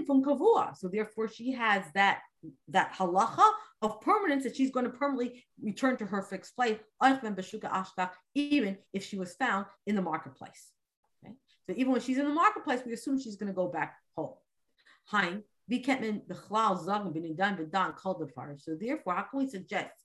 from 0.05 0.23
kavua. 0.23 0.77
So 0.77 0.87
therefore, 0.87 1.27
she 1.27 1.51
has 1.51 1.83
that 1.93 2.21
that 2.69 2.93
halacha 2.93 3.51
of 3.81 3.99
permanence 4.01 4.43
that 4.43 4.55
she's 4.55 4.71
going 4.71 4.85
to 4.85 4.91
permanently 4.91 5.43
return 5.61 5.97
to 5.97 6.05
her 6.05 6.21
fixed 6.21 6.55
place, 6.55 6.77
even 8.35 8.77
if 8.93 9.03
she 9.03 9.17
was 9.17 9.33
found 9.35 9.65
in 9.87 9.95
the 9.95 10.01
marketplace. 10.01 10.71
Okay? 11.23 11.33
So 11.67 11.73
even 11.75 11.91
when 11.91 12.01
she's 12.01 12.17
in 12.17 12.25
the 12.25 12.33
marketplace, 12.33 12.81
we 12.85 12.93
assume 12.93 13.19
she's 13.19 13.35
going 13.35 13.51
to 13.51 13.55
go 13.55 13.67
back 13.67 13.95
home. 14.15 14.35
Hein, 15.07 15.43
so 15.67 15.73
therefore, 18.79 19.13
how 19.13 19.23
can 19.23 19.39
we 19.39 19.49
suggest 19.49 20.04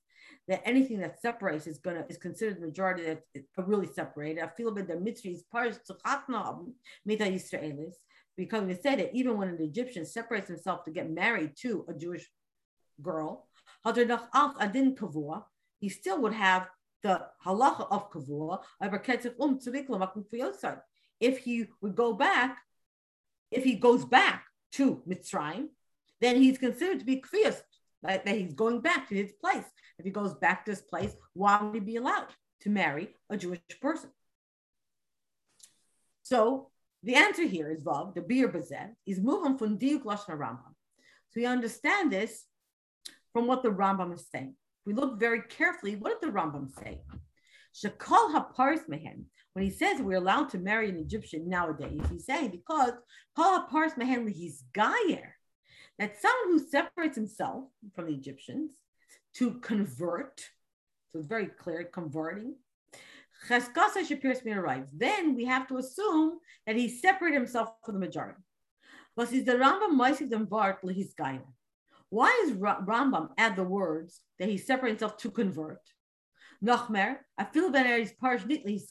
that 0.51 0.67
anything 0.69 0.99
that 0.99 1.23
separates 1.23 1.69
is 1.69 1.79
gonna 1.79 2.05
is 2.09 2.19
considered 2.19 2.57
the 2.57 2.67
majority 2.67 3.05
that 3.05 3.23
is 3.35 3.45
really 3.57 3.87
separated? 3.87 4.43
I 4.43 4.49
feel 4.49 4.75
that 4.75 4.89
the 4.89 4.99
mitzvah 4.99 5.31
is 5.31 5.45
part 5.45 5.69
Israelis 7.07 7.95
because 8.37 8.65
we 8.65 8.75
said 8.75 8.99
that 8.99 9.15
even 9.15 9.39
when 9.39 9.49
an 9.49 9.63
Egyptian 9.63 10.05
separates 10.05 10.49
himself 10.49 10.85
to 10.85 10.91
get 10.91 11.09
married 11.09 11.53
to 11.59 11.87
a 11.89 11.95
Jewish 11.95 12.29
girl, 13.01 13.47
he 15.79 15.89
still 15.89 16.21
would 16.21 16.35
have 16.35 16.69
the 17.03 17.27
halacha 17.47 17.87
of 17.89 18.11
kavua. 18.11 18.59
Um 18.81 20.77
if 21.21 21.39
he 21.39 21.67
would 21.81 21.95
go 21.95 22.13
back, 22.13 22.59
if 23.53 23.63
he 23.63 23.75
goes 23.77 24.05
back 24.05 24.47
to 24.73 25.03
Mitzrayim, 25.09 25.69
then 26.21 26.37
he's 26.43 26.59
considered 26.59 26.99
to 26.99 27.05
be 27.05 27.23
kfiyas, 27.23 27.63
right? 28.03 28.25
that 28.25 28.37
he's 28.37 28.55
going 28.55 28.81
back 28.81 29.09
to 29.11 29.15
his 29.15 29.33
place. 29.33 29.65
If 30.01 30.05
he 30.07 30.11
goes 30.11 30.33
back 30.33 30.65
to 30.65 30.71
his 30.71 30.81
place, 30.81 31.15
why 31.35 31.61
would 31.61 31.75
he 31.75 31.81
be 31.81 31.97
allowed 31.97 32.29
to 32.63 32.71
marry 32.71 33.15
a 33.29 33.37
Jewish 33.37 33.61
person? 33.83 34.09
So 36.23 36.71
the 37.03 37.17
answer 37.17 37.43
here 37.43 37.71
is 37.71 37.85
Vav, 37.85 38.15
the 38.15 38.23
beer 38.23 38.49
bazet, 38.49 38.95
is 39.07 39.21
moving 39.21 39.59
from 39.59 39.79
Diuk 39.79 40.05
Lashon 40.05 40.39
Rambam. 40.39 40.73
So 41.29 41.41
you 41.41 41.49
understand 41.49 42.11
this 42.11 42.47
from 43.35 43.47
what 43.47 43.63
the 43.63 43.69
Rambam 43.69 44.15
is 44.15 44.27
saying. 44.33 44.55
We 44.87 44.95
look 44.95 45.21
very 45.21 45.43
carefully, 45.43 45.97
what 45.97 46.19
did 46.19 46.27
the 46.27 46.35
Rambam 46.35 46.71
say? 46.83 47.03
Shakal 47.75 48.35
hapars 48.35 48.89
mehen. 48.89 49.27
When 49.53 49.67
he 49.67 49.71
says 49.71 50.01
we're 50.01 50.17
allowed 50.17 50.49
to 50.51 50.59
marry 50.59 50.89
an 50.89 50.97
Egyptian 50.97 51.47
nowadays, 51.47 52.01
he's 52.11 52.25
saying 52.25 52.53
because 52.53 52.93
kol 53.37 53.67
hapars 53.67 53.99
mehen 53.99 54.27
he's 54.29 54.65
gayer. 54.73 55.37
That 55.99 56.19
someone 56.23 56.59
who 56.59 56.71
separates 56.71 57.17
himself 57.17 57.65
from 57.95 58.07
the 58.07 58.15
Egyptians 58.15 58.71
to 59.35 59.55
convert, 59.61 60.41
so 61.13 61.19
it's 61.19 61.29
very 61.29 61.47
clear, 61.47 61.85
converting. 61.85 62.57
Cheskasa 63.49 64.07
Shapiris 64.07 64.45
arrives. 64.47 64.91
Then 64.93 65.35
we 65.35 65.45
have 65.47 65.67
to 65.69 65.79
assume 65.79 66.39
that 66.67 66.77
he 66.77 66.89
separated 66.89 67.37
himself 67.37 67.71
from 67.85 67.95
the 67.95 68.01
majority. 68.01 68.41
But 69.17 69.33
is 69.33 69.45
the 69.45 69.53
Rambam 69.53 69.99
Maisiv 69.99 70.31
them 70.31 70.47
Vart 70.47 70.79
his 70.95 71.15
Why 72.11 72.45
is 72.45 72.53
Rambam 72.53 73.31
add 73.39 73.57
the 73.57 73.65
words 73.65 74.21
that 74.39 74.49
he 74.49 74.59
separated 74.59 75.01
himself 75.01 75.17
to 75.19 75.31
convert? 75.31 75.81
Nochmer, 76.65 77.17
I 77.39 77.45
feel 77.45 77.71
ben 77.71 77.87
er 77.87 77.97
is 77.97 78.13
parish 78.21 78.43
nitli 78.43 78.73
his 78.73 78.91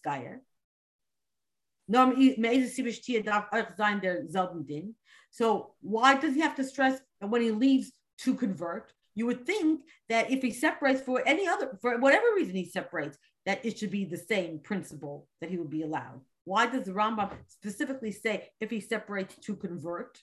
meise 2.38 2.76
sibishtia 2.76 3.24
darf 3.24 4.66
din. 4.68 4.96
So 5.32 5.76
why 5.82 6.16
does 6.16 6.34
he 6.34 6.42
have 6.42 6.56
to 6.56 6.64
stress 6.64 7.00
that 7.20 7.30
when 7.30 7.42
he 7.42 7.52
leaves 7.52 7.92
to 8.20 8.36
convert? 8.36 8.94
You 9.20 9.26
would 9.26 9.46
think 9.46 9.82
that 10.08 10.32
if 10.32 10.42
he 10.42 10.52
separates 10.52 11.02
for 11.02 11.22
any 11.28 11.46
other, 11.46 11.78
for 11.82 12.00
whatever 12.00 12.28
reason 12.38 12.56
he 12.56 12.64
separates, 12.64 13.18
that 13.46 13.66
it 13.66 13.78
should 13.78 13.92
be 13.92 14.06
the 14.06 14.26
same 14.34 14.60
principle 14.60 15.28
that 15.42 15.50
he 15.50 15.58
would 15.58 15.70
be 15.70 15.82
allowed. 15.82 16.22
Why 16.46 16.68
does 16.68 16.86
the 16.86 16.94
Rambam 16.94 17.32
specifically 17.50 18.14
say 18.14 18.48
if 18.62 18.70
he 18.70 18.80
separates 18.80 19.36
to 19.46 19.58
convert? 19.58 20.22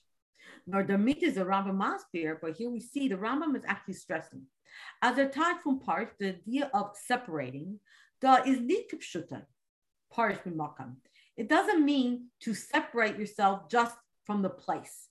Nor 0.67 0.83
the 0.83 0.97
meat 0.97 1.23
is 1.23 1.37
a 1.37 1.45
Rambam 1.45 1.77
Maspir, 1.77 2.39
but 2.41 2.57
here 2.57 2.71
we 2.71 2.81
see 2.81 3.07
the 3.07 3.17
Rambam 3.17 3.55
is 3.55 3.65
actually 3.67 4.01
stressing. 4.05 4.45
As 5.03 5.19
a 5.19 5.29
type 5.29 5.61
from 5.63 5.79
part, 5.79 6.15
the 6.19 6.29
idea 6.29 6.71
of 6.73 6.97
separating, 6.97 7.79
the 8.23 8.43
is 8.47 8.61
nikipshuta, 8.61 9.43
part 10.11 10.43
makam. 10.47 10.95
It 11.37 11.51
doesn't 11.51 11.85
mean 11.85 12.29
to 12.45 12.55
separate 12.55 13.19
yourself 13.19 13.69
just 13.69 13.95
from 14.25 14.41
the 14.41 14.49
place. 14.65 15.11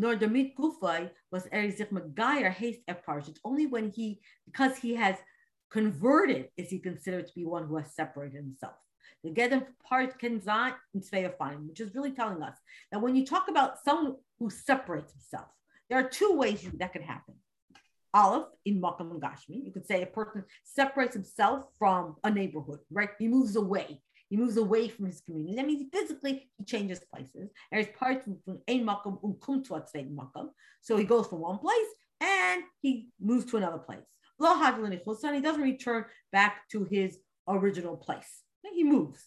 Nor 0.00 0.14
the 0.14 0.28
mit 0.28 0.56
gufay 0.56 1.10
was 1.32 1.46
erizich 1.46 1.90
magayer 1.90 2.52
haste 2.52 2.82
eparish. 2.88 3.28
It's 3.28 3.40
only 3.44 3.66
when 3.66 3.90
he, 3.90 4.20
because 4.46 4.76
he 4.76 4.94
has 4.94 5.16
converted, 5.72 6.50
is 6.56 6.70
he 6.70 6.78
considered 6.78 7.26
to 7.26 7.34
be 7.34 7.44
one 7.44 7.66
who 7.66 7.76
has 7.78 7.92
separated 7.96 8.36
himself. 8.36 8.76
The 9.24 9.30
Gedem 9.30 9.66
part 9.82 10.16
can 10.20 10.34
in 10.34 11.00
Sveafine, 11.00 11.66
which 11.68 11.80
is 11.80 11.96
really 11.96 12.12
telling 12.12 12.42
us 12.44 12.56
that 12.92 13.00
when 13.00 13.16
you 13.16 13.26
talk 13.26 13.48
about 13.48 13.82
someone 13.84 14.14
who 14.38 14.50
separates 14.50 15.12
himself, 15.12 15.48
there 15.90 15.98
are 15.98 16.08
two 16.08 16.32
ways 16.34 16.64
that 16.74 16.92
could 16.92 17.02
happen. 17.02 17.34
Aleph 18.14 18.46
in 18.64 18.80
Makam 18.80 19.18
Gashmi, 19.18 19.64
you 19.64 19.72
could 19.72 19.86
say 19.86 20.02
a 20.02 20.06
person 20.06 20.44
separates 20.62 21.14
himself 21.14 21.64
from 21.76 22.14
a 22.22 22.30
neighborhood, 22.30 22.78
right? 22.90 23.10
He 23.18 23.26
moves 23.26 23.56
away. 23.56 24.00
He 24.28 24.36
moves 24.36 24.56
away 24.56 24.88
from 24.88 25.06
his 25.06 25.20
community. 25.20 25.56
That 25.56 25.66
means 25.66 25.88
physically 25.92 26.50
he 26.58 26.64
changes 26.64 27.00
places. 27.00 27.50
And 27.72 27.80
it's 27.80 27.98
part 27.98 28.22
from 28.22 28.38
ein 28.68 28.84
makam 28.84 29.18
um 29.24 29.62
to 29.64 29.72
makam. 29.72 30.50
So 30.82 30.96
he 30.96 31.04
goes 31.04 31.26
from 31.28 31.40
one 31.40 31.58
place 31.58 31.88
and 32.20 32.62
he 32.80 33.08
moves 33.20 33.46
to 33.46 33.56
another 33.56 33.78
place. 33.78 34.04
And 34.40 35.34
he 35.34 35.40
doesn't 35.40 35.62
return 35.62 36.04
back 36.30 36.68
to 36.70 36.84
his 36.84 37.18
original 37.48 37.96
place. 37.96 38.42
He 38.74 38.84
moves. 38.84 39.26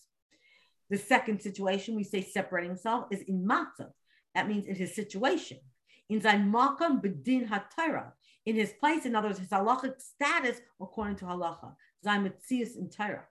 The 0.89 0.97
second 0.97 1.41
situation 1.41 1.95
we 1.95 2.03
say 2.03 2.21
separating 2.21 2.69
himself 2.69 3.07
is 3.11 3.21
in 3.21 3.45
matzah. 3.45 3.91
That 4.35 4.47
means 4.47 4.67
in 4.67 4.75
his 4.75 4.93
situation. 4.93 5.57
In 6.09 6.21
sein 6.21 6.51
makam 6.51 7.01
bedin 7.01 7.49
hatayra. 7.49 8.11
In 8.45 8.55
his 8.55 8.73
place, 8.79 9.05
in 9.05 9.15
other 9.15 9.29
words, 9.29 9.39
his 9.39 9.49
halachic 9.49 10.01
status 10.01 10.59
according 10.79 11.15
to 11.17 11.25
halacha. 11.25 11.75
Sein 12.03 12.23
metzius 12.23 12.75
in 12.77 12.89
Torah. 12.89 13.25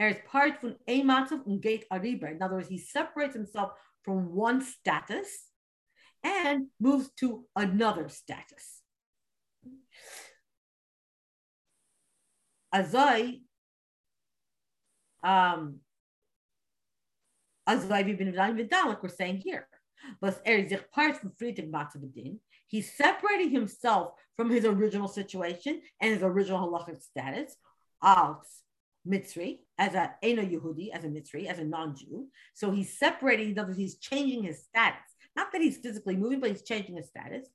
Er 0.00 0.08
is 0.08 0.18
part 0.26 0.60
from 0.60 0.76
a 0.86 1.02
matzav 1.02 1.46
and 1.46 1.60
gate 1.60 1.84
ariber. 1.90 2.30
In 2.30 2.42
other 2.42 2.56
words, 2.56 2.68
he 2.68 2.78
separates 2.78 3.34
himself 3.34 3.72
from 4.02 4.34
one 4.34 4.60
status 4.60 5.50
and 6.22 6.66
moves 6.78 7.10
to 7.18 7.44
another 7.54 8.08
status. 8.08 8.82
Azai, 12.74 13.40
um, 15.22 15.80
Azai 17.68 18.16
bin 18.16 18.34
like 18.34 19.02
we're 19.02 19.08
saying 19.08 19.38
here. 19.38 19.68
But 20.20 20.40
er 20.46 20.68
sich 20.68 20.90
part 20.92 21.16
from 21.16 21.32
Friedrich 21.38 21.70
Matzabedin. 21.70 22.38
He's 22.68 22.92
separating 22.92 23.50
himself 23.50 24.12
from 24.36 24.50
his 24.50 24.64
original 24.64 25.08
situation 25.08 25.80
and 26.00 26.12
his 26.12 26.22
original 26.22 26.60
halachic 26.60 27.02
status. 27.02 27.56
Als 28.02 28.62
Mitzri, 29.06 29.60
as 29.78 29.94
a 29.94 30.14
Eno 30.22 30.42
Yehudi, 30.42 30.90
as 30.90 31.04
a 31.04 31.08
Mitzri, 31.08 31.46
as 31.46 31.58
a 31.58 31.64
non-Jew. 31.64 32.28
So 32.54 32.70
he's 32.70 32.98
separating, 32.98 33.50
in 33.50 33.58
other 33.58 33.68
words, 33.68 33.78
he's 33.78 33.98
changing 33.98 34.42
his 34.42 34.62
status. 34.62 35.00
Not 35.34 35.52
that 35.52 35.60
he's 35.60 35.76
physically 35.76 36.16
moving, 36.16 36.40
but 36.40 36.50
he's 36.50 36.62
changing 36.62 36.96
his 36.96 37.08
status. 37.08 37.48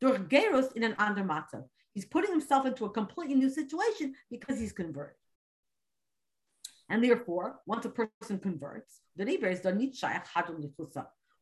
Durch 0.00 0.18
in 0.74 0.82
an. 0.84 0.96
He's 1.94 2.04
putting 2.04 2.30
himself 2.30 2.66
into 2.66 2.84
a 2.84 2.90
completely 2.90 3.36
new 3.36 3.48
situation 3.48 4.14
because 4.28 4.58
he's 4.58 4.72
converted. 4.72 5.16
And 6.88 7.02
therefore, 7.02 7.60
once 7.66 7.84
a 7.86 7.88
person 7.88 8.38
converts, 8.40 9.00
the 9.16 9.24
Riber 9.24 9.46
is 9.46 9.64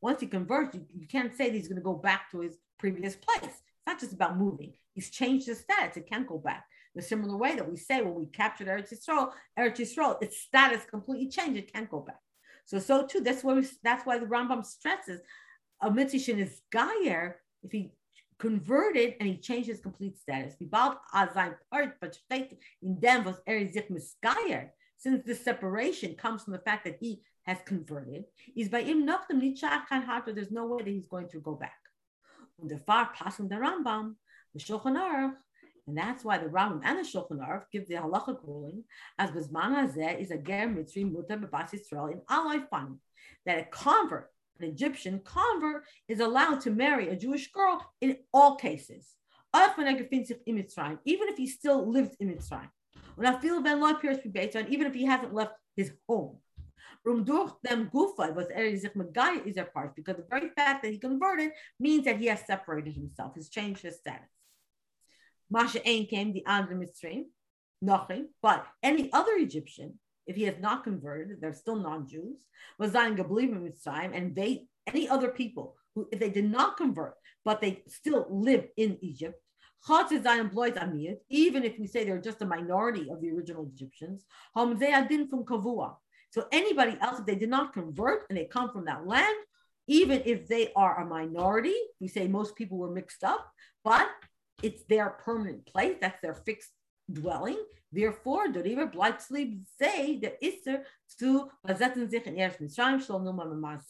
Once 0.00 0.20
he 0.20 0.26
converts, 0.26 0.74
you, 0.74 0.86
you 0.94 1.06
can't 1.08 1.34
say 1.34 1.46
that 1.46 1.54
he's 1.54 1.68
going 1.68 1.76
to 1.76 1.82
go 1.82 1.94
back 1.94 2.30
to 2.30 2.40
his 2.40 2.58
previous 2.78 3.16
place. 3.16 3.42
It's 3.42 3.86
not 3.86 3.98
just 3.98 4.12
about 4.12 4.38
moving. 4.38 4.74
He's 4.92 5.10
changed 5.10 5.46
his 5.46 5.60
status. 5.60 5.96
It 5.96 6.08
can't 6.08 6.28
go 6.28 6.38
back. 6.38 6.66
The 6.95 7.03
similar 7.03 7.36
way 7.36 7.57
that 7.57 7.70
we 7.70 7.76
say 7.76 8.03
when 8.03 8.14
we 8.14 8.26
captured 8.26 8.68
Eretz 8.68 8.93
Yisrael, 8.93 9.32
Eretz 9.59 9.78
Yisrael, 9.78 10.22
its 10.22 10.40
status 10.40 10.84
completely 10.84 11.28
changed. 11.28 11.59
It 11.59 11.72
can't 11.72 11.90
go 11.90 12.01
back. 12.01 12.18
So, 12.66 12.78
so 12.78 13.07
too, 13.07 13.20
that's 13.20 13.43
why 13.43 13.55
we, 13.55 13.66
that's 13.82 14.05
why 14.05 14.18
the 14.18 14.26
Rambam 14.26 14.64
stresses 14.64 15.20
a 15.82 15.90
mitzvah 15.90 16.38
is 16.38 16.62
gayer 16.70 17.40
if 17.62 17.72
he 17.72 17.93
converted 18.38 19.14
and 19.18 19.28
he 19.28 19.36
changed 19.36 19.68
his 19.68 19.80
complete 19.80 20.16
status. 20.18 20.55
Since 24.99 25.24
the 25.26 25.34
separation 25.34 26.14
comes 26.14 26.45
from 26.45 26.53
the 26.53 26.61
fact 26.61 26.84
that 26.84 26.99
he 27.01 27.22
has 27.43 27.59
converted, 27.66 28.24
is 28.57 28.68
by 28.68 28.82
im 28.82 29.05
nochem 29.05 29.43
nitzach 29.43 30.34
There's 30.34 30.53
no 30.53 30.66
way 30.66 30.84
that 30.84 30.90
he's 30.90 31.09
going 31.09 31.28
to 31.30 31.40
go 31.40 31.55
back. 31.57 31.78
The 32.64 32.78
far 32.78 33.11
passing 33.12 33.49
the 33.49 33.57
Rambam, 33.57 34.14
the 34.55 34.61
Shulchan 34.61 34.97
Aruch, 34.97 35.34
and 35.87 35.97
that's 35.97 36.24
why 36.24 36.39
the 36.39 36.47
Rambam 36.47 36.80
and 36.85 36.99
the 36.99 37.03
Shulchan 37.03 37.41
Aruch 37.41 37.64
give 37.72 37.89
the 37.89 37.95
halachic 37.95 38.39
ruling 38.45 38.85
as 39.18 39.30
Bizman 39.30 39.74
Hazeh 39.74 40.20
is 40.20 40.30
a 40.30 40.39
ger 40.39 40.68
mitzri 40.68 41.05
mutar 41.05 41.41
b'bas 41.41 41.72
Yisrael 41.72 42.12
in 42.12 42.20
alay 42.30 42.68
fun 42.68 43.01
that 43.47 43.59
a 43.59 43.64
convert, 43.64 44.30
an 44.61 44.68
Egyptian 44.68 45.20
convert, 45.24 45.85
is 46.09 46.20
allowed 46.20 46.61
to 46.61 46.70
marry 46.70 47.09
a 47.09 47.16
Jewish 47.16 47.51
girl 47.51 47.85
in 48.01 48.18
all 48.33 48.55
cases. 48.57 49.16
Even 49.55 49.87
if 49.87 51.37
he 51.37 51.47
still 51.47 51.91
lives 51.91 52.16
in 52.20 52.28
Mitzrayim. 52.28 52.70
Even 54.68 54.87
if 54.87 54.95
he 54.95 55.05
hasn't 55.05 55.35
left 55.35 55.55
his 55.76 55.93
home. 56.09 56.39
Them 57.05 57.24
gufa 57.93 58.35
was 58.35 58.47
is 59.45 59.57
a 59.57 59.64
part 59.64 59.97
because 59.97 60.16
the 60.16 60.24
very 60.30 60.49
fact 60.51 60.83
that 60.85 60.93
he 60.93 60.99
converted 60.99 61.51
means 61.80 62.05
that 62.05 62.18
he 62.18 62.26
has 62.26 62.47
separated 62.47 62.95
himself, 62.95 63.35
has 63.35 63.49
changed 63.49 63.83
his 63.83 63.97
status. 63.97 64.28
Masha 65.53 65.86
Ain 65.86 66.07
came 66.07 66.32
the 66.32 66.46
Andra 66.46 66.74
Mitzrayim, 66.74 67.24
nothing, 67.82 68.28
but 68.40 68.66
any 68.82 69.12
other 69.12 69.34
Egyptian, 69.34 69.98
if 70.26 70.34
he 70.34 70.44
has 70.44 70.55
not 70.61 70.82
converted, 70.82 71.40
they're 71.40 71.53
still 71.53 71.76
non-Jews, 71.76 72.38
was 72.78 72.92
Zayin 72.92 73.18
Gablim 73.18 73.50
Mitzrayim, 73.61 74.16
and 74.16 74.34
they 74.34 74.64
any 74.86 75.07
other 75.09 75.28
people 75.28 75.76
who 75.94 76.09
if 76.11 76.18
they 76.18 76.30
did 76.30 76.50
not 76.50 76.78
convert, 76.78 77.14
but 77.44 77.61
they 77.61 77.82
still 77.86 78.26
live 78.30 78.66
in 78.78 78.96
Egypt, 79.03 79.38
even 81.28 81.64
if 81.64 81.78
we 81.78 81.86
say 81.86 82.05
they're 82.05 82.18
just 82.30 82.40
a 82.40 82.46
minority 82.46 83.11
of 83.11 83.20
the 83.20 83.30
original 83.30 83.68
Egyptians, 83.74 84.24
from 84.55 84.78
Kavua. 84.78 85.96
So 86.30 86.46
anybody 86.50 86.96
else, 87.03 87.20
if 87.20 87.26
they 87.26 87.34
did 87.34 87.50
not 87.50 87.74
convert 87.74 88.24
and 88.30 88.38
they 88.38 88.46
come 88.46 88.70
from 88.70 88.86
that 88.86 89.07
land, 89.07 89.36
even 89.86 90.22
if 90.24 90.48
they 90.48 90.72
are 90.74 91.03
a 91.03 91.07
minority, 91.07 91.74
we 92.00 92.09
say 92.09 92.26
most 92.26 92.57
people 92.57 92.78
were 92.78 92.90
mixed 92.90 93.22
up, 93.22 93.53
but 93.84 94.09
it's 94.62 94.84
their 94.84 95.11
permanent 95.11 95.66
place. 95.66 95.96
That's 96.00 96.20
their 96.20 96.34
fixed 96.34 96.70
dwelling. 97.12 97.59
Therefore, 97.92 98.48
the 98.48 98.62
river 98.62 98.86
Bleibslieb 98.86 99.61
say 99.78 100.18
the 100.18 100.32
Isser 100.42 100.82
to 101.18 101.50
Mitzrayim 101.66 103.22
Numa 103.22 103.80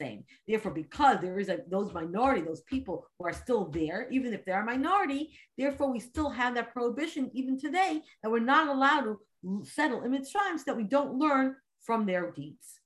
Therefore, 0.48 0.72
because 0.72 1.20
there 1.20 1.38
is 1.38 1.48
a, 1.48 1.60
those 1.70 1.92
minority, 1.92 2.40
those 2.40 2.62
people 2.62 3.06
who 3.18 3.26
are 3.26 3.32
still 3.32 3.66
there, 3.66 4.08
even 4.10 4.34
if 4.34 4.44
they're 4.44 4.62
a 4.62 4.64
minority, 4.64 5.38
therefore 5.56 5.92
we 5.92 6.00
still 6.00 6.30
have 6.30 6.56
that 6.56 6.72
prohibition 6.72 7.30
even 7.32 7.58
today 7.58 8.02
that 8.22 8.30
we're 8.30 8.40
not 8.40 8.68
allowed 8.68 9.02
to 9.02 9.20
settle 9.64 10.02
in 10.02 10.10
Mitzrayim 10.10 10.58
so 10.58 10.64
that 10.66 10.76
we 10.76 10.84
don't 10.84 11.14
learn 11.14 11.54
from 11.80 12.04
their 12.04 12.32
deeds. 12.32 12.80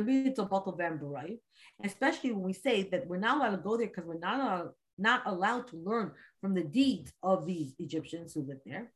Bietet 0.00 0.36
zu 0.36 0.46
Bottle 0.46 0.76
right? 1.10 1.38
Especially 1.82 2.32
when 2.32 2.44
we 2.44 2.52
say 2.52 2.88
that 2.90 3.06
we're 3.06 3.18
not 3.18 3.38
allowed 3.38 3.56
to 3.56 3.62
go 3.62 3.76
there 3.76 3.88
because 3.88 4.06
we're 4.06 4.18
not 4.18 4.40
allowed 4.40 4.72
not 4.98 5.22
allowed 5.24 5.66
to 5.66 5.76
learn 5.76 6.12
from 6.42 6.54
the 6.54 6.62
deeds 6.62 7.10
of 7.22 7.46
these 7.46 7.74
Egyptians 7.78 8.34
who 8.34 8.42
lived 8.42 8.60
there, 8.66 8.92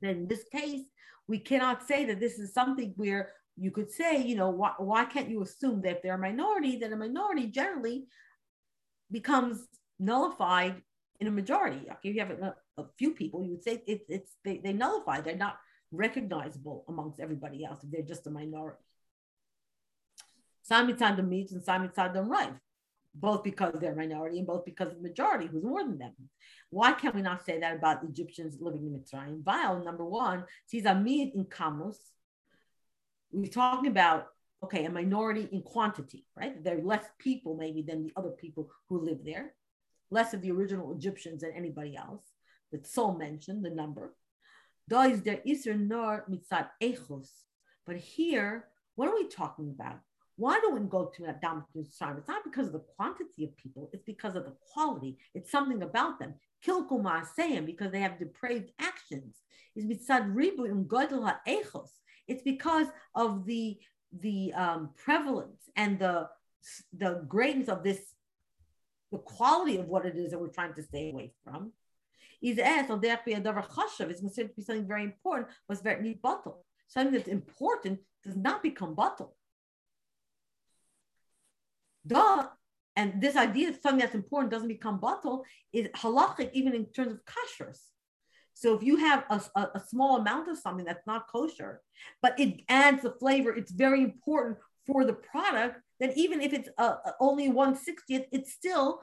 then 0.00 0.16
in 0.16 0.26
this 0.26 0.44
case, 0.44 0.86
we 1.28 1.38
cannot 1.38 1.86
say 1.86 2.06
that 2.06 2.18
this 2.18 2.38
is 2.38 2.54
something 2.54 2.94
where 2.96 3.32
you 3.56 3.70
could 3.70 3.90
say, 3.90 4.22
you 4.22 4.34
know, 4.34 4.50
why, 4.50 4.72
why 4.78 5.04
can't 5.04 5.28
you 5.28 5.42
assume 5.42 5.82
that 5.82 5.96
if 5.96 6.02
they're 6.02 6.14
a 6.14 6.18
minority, 6.18 6.78
that 6.78 6.92
a 6.92 6.96
minority 6.96 7.46
generally 7.46 8.06
becomes 9.10 9.66
nullified 9.98 10.82
in 11.20 11.26
a 11.26 11.30
majority? 11.30 11.86
If 11.90 11.98
you 12.02 12.20
have 12.20 12.30
a, 12.30 12.54
a 12.78 12.84
few 12.98 13.12
people, 13.12 13.44
you 13.44 13.50
would 13.50 13.62
say 13.62 13.82
it, 13.86 14.06
it's 14.08 14.32
they, 14.44 14.58
they 14.58 14.72
nullify, 14.72 15.20
they're 15.20 15.36
not 15.36 15.58
recognizable 15.92 16.84
amongst 16.88 17.20
everybody 17.20 17.64
else 17.64 17.84
if 17.84 17.90
they're 17.90 18.02
just 18.02 18.26
a 18.26 18.30
minority. 18.30 18.82
Sami 20.62 20.94
Tzadam 20.94 21.28
meets 21.28 21.52
and 21.52 21.62
Sami 21.62 21.88
Tzadam 21.88 22.28
right 22.28 22.52
both 23.14 23.42
because 23.42 23.74
they're 23.80 23.94
minority 23.94 24.38
and 24.38 24.46
both 24.46 24.64
because 24.64 24.88
of 24.88 24.96
the 24.96 25.08
majority 25.08 25.46
who's 25.46 25.64
more 25.64 25.82
than 25.82 25.98
them. 25.98 26.12
Why 26.70 26.92
can 26.92 27.12
we 27.14 27.22
not 27.22 27.44
say 27.44 27.60
that 27.60 27.76
about 27.76 28.04
Egyptians 28.04 28.56
living 28.60 28.86
in 28.86 28.92
Mitzrayim? 28.92 29.42
Vile, 29.42 29.84
number 29.84 30.04
one, 30.04 30.44
sees 30.66 30.86
Amid 30.86 31.34
in 31.34 31.44
Kamus. 31.44 31.96
We're 33.30 33.50
talking 33.50 33.88
about, 33.88 34.28
okay, 34.64 34.84
a 34.84 34.90
minority 34.90 35.48
in 35.52 35.62
quantity, 35.62 36.24
right? 36.36 36.62
There 36.62 36.78
are 36.78 36.82
less 36.82 37.04
people 37.18 37.56
maybe 37.56 37.82
than 37.82 38.02
the 38.04 38.12
other 38.16 38.30
people 38.30 38.70
who 38.88 39.04
live 39.04 39.18
there, 39.24 39.54
less 40.10 40.32
of 40.32 40.40
the 40.40 40.50
original 40.50 40.94
Egyptians 40.94 41.42
than 41.42 41.52
anybody 41.52 41.96
else. 41.96 42.24
That's 42.70 42.92
so 42.92 43.12
mentioned, 43.12 43.64
the 43.64 43.70
number. 43.70 44.14
But 44.88 45.20
here, 47.96 48.64
what 48.94 49.08
are 49.08 49.14
we 49.14 49.28
talking 49.28 49.70
about? 49.70 50.00
Why 50.36 50.60
do 50.60 50.70
we 50.70 50.80
go 50.80 51.12
to 51.16 51.26
Adam 51.26 51.64
Mitzrayim? 51.76 52.18
It's 52.18 52.28
not 52.28 52.44
because 52.44 52.68
of 52.68 52.72
the 52.72 52.84
quantity 52.96 53.44
of 53.44 53.56
people, 53.56 53.90
it's 53.92 54.04
because 54.04 54.34
of 54.34 54.44
the 54.44 54.54
quality. 54.72 55.18
It's 55.34 55.50
something 55.50 55.82
about 55.82 56.18
them. 56.18 56.34
Kilku 56.66 57.02
Ma'aseyim, 57.02 57.66
because 57.66 57.92
they 57.92 58.00
have 58.00 58.18
depraved 58.18 58.70
actions. 58.80 59.36
Is 59.74 59.84
mitzad 59.84 60.34
ribu 60.34 60.66
im 60.66 60.84
godel. 60.84 61.32
It's 62.28 62.42
because 62.42 62.88
of 63.14 63.46
the 63.46 63.78
the 64.20 64.52
um, 64.52 64.90
prevalence 64.96 65.70
and 65.76 65.98
the 65.98 66.28
the 66.96 67.24
greatness 67.28 67.68
of 67.68 67.82
this, 67.82 68.14
the 69.10 69.18
quality 69.18 69.78
of 69.78 69.88
what 69.88 70.06
it 70.06 70.16
is 70.16 70.30
that 70.30 70.40
we're 70.40 70.48
trying 70.48 70.74
to 70.74 70.82
stay 70.82 71.10
away 71.10 71.32
from. 71.42 71.72
Is 72.42 72.56
there 72.56 73.20
be 73.24 73.32
a 73.32 73.40
davar 73.40 73.66
chashav. 73.68 74.10
It's 74.10 74.20
considered 74.20 74.50
to 74.50 74.56
be 74.56 74.62
something 74.62 74.86
very 74.86 75.04
important. 75.04 75.48
Was 75.68 75.80
very 75.80 76.14
bottle. 76.14 76.64
Something 76.88 77.14
that's 77.14 77.28
important 77.28 78.00
does 78.24 78.36
not 78.36 78.62
become. 78.62 78.96
Duh. 82.06 82.48
And 82.94 83.22
this 83.22 83.36
idea 83.36 83.70
of 83.70 83.78
something 83.82 84.00
that's 84.00 84.14
important 84.14 84.50
doesn't 84.50 84.68
become 84.68 84.98
bottle 84.98 85.44
is 85.72 85.88
halachic 85.88 86.50
even 86.52 86.74
in 86.74 86.86
terms 86.86 87.12
of 87.12 87.20
kashrus. 87.24 87.78
So 88.54 88.74
if 88.74 88.82
you 88.82 88.96
have 88.96 89.24
a, 89.30 89.40
a, 89.56 89.70
a, 89.76 89.80
small 89.80 90.18
amount 90.18 90.48
of 90.48 90.58
something 90.58 90.84
that's 90.84 91.06
not 91.06 91.26
kosher, 91.26 91.80
but 92.20 92.38
it 92.38 92.60
adds 92.68 93.02
the 93.02 93.12
flavor, 93.12 93.50
it's 93.50 93.72
very 93.72 94.02
important 94.02 94.58
for 94.86 95.06
the 95.06 95.14
product, 95.14 95.80
then 96.00 96.12
even 96.16 96.42
if 96.42 96.52
it's 96.52 96.68
uh, 96.76 96.96
only 97.18 97.48
160th, 97.48 98.26
it's 98.30 98.52
still 98.52 99.00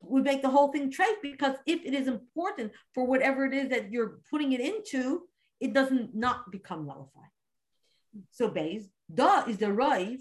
would 0.00 0.24
make 0.24 0.42
the 0.42 0.48
whole 0.48 0.68
thing 0.68 0.90
trade 0.90 1.16
because 1.22 1.56
if 1.66 1.84
it 1.84 1.94
is 1.94 2.06
important 2.06 2.72
for 2.94 3.04
whatever 3.04 3.44
it 3.44 3.54
is 3.54 3.68
that 3.70 3.90
you're 3.90 4.20
putting 4.30 4.52
it 4.52 4.60
into, 4.60 5.22
it 5.60 5.72
doesn't 5.72 6.14
not 6.14 6.50
become 6.50 6.86
nullified. 6.86 7.30
So 8.30 8.48
base, 8.48 8.84
duh 9.12 9.44
is 9.48 9.58
the 9.58 9.72
rive 9.72 10.20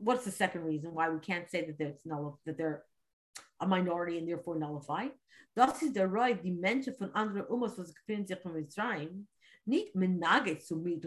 what's 0.00 0.24
the 0.24 0.30
second 0.30 0.64
reason 0.64 0.94
why 0.94 1.08
we 1.10 1.18
can't 1.18 1.50
say 1.50 1.64
that 1.66 1.78
there's 1.78 2.00
null 2.04 2.38
that 2.46 2.56
they're 2.56 2.82
a 3.60 3.66
minority 3.66 4.18
and 4.18 4.28
therefore 4.28 4.56
nullified? 4.56 5.12
Das 5.54 5.82
ist 5.82 5.94
der 5.94 6.08
Roi, 6.08 6.32
die 6.34 6.50
Menschen 6.50 6.94
von 6.96 7.10
anderen 7.14 7.46
Umos, 7.46 7.76
was 7.76 7.92
befinden 7.92 8.26
sich 8.26 8.38
von 8.38 8.54
Mitzrayim, 8.54 9.26
nicht 9.66 9.94
menaget 9.94 10.62
zu 10.62 10.76
mit 10.76 11.04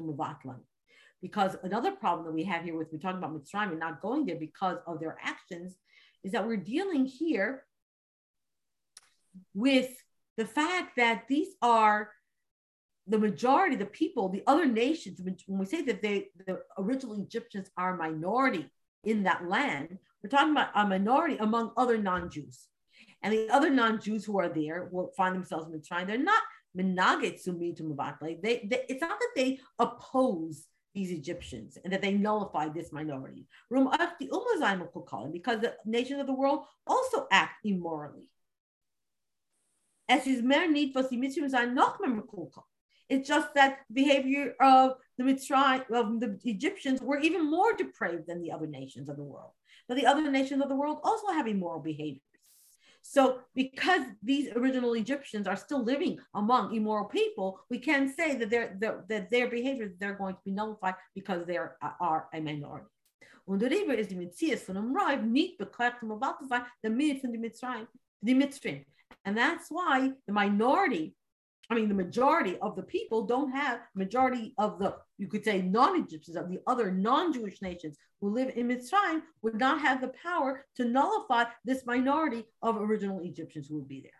Because 1.19 1.57
another 1.63 1.93
problem 1.93 2.25
that 2.25 2.33
we 2.33 2.43
have 2.43 2.63
here 2.63 2.77
with 2.77 2.91
we're 2.91 2.99
talking 2.99 3.17
about 3.17 3.33
Mitzrayim 3.33 3.71
and 3.71 3.79
not 3.79 4.01
going 4.01 4.25
there 4.25 4.35
because 4.35 4.77
of 4.85 4.99
their 4.99 5.17
actions 5.19 5.79
is 6.23 6.31
that 6.31 6.45
we're 6.45 6.57
dealing 6.57 7.05
here 7.05 7.64
with 9.53 9.89
the 10.37 10.45
fact 10.45 10.97
that 10.97 11.25
these 11.27 11.49
are 11.61 12.11
the 13.07 13.19
majority, 13.19 13.75
the 13.75 13.85
people, 13.85 14.29
the 14.29 14.43
other 14.47 14.65
nations, 14.65 15.21
when 15.21 15.59
we 15.59 15.65
say 15.65 15.81
that 15.83 16.01
they, 16.01 16.27
the 16.45 16.59
original 16.77 17.15
Egyptians 17.21 17.69
are 17.77 17.93
a 17.93 17.97
minority 17.97 18.69
in 19.03 19.23
that 19.23 19.47
land, 19.47 19.99
we're 20.23 20.29
talking 20.29 20.51
about 20.51 20.69
a 20.73 20.87
minority 20.87 21.37
among 21.37 21.71
other 21.77 21.97
non-Jews. 21.97 22.67
And 23.21 23.31
the 23.33 23.49
other 23.49 23.69
non-Jews 23.69 24.25
who 24.25 24.39
are 24.39 24.49
there 24.49 24.89
will 24.91 25.11
find 25.15 25.35
themselves 25.35 25.67
in 25.67 25.79
Mitzrayim. 25.79 26.07
They're 26.07 26.17
not 26.17 26.41
menaget 26.77 27.43
to 27.43 27.51
They, 28.41 28.67
they, 28.67 28.85
it's 28.89 29.01
not 29.01 29.19
that 29.19 29.31
they 29.35 29.59
oppose 29.79 30.65
these 30.93 31.11
Egyptians 31.11 31.77
and 31.83 31.93
that 31.93 32.01
they 32.01 32.13
nullify 32.13 32.69
this 32.69 32.91
minority. 32.91 33.45
Because 33.69 35.59
the 35.59 35.75
nations 35.85 36.21
of 36.21 36.27
the 36.27 36.33
world 36.33 36.65
also 36.87 37.27
act 37.31 37.65
immorally. 37.65 38.29
As 40.07 40.27
is 40.27 40.43
mer 40.43 40.69
need 40.69 40.93
for 40.93 41.03
the 41.03 41.17
Mitzrayim 41.17 41.73
noch 41.73 41.99
mehr 41.99 42.21
it's 43.09 43.27
just 43.27 43.53
that 43.53 43.79
behavior 43.91 44.55
of 44.59 44.95
the 45.17 45.23
Mitzrayim, 45.23 45.89
of 45.91 46.19
the 46.19 46.39
Egyptians 46.43 47.01
were 47.01 47.19
even 47.19 47.49
more 47.49 47.73
depraved 47.73 48.27
than 48.27 48.41
the 48.41 48.51
other 48.51 48.67
nations 48.67 49.09
of 49.09 49.17
the 49.17 49.23
world. 49.23 49.51
But 49.87 49.97
the 49.97 50.07
other 50.07 50.29
nations 50.31 50.63
of 50.63 50.69
the 50.69 50.75
world 50.75 50.99
also 51.03 51.27
have 51.27 51.47
immoral 51.47 51.81
behaviors. 51.81 52.21
So, 53.03 53.41
because 53.53 54.01
these 54.23 54.49
original 54.55 54.93
Egyptians 54.93 55.45
are 55.45 55.55
still 55.55 55.83
living 55.83 56.17
among 56.33 56.75
immoral 56.75 57.05
people, 57.05 57.59
we 57.69 57.77
can 57.77 58.11
say 58.11 58.35
that 58.37 58.49
their, 58.49 58.75
their 58.79 59.05
that 59.09 59.29
their 59.29 59.47
behavior 59.47 59.93
they're 59.99 60.15
going 60.15 60.33
to 60.33 60.41
be 60.43 60.49
nullified 60.51 60.95
because 61.13 61.45
they 61.45 61.57
are, 61.57 61.77
are 62.01 62.27
a 62.33 62.41
minority. 62.41 62.87
Und 63.47 63.59
der 63.59 63.69
Rebbe 63.69 63.93
ist 63.93 64.09
die 64.09 64.15
Metzies 64.15 64.63
von 64.63 64.75
einem 64.75 64.95
Reib 64.95 65.21
nicht 65.21 65.59
beklärt, 65.59 66.01
about 66.01 66.39
to 66.39 66.47
find 66.47 66.65
the 66.81 66.89
mid 66.89 67.21
from 67.21 67.31
the 67.31 67.37
Mitzrayim, 67.37 67.87
the 68.23 68.33
Mitzrayim. 68.33 68.83
And 69.25 69.37
that's 69.37 69.67
why 69.69 70.11
the 70.27 70.33
minority 70.33 71.15
I 71.69 71.73
mean, 71.73 71.87
the 71.87 71.95
majority 71.95 72.57
of 72.61 72.75
the 72.75 72.83
people 72.83 73.25
don't 73.25 73.51
have 73.51 73.79
majority 73.95 74.53
of 74.57 74.77
the, 74.77 74.95
you 75.17 75.27
could 75.27 75.43
say, 75.43 75.61
non-Egyptians 75.61 76.37
of 76.37 76.49
the 76.49 76.59
other 76.67 76.91
non-Jewish 76.91 77.61
nations 77.61 77.97
who 78.21 78.29
live 78.29 78.51
in 78.55 78.67
Mitzrayim 78.67 79.21
would 79.41 79.55
not 79.55 79.81
have 79.81 80.01
the 80.01 80.11
power 80.21 80.65
to 80.75 80.85
nullify 80.85 81.45
this 81.63 81.85
minority 81.85 82.45
of 82.61 82.77
original 82.77 83.19
Egyptians 83.21 83.67
who 83.67 83.75
would 83.75 83.87
be 83.87 84.01
there. 84.01 84.11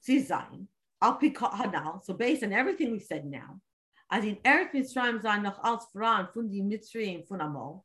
See 0.00 0.20
Zion, 0.20 0.68
Al 1.00 1.18
Hanal. 1.18 2.04
So 2.04 2.14
based 2.14 2.42
on 2.42 2.52
everything 2.52 2.90
we've 2.90 3.02
said 3.02 3.24
now, 3.24 3.60
as 4.10 4.24
in 4.24 4.36
Eretz 4.44 4.74
Mitzrayim 4.74 5.22
sein 5.22 5.42
noch 5.42 5.58
als 5.62 5.86
die 5.94 6.62
Mitzrayim 6.62 7.26
von 7.26 7.40
Amol, 7.40 7.84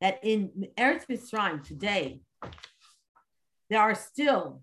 that 0.00 0.18
in 0.22 0.68
Eretz 0.76 1.06
Mitzrayim 1.06 1.62
today, 1.62 2.22
there 3.68 3.80
are 3.80 3.94
still 3.94 4.62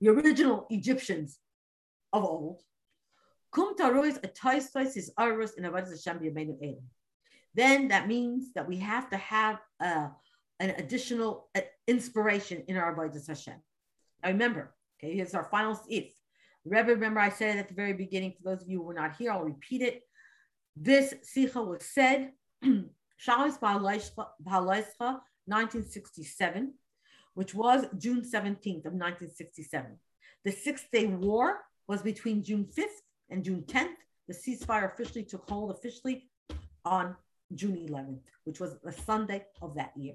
the 0.00 0.08
original 0.08 0.66
Egyptians 0.70 1.38
of 2.12 2.24
old. 2.24 2.62
Then 7.54 7.88
that 7.88 8.08
means 8.08 8.52
that 8.54 8.68
we 8.68 8.76
have 8.78 9.10
to 9.10 9.16
have 9.16 9.58
uh, 9.80 10.08
an 10.60 10.70
additional 10.70 11.48
uh, 11.56 11.60
inspiration 11.86 12.62
in 12.68 12.76
our 12.76 12.94
avodas 12.94 13.26
Hashem. 13.26 13.54
Now 14.22 14.28
remember, 14.28 14.74
okay, 15.02 15.14
here's 15.14 15.34
our 15.34 15.44
final 15.44 15.78
if. 15.88 16.12
Rebbe, 16.64 16.88
remember 16.88 17.20
I 17.20 17.30
said 17.30 17.56
it 17.56 17.60
at 17.60 17.68
the 17.68 17.74
very 17.74 17.94
beginning, 17.94 18.34
for 18.36 18.50
those 18.50 18.62
of 18.62 18.68
you 18.68 18.78
who 18.78 18.84
were 18.84 18.94
not 18.94 19.16
here, 19.16 19.32
I'll 19.32 19.42
repeat 19.42 19.82
it. 19.82 20.02
This 20.76 21.14
sicha 21.24 21.66
was 21.66 21.84
said, 21.84 22.32
Shalos 22.64 23.58
1967 25.50 26.74
which 27.34 27.54
was 27.54 27.86
June 27.98 28.22
17th 28.22 28.86
of 28.86 28.94
1967. 28.94 29.98
The 30.44 30.52
Six 30.52 30.84
Day 30.92 31.06
War 31.06 31.60
was 31.88 32.02
between 32.02 32.42
June 32.42 32.66
5th 32.76 33.00
and 33.30 33.44
June 33.44 33.64
10th. 33.66 33.94
The 34.28 34.34
ceasefire 34.34 34.92
officially 34.92 35.24
took 35.24 35.48
hold 35.48 35.70
officially 35.70 36.28
on 36.84 37.16
June 37.54 37.86
11th, 37.88 38.20
which 38.44 38.60
was 38.60 38.76
the 38.82 38.92
Sunday 38.92 39.44
of 39.60 39.74
that 39.74 39.92
year. 39.96 40.14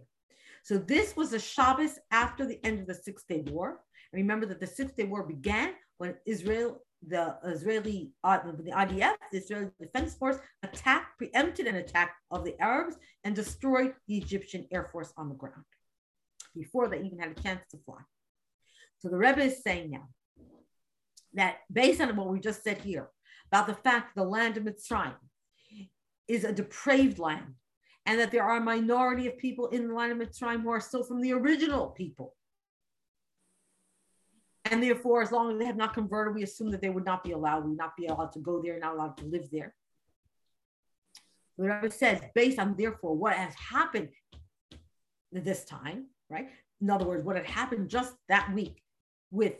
So 0.64 0.78
this 0.78 1.16
was 1.16 1.34
a 1.34 1.40
Shabbos 1.40 2.00
after 2.12 2.46
the 2.46 2.64
end 2.66 2.80
of 2.80 2.88
the 2.88 2.96
Six 2.96 3.24
Day 3.24 3.44
War. 3.48 3.80
And 4.12 4.22
remember 4.22 4.46
that 4.48 4.60
the 4.60 4.68
Six 4.68 4.94
Day 4.94 5.04
War 5.04 5.24
began 5.24 5.74
when 5.98 6.16
Israel, 6.26 6.82
the 7.08 7.38
Israeli, 7.44 8.12
uh, 8.24 8.40
the 8.44 8.72
IDF, 8.72 9.16
the 9.32 9.38
Israeli 9.38 9.70
Defense 9.80 10.16
Force, 10.16 10.38
attacked, 10.64 11.18
preempted 11.18 11.68
an 11.68 11.76
attack 11.76 12.16
of 12.32 12.44
the 12.44 12.60
Arabs 12.62 12.96
and 13.24 13.36
destroyed 13.36 13.94
the 14.08 14.18
Egyptian 14.18 14.68
Air 14.72 14.90
Force 14.92 15.14
on 15.18 15.30
the 15.30 15.36
ground 15.36 15.66
before 16.56 16.88
they 16.88 17.02
even 17.02 17.20
had 17.20 17.32
a 17.38 17.42
chance 17.42 17.62
to 17.72 17.78
fly. 17.86 18.00
So 19.00 19.10
the 19.10 19.18
Rebbe 19.18 19.42
is 19.42 19.62
saying 19.62 19.92
now 19.92 20.08
that 21.34 21.58
based 21.72 22.02
on 22.02 22.16
what 22.16 22.30
we 22.30 22.40
just 22.40 22.64
said 22.64 22.80
here 22.80 23.10
about 23.52 23.68
the 23.68 23.74
fact 23.74 24.16
that 24.16 24.22
the 24.22 24.28
land 24.28 24.58
of 24.58 24.64
Mitzrayim 24.64 25.16
is 26.28 26.44
a 26.44 26.52
depraved 26.52 27.20
land 27.20 27.56
and 28.06 28.20
that 28.20 28.32
there 28.32 28.44
are 28.44 28.58
a 28.58 28.62
minority 28.62 29.28
of 29.28 29.38
people 29.38 29.68
in 29.68 29.88
the 29.88 29.94
land 29.94 30.12
of 30.12 30.18
Mitzrayim 30.18 30.64
who 30.64 30.70
are 30.70 30.80
still 30.80 31.04
from 31.04 31.22
the 31.22 31.34
original 31.34 31.88
people. 31.88 32.36
And 34.66 34.82
therefore, 34.82 35.22
as 35.22 35.32
long 35.32 35.52
as 35.52 35.60
they 35.60 35.66
have 35.66 35.78
not 35.78 35.94
converted, 35.94 36.36
we 36.36 36.44
assume 36.44 36.72
that 36.72 36.82
they 36.82 36.90
would 36.90 37.06
not 37.06 37.24
be 37.24 37.32
allowed, 37.32 37.66
would 37.66 37.78
not 37.78 37.96
be 37.96 38.08
allowed 38.08 38.32
to 38.34 38.40
go 38.40 38.62
there, 38.62 38.80
not 38.80 38.96
allowed 38.96 39.18
to 39.18 39.26
live 39.26 39.48
there. 39.52 39.76
The 41.58 41.64
Rebbe 41.64 41.92
says, 41.92 42.20
based 42.34 42.60
on 42.60 42.76
therefore 42.76 43.16
what 43.16 43.34
has 43.34 43.54
happened 43.54 44.10
this 45.32 45.66
time, 45.66 46.08
right? 46.30 46.50
In 46.82 46.90
other 46.90 47.06
words, 47.06 47.24
what 47.24 47.36
had 47.36 47.46
happened 47.46 47.90
just 47.90 48.16
that 48.28 48.52
week 48.54 48.82
with 49.32 49.54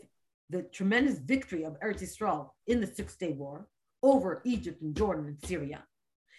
the 0.50 0.62
tremendous 0.62 1.18
victory 1.18 1.64
of 1.64 1.78
Eretz 1.80 2.02
Yisrael 2.02 2.50
in 2.66 2.80
the 2.80 2.86
Six 2.86 3.16
Day 3.16 3.32
War 3.32 3.68
over 4.02 4.42
Egypt 4.44 4.82
and 4.82 4.94
Jordan 4.94 5.26
and 5.26 5.38
Syria. 5.44 5.84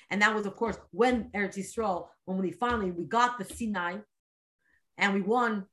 And 0.10 0.22
that 0.22 0.34
was, 0.34 0.46
of 0.46 0.56
course, 0.56 0.78
when 0.92 1.30
Eretz 1.36 1.58
Yisrael, 1.58 2.08
when 2.26 2.38
we 2.38 2.52
finally 2.52 2.92
we 2.92 3.04
got 3.06 3.38
the 3.38 3.46
Sinai, 3.46 3.98
and 4.98 5.14
we 5.14 5.22
won 5.22 5.66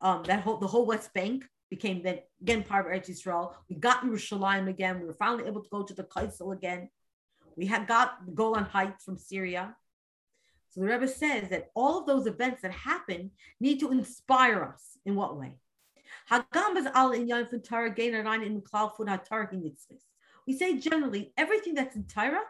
um, 0.00 0.22
that 0.24 0.40
whole 0.40 0.58
the 0.58 0.66
whole 0.66 0.86
West 0.86 1.12
Bank 1.14 1.44
became 1.70 2.02
then 2.02 2.20
again 2.40 2.62
part 2.62 2.86
of 2.86 2.92
Eretz 2.92 3.10
Yisrael. 3.10 3.52
We 3.68 3.76
got 3.76 4.04
Yerushalayim 4.04 4.68
again. 4.68 5.00
We 5.00 5.06
were 5.06 5.14
finally 5.14 5.46
able 5.46 5.62
to 5.62 5.68
go 5.70 5.82
to 5.82 5.94
the 5.94 6.04
Kosel 6.04 6.52
again. 6.52 6.88
We 7.56 7.66
had 7.66 7.86
got 7.86 8.24
the 8.24 8.32
Golan 8.32 8.64
Heights 8.64 9.04
from 9.04 9.18
Syria. 9.18 9.76
So 10.70 10.80
the 10.80 10.86
Rebbe 10.86 11.08
says 11.08 11.48
that 11.50 11.70
all 11.74 11.98
of 11.98 12.06
those 12.06 12.26
events 12.26 12.62
that 12.62 12.72
happen 12.72 13.30
need 13.60 13.80
to 13.80 13.90
inspire 13.90 14.62
us. 14.62 14.98
In 15.04 15.14
what 15.14 15.36
way? 15.36 15.54
We 20.46 20.56
say 20.56 20.78
generally 20.78 21.32
everything 21.36 21.74
that's 21.74 21.96
in 21.96 22.04
Torah 22.04 22.44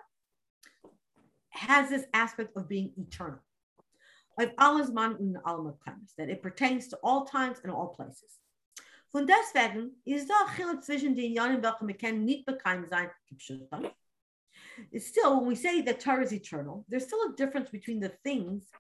has 1.51 1.91
this 1.91 2.05
aspect 2.13 2.57
of 2.57 2.69
being 2.69 2.93
eternal. 2.97 3.39
That 4.37 6.29
it 6.31 6.43
pertains 6.43 6.89
to 6.89 6.97
all 7.03 7.25
times 7.25 7.59
and 7.63 7.73
all 7.73 7.89
places. 7.89 8.39
Von 9.11 9.27
deswegen 9.27 10.01
ist 10.05 10.29
da 10.29 10.35
Achille 10.45 10.81
zwischen 10.81 11.15
den 11.15 11.33
Jahren, 11.33 11.63
welche 11.63 11.87
wir 11.87 11.97
kennen, 11.97 12.25
nicht 12.25 12.45
bekannt 12.45 12.89
sein, 12.91 13.11
Still, 14.97 15.37
when 15.37 15.49
we 15.49 15.57
say 15.57 15.83
that 15.83 16.01
Torah 16.01 16.23
is 16.23 16.33
eternal, 16.33 16.85
there's 16.89 17.05
still 17.05 17.19
a 17.29 17.35
difference 17.35 17.71
between 17.71 18.01
the 18.01 18.13
things 18.23 18.71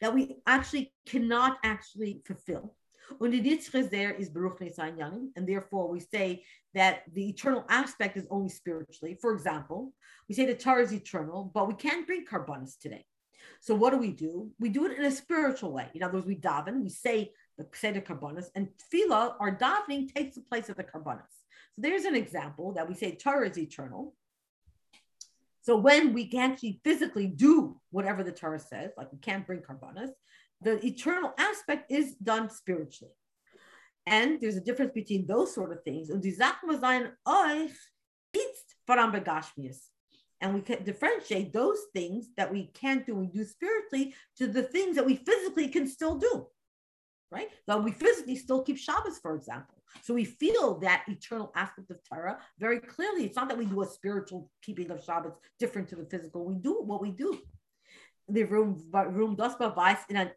that 0.00 0.12
we 0.12 0.36
actually 0.46 0.92
cannot 1.06 1.56
actually 1.62 2.22
fulfill. 2.26 2.76
Und 3.18 3.32
die 3.32 3.40
Nitzre 3.40 3.88
there 3.90 4.12
is 4.12 4.30
Baruch 4.30 4.60
Yanim, 4.60 5.30
and 5.36 5.46
therefore 5.46 5.88
we 5.90 6.00
say 6.00 6.42
that 6.74 7.02
the 7.12 7.28
eternal 7.28 7.64
aspect 7.68 8.16
is 8.16 8.26
only 8.30 8.48
spiritually. 8.48 9.16
For 9.20 9.32
example, 9.32 9.92
we 10.28 10.34
say 10.34 10.46
the 10.46 10.54
Torah 10.54 10.82
is 10.82 10.92
eternal, 10.92 11.50
but 11.54 11.68
we 11.68 11.74
can't 11.74 12.06
bring 12.06 12.24
karbanis 12.24 12.78
today. 12.78 13.04
So 13.60 13.74
what 13.74 13.90
do 13.90 13.98
we 13.98 14.12
do? 14.12 14.50
We 14.58 14.70
do 14.70 14.86
it 14.86 14.98
in 14.98 15.04
a 15.04 15.10
spiritual 15.10 15.72
way. 15.72 15.88
In 15.94 16.02
other 16.02 16.14
words, 16.14 16.26
we 16.26 16.36
daven, 16.36 16.82
we 16.82 16.88
say 16.88 17.32
the 17.56 17.66
Seder 17.72 18.00
Karbanis, 18.00 18.46
and 18.54 18.68
Tefillah, 18.78 19.34
our 19.40 19.56
davening, 19.56 20.12
takes 20.12 20.34
the 20.34 20.42
place 20.42 20.68
of 20.68 20.76
the 20.76 20.84
Karbanis. 20.84 21.22
So 21.74 21.82
there's 21.82 22.04
an 22.04 22.16
example 22.16 22.72
that 22.74 22.88
we 22.88 22.94
say 22.94 23.14
Torah 23.14 23.48
is 23.48 23.58
eternal. 23.58 24.14
So 25.62 25.76
when 25.76 26.12
we 26.12 26.26
can 26.26 26.52
actually 26.52 26.80
physically 26.84 27.26
do 27.26 27.80
whatever 27.90 28.22
the 28.22 28.32
Torah 28.32 28.60
says, 28.60 28.90
like 28.96 29.12
we 29.12 29.18
can't 29.18 29.46
bring 29.46 29.60
Karbanis, 29.60 30.10
the 30.60 30.84
eternal 30.84 31.32
aspect 31.38 31.90
is 31.90 32.14
done 32.16 32.50
spiritually. 32.50 33.14
And 34.06 34.40
there's 34.40 34.56
a 34.56 34.60
difference 34.60 34.92
between 34.92 35.26
those 35.26 35.54
sort 35.54 35.72
of 35.72 35.82
things. 35.82 36.10
And 36.10 36.22
we 40.54 40.60
can 40.60 40.84
differentiate 40.84 41.52
those 41.52 41.78
things 41.94 42.28
that 42.36 42.52
we 42.52 42.66
can't 42.74 43.06
do, 43.06 43.14
we 43.14 43.26
do 43.26 43.44
spiritually, 43.44 44.14
to 44.36 44.46
the 44.46 44.62
things 44.62 44.96
that 44.96 45.06
we 45.06 45.16
physically 45.16 45.68
can 45.68 45.86
still 45.86 46.16
do 46.16 46.46
right? 47.34 47.48
But 47.66 47.84
we 47.84 47.90
physically 47.90 48.36
still 48.36 48.62
keep 48.62 48.78
Shabbos, 48.78 49.18
for 49.18 49.34
example. 49.34 49.74
So 50.02 50.14
we 50.14 50.24
feel 50.24 50.78
that 50.80 51.04
eternal 51.08 51.52
aspect 51.54 51.90
of 51.90 51.98
Torah 52.08 52.38
very 52.58 52.80
clearly. 52.80 53.24
It's 53.24 53.36
not 53.36 53.48
that 53.48 53.58
we 53.58 53.66
do 53.66 53.82
a 53.82 53.86
spiritual 53.86 54.50
keeping 54.62 54.90
of 54.90 55.02
Shabbos 55.04 55.34
different 55.58 55.88
to 55.90 55.96
the 55.96 56.04
physical. 56.04 56.44
We 56.44 56.54
do 56.54 56.82
what 56.82 57.02
we 57.02 57.10
do. 57.10 57.38
The 58.28 58.44
room 58.44 58.82
room 58.92 59.36
das 59.36 59.54
beweist 59.56 60.08
in 60.08 60.16
an 60.16 60.30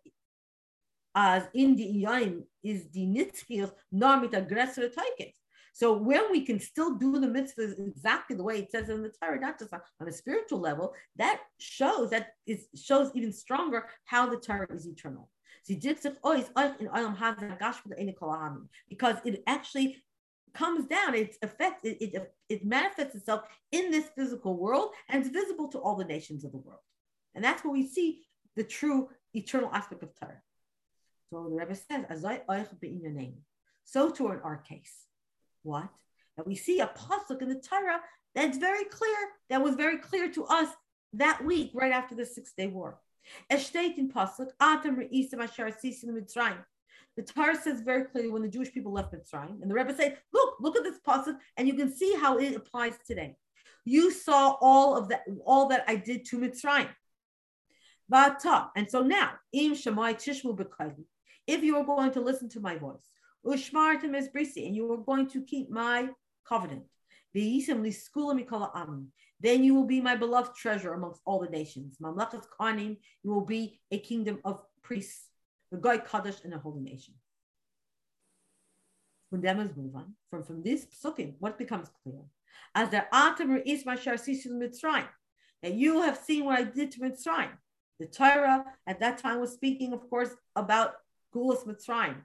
as 1.15 1.43
in 1.53 1.75
the 1.75 2.03
Yaim 2.03 2.43
is 2.63 2.89
the 2.91 3.05
nitzkios 3.05 3.71
nor 3.91 4.19
mit 4.19 4.33
aggressor 4.33 4.89
taikes. 4.89 5.37
So 5.73 5.93
when 5.93 6.31
we 6.31 6.41
can 6.41 6.59
still 6.59 6.95
do 6.95 7.19
the 7.19 7.27
mitzvahs 7.27 7.79
exactly 7.79 8.35
the 8.35 8.43
way 8.43 8.57
it 8.59 8.71
says 8.71 8.89
in 8.89 9.03
the 9.03 9.11
Torah, 9.21 9.39
not 9.39 9.59
just 9.59 9.73
on 9.73 10.07
a 10.07 10.11
spiritual 10.11 10.59
level, 10.59 10.93
that 11.17 11.41
shows 11.59 12.09
that 12.09 12.29
it 12.47 12.61
shows 12.75 13.11
even 13.13 13.31
stronger 13.31 13.87
how 14.05 14.27
the 14.27 14.37
Torah 14.37 14.73
is 14.73 14.87
eternal. 14.87 15.29
Because 18.89 19.17
it 19.25 19.43
actually 19.47 19.97
comes 20.53 20.85
down, 20.85 21.13
its 21.13 21.37
effect, 21.41 21.85
it, 21.85 21.97
it, 22.01 22.33
it 22.49 22.65
manifests 22.65 23.15
itself 23.15 23.41
in 23.71 23.91
this 23.91 24.09
physical 24.15 24.57
world 24.57 24.91
and 25.09 25.23
it's 25.23 25.33
visible 25.33 25.67
to 25.69 25.79
all 25.79 25.95
the 25.95 26.05
nations 26.05 26.43
of 26.43 26.51
the 26.51 26.57
world. 26.57 26.79
And 27.35 27.43
that's 27.43 27.63
where 27.63 27.73
we 27.73 27.87
see 27.87 28.23
the 28.55 28.63
true 28.63 29.09
eternal 29.33 29.69
aspect 29.71 30.03
of 30.03 30.17
Torah. 30.19 30.41
So 31.29 31.43
the 31.49 31.55
Rebbe 31.55 31.75
says, 31.75 32.05
so 33.83 34.09
too 34.09 34.31
in 34.31 34.39
our 34.39 34.57
case. 34.57 34.93
What? 35.63 35.89
That 36.37 36.47
we 36.47 36.55
see 36.55 36.79
a 36.79 36.87
pasuk 36.87 37.41
in 37.41 37.49
the 37.49 37.55
Torah 37.55 38.01
that's 38.33 38.57
very 38.57 38.85
clear, 38.85 39.17
that 39.49 39.61
was 39.61 39.75
very 39.75 39.97
clear 39.97 40.31
to 40.31 40.45
us 40.45 40.69
that 41.13 41.43
week, 41.43 41.71
right 41.73 41.91
after 41.91 42.15
the 42.15 42.25
Six 42.25 42.53
Day 42.53 42.67
War. 42.67 42.99
Es 43.49 43.67
steht 43.67 43.97
in 43.97 44.09
Pasuk, 44.09 44.49
Atam 44.59 44.97
re'isim 44.97 45.41
asher 45.41 45.65
asisim 45.65 46.09
Mitzrayim. 46.09 46.63
The 47.15 47.23
Torah 47.23 47.55
says 47.55 47.81
very 47.81 48.05
clearly 48.05 48.29
when 48.29 48.43
the 48.43 48.47
Jewish 48.47 48.71
people 48.71 48.91
left 48.91 49.13
Mitzrayim, 49.13 49.61
and 49.61 49.69
the 49.69 49.73
Rebbe 49.73 49.95
say, 49.95 50.15
look, 50.31 50.55
look 50.59 50.77
at 50.77 50.83
this 50.83 50.99
pasuk, 51.05 51.37
and 51.57 51.67
you 51.67 51.73
can 51.73 51.91
see 51.91 52.15
how 52.15 52.37
it 52.37 52.55
applies 52.55 52.93
today. 53.05 53.35
You 53.85 54.11
saw 54.11 54.55
all 54.61 54.95
of 54.95 55.09
that, 55.09 55.23
all 55.45 55.67
that 55.69 55.83
I 55.87 55.95
did 55.95 56.25
to 56.25 56.37
Mitzrayim. 56.37 56.89
Vata, 58.11 58.69
and 58.75 58.89
so 58.89 59.01
now, 59.01 59.31
im 59.51 59.73
shamai 59.73 60.15
tishmu 60.15 61.05
if 61.47 61.63
you 61.63 61.77
are 61.77 61.83
going 61.83 62.11
to 62.11 62.21
listen 62.21 62.49
to 62.49 62.59
my 62.59 62.77
voice, 62.77 63.09
ushmartim 63.45 64.15
es 64.15 64.27
brisi, 64.27 64.67
and 64.67 64.75
you 64.75 64.91
are 64.91 64.97
going 64.97 65.27
to 65.29 65.41
keep 65.43 65.69
my 65.69 66.09
covenant, 66.47 66.83
then 69.39 69.63
you 69.63 69.75
will 69.75 69.85
be 69.85 70.01
my 70.01 70.15
beloved 70.15 70.55
treasure 70.55 70.93
amongst 70.93 71.21
all 71.25 71.39
the 71.39 71.49
nations. 71.49 71.97
Mamlachat 72.01 72.45
Kanim, 72.59 72.97
you 73.23 73.31
will 73.31 73.45
be 73.45 73.79
a 73.91 73.99
kingdom 73.99 74.39
of 74.43 74.61
priests, 74.81 75.29
the 75.71 75.77
Goy 75.77 75.99
Kaddish, 75.99 76.43
and 76.43 76.53
a 76.53 76.57
holy 76.57 76.81
nation. 76.81 77.13
When 79.29 79.41
demos 79.41 79.75
move 79.75 79.95
on 79.95 80.13
from, 80.29 80.43
from 80.43 80.63
this 80.63 80.85
psukim, 80.85 81.35
what 81.39 81.57
becomes 81.57 81.89
clear? 82.03 82.21
As 82.73 82.89
the 82.89 83.05
Atam 83.13 83.61
is 83.65 83.85
my 83.85 83.95
Mitzrayim, 83.95 85.07
that 85.61 85.73
you 85.73 86.01
have 86.01 86.17
seen 86.17 86.45
what 86.45 86.59
I 86.59 86.63
did 86.63 86.91
to 86.91 86.99
Mitzrayim. 87.01 87.51
The 87.99 88.05
Torah 88.05 88.63
at 88.85 88.99
that 88.99 89.17
time 89.17 89.39
was 89.39 89.53
speaking, 89.53 89.93
of 89.93 90.09
course, 90.09 90.29
about 90.55 90.93
Geulas 91.33 91.65
Mitzrayim, 91.65 92.17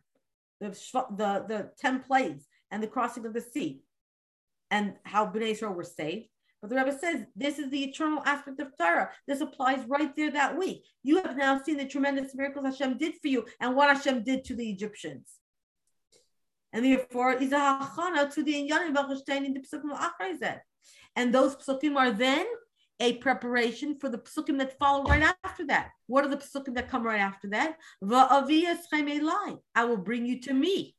the, 0.61 0.69
the, 0.71 1.45
the 1.49 1.71
10 1.81 2.01
plagues 2.01 2.47
and 2.71 2.83
the 2.83 2.87
crossing 2.87 3.27
of 3.27 3.33
the 3.33 3.41
sea, 3.41 3.83
and 4.71 4.95
how 5.05 5.27
Bnei 5.27 5.51
Israel 5.51 5.75
were 5.75 5.85
saved. 5.85 6.29
But 6.63 6.71
the 6.71 6.77
Rebbe 6.77 6.97
says 6.97 7.27
this 7.35 7.59
is 7.59 7.71
the 7.71 7.83
eternal 7.83 8.23
aspect 8.25 8.61
of 8.61 8.69
Torah. 8.79 9.11
This 9.27 9.41
applies 9.41 9.85
right 9.89 10.15
there 10.15 10.31
that 10.31 10.57
week. 10.57 10.87
You 11.03 11.21
have 11.23 11.37
now 11.37 11.61
seen 11.61 11.77
the 11.77 11.87
tremendous 11.87 12.37
miracles 12.37 12.65
Hashem 12.65 12.99
did 12.99 13.15
for 13.21 13.27
you 13.27 13.45
and 13.61 13.75
what 13.75 13.95
Hashem 13.95 14.23
did 14.23 14.45
to 14.45 14.55
the 14.55 14.71
Egyptians. 14.71 15.29
And 16.73 16.85
therefore, 16.85 17.33
is 17.33 17.51
a 17.53 17.57
hachana 17.57 18.33
to 18.33 18.45
the 18.45 18.55
inyanim 18.55 18.97
in 19.45 19.55
the 19.55 19.61
psukim 19.61 19.93
Akraj. 19.93 20.61
And 21.17 21.35
those 21.35 21.57
psukim 21.57 21.97
are 21.97 22.13
then 22.13 22.47
a 23.01 23.15
preparation 23.15 23.99
for 23.99 24.09
the 24.09 24.19
psukim 24.19 24.59
that 24.59 24.79
follow 24.79 25.03
right 25.05 25.35
after 25.45 25.67
that. 25.67 25.91
What 26.07 26.25
are 26.25 26.31
the 26.31 26.37
psukim 26.37 26.77
that 26.77 26.89
come 26.89 27.03
right 27.03 27.21
after 27.21 27.49
that? 27.51 27.77
I 29.75 29.85
will 29.85 29.97
bring 29.97 30.27
you 30.27 30.41
to 30.43 30.55
me. 30.55 30.95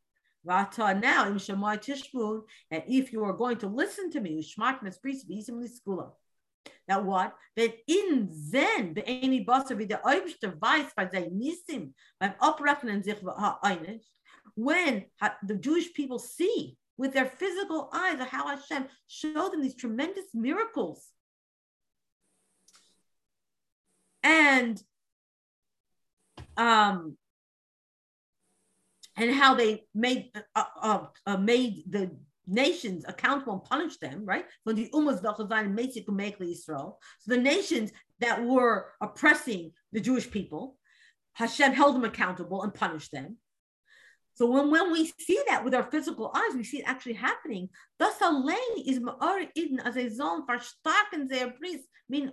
Vata 0.46 1.00
now 1.00 1.28
im 1.28 1.38
shamai 1.38 1.78
tishmun, 1.78 2.42
and 2.70 2.84
if 2.88 3.14
you 3.14 3.24
are 3.24 3.34
going 3.34 3.58
to 3.58 3.68
listen 3.68 4.12
to 4.12 4.20
me, 4.20 4.42
ushmat 4.42 4.82
mespris 4.84 5.26
v'izim 5.30 5.60
that 6.88 7.04
what? 7.04 7.36
That 7.56 7.76
in 7.88 8.30
Zen, 8.32 8.94
the 8.94 9.02
Eini 9.02 9.46
Basar, 9.46 9.76
der 9.88 10.02
Oibster 10.06 10.60
weiß 10.60 10.94
bei 10.96 11.08
seinen 11.08 11.40
Nisim, 11.40 11.94
beim 12.20 12.34
Abrechnen 12.40 13.04
sich 13.04 13.18
einig, 13.22 14.02
when 14.56 15.06
the 15.44 15.56
Jewish 15.56 15.94
people 15.94 16.20
see 16.20 16.78
with 16.98 17.14
their 17.14 17.26
physical 17.26 17.90
eyes 17.94 18.20
how 18.20 18.48
Hashem 18.48 18.86
showed 19.08 19.54
them 19.54 19.62
these 19.62 19.76
tremendous 19.76 20.26
miracles. 20.34 21.10
And 24.22 24.82
um 26.56 27.18
and 29.16 29.32
how 29.32 29.54
they 29.54 29.84
made 29.94 30.32
uh, 30.56 30.64
uh, 30.82 31.06
uh, 31.26 31.38
made 31.38 31.84
the 31.90 32.12
nations 32.48 33.06
accountable 33.08 33.54
and 33.54 33.64
punish 33.64 33.98
them, 33.98 34.26
right? 34.26 34.46
When 34.64 34.76
the 34.76 34.90
umas 34.94 35.22
Israel. 36.52 37.00
So 37.20 37.36
the 37.36 37.42
nations 37.42 37.92
that 38.20 38.44
were 38.44 38.88
oppressing 39.02 39.72
the 39.92 40.02
Jewish 40.02 40.30
people, 40.30 40.78
Hashem 41.34 41.74
held 41.74 41.96
them 41.96 42.06
accountable 42.06 42.64
and 42.64 42.74
punished 42.74 43.12
them. 43.12 43.38
So 44.36 44.50
when, 44.50 44.72
when 44.72 44.92
we 44.92 45.12
see 45.20 45.40
that 45.48 45.64
with 45.64 45.76
our 45.76 45.84
physical 45.84 46.32
eyes, 46.36 46.56
we 46.56 46.64
see 46.64 46.80
it 46.80 46.88
actually 46.88 47.14
happening. 47.14 47.70
Thus, 48.00 48.18
Das 48.20 48.30
allein 48.30 48.84
is 48.86 49.00
ma'ar 49.00 49.48
iden 49.58 49.80
as 49.80 49.98
a 49.98 50.10
zone 50.10 50.44
zon 50.48 51.28
their 51.28 51.52
priest, 51.52 51.88
mean 52.10 52.32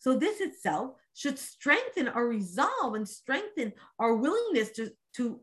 So 0.00 0.18
this 0.18 0.40
itself 0.40 0.92
should 1.14 1.38
strengthen 1.38 2.08
our 2.08 2.26
resolve 2.26 2.94
and 2.94 3.08
strengthen 3.08 3.72
our 3.98 4.14
willingness 4.14 4.70
to, 4.72 4.90
to 5.16 5.40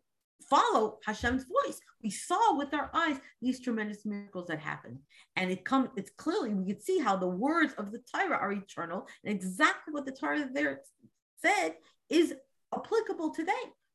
follow 0.49 0.99
Hashem's 1.05 1.45
voice. 1.45 1.79
We 2.03 2.09
saw 2.09 2.57
with 2.57 2.73
our 2.73 2.89
eyes 2.93 3.17
these 3.41 3.59
tremendous 3.61 4.05
miracles 4.05 4.47
that 4.47 4.59
happened. 4.59 4.99
And 5.35 5.49
it 5.51 5.63
comes, 5.63 5.89
it's 5.95 6.11
clearly, 6.17 6.53
we 6.53 6.73
can 6.73 6.81
see 6.81 6.99
how 6.99 7.15
the 7.15 7.27
words 7.27 7.73
of 7.77 7.91
the 7.91 8.01
Torah 8.13 8.37
are 8.37 8.51
eternal. 8.51 9.07
And 9.23 9.33
exactly 9.33 9.93
what 9.93 10.05
the 10.05 10.11
Torah 10.11 10.49
there 10.51 10.81
said 11.41 11.75
is 12.09 12.33
applicable 12.75 13.33
today. 13.33 13.51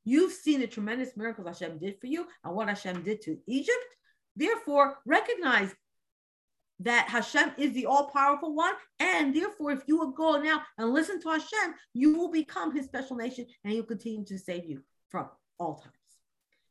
You've 0.06 0.32
seen 0.32 0.60
the 0.60 0.68
tremendous 0.68 1.16
miracles 1.16 1.48
Hashem 1.48 1.78
did 1.78 2.00
for 2.00 2.06
you 2.06 2.26
and 2.44 2.54
what 2.54 2.68
Hashem 2.68 3.02
did 3.02 3.20
to 3.22 3.36
Egypt. 3.48 3.96
Therefore, 4.36 4.98
recognize 5.04 5.74
that 6.80 7.08
Hashem 7.08 7.52
is 7.58 7.72
the 7.72 7.86
all 7.86 8.10
powerful 8.10 8.54
one. 8.54 8.74
And 9.00 9.34
therefore, 9.34 9.72
if 9.72 9.82
you 9.88 9.98
will 9.98 10.12
go 10.12 10.40
now 10.40 10.62
and 10.78 10.92
listen 10.92 11.20
to 11.22 11.30
Hashem, 11.30 11.74
you 11.92 12.16
will 12.16 12.30
become 12.30 12.74
his 12.74 12.86
special 12.86 13.16
nation 13.16 13.46
and 13.64 13.72
he'll 13.72 13.82
continue 13.82 14.24
to 14.26 14.38
save 14.38 14.64
you 14.64 14.82
from 15.08 15.28
all 15.58 15.74
times. 15.74 15.92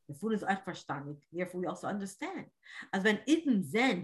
The 0.07 0.15
food 0.15 0.33
is 0.33 0.43
verstandig. 0.43 1.17
Therefore, 1.33 1.59
we 1.59 1.67
also 1.67 1.88
understand. 1.88 2.45
As 2.93 3.03
when 3.03 3.19
Iden 3.27 3.63
Zen. 3.69 4.01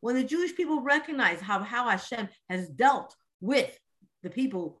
When 0.00 0.16
the 0.16 0.24
Jewish 0.24 0.56
people 0.56 0.80
recognize 0.80 1.40
how, 1.40 1.62
how 1.62 1.90
Hashem 1.90 2.28
has 2.48 2.68
dealt 2.68 3.14
with 3.40 3.78
the 4.22 4.30
people 4.30 4.80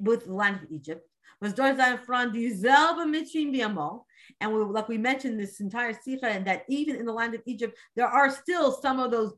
with 0.00 0.26
the 0.26 0.32
land 0.32 0.56
of 0.62 0.70
Egypt, 0.70 1.06
was 1.40 1.52
dort 1.52 1.76
from 2.04 2.32
dieselbe 2.32 3.06
Mitzrayim 3.06 3.54
Biamol. 3.54 4.04
And 4.40 4.52
we, 4.52 4.62
like 4.62 4.88
we 4.88 4.98
mentioned 4.98 5.38
this 5.38 5.60
entire 5.60 5.92
Sikha, 5.92 6.26
and 6.26 6.46
that 6.46 6.64
even 6.68 6.96
in 6.96 7.06
the 7.06 7.12
land 7.12 7.34
of 7.34 7.42
Egypt, 7.46 7.78
there 7.96 8.08
are 8.08 8.30
still 8.30 8.72
some 8.72 8.98
of 8.98 9.10
those 9.10 9.32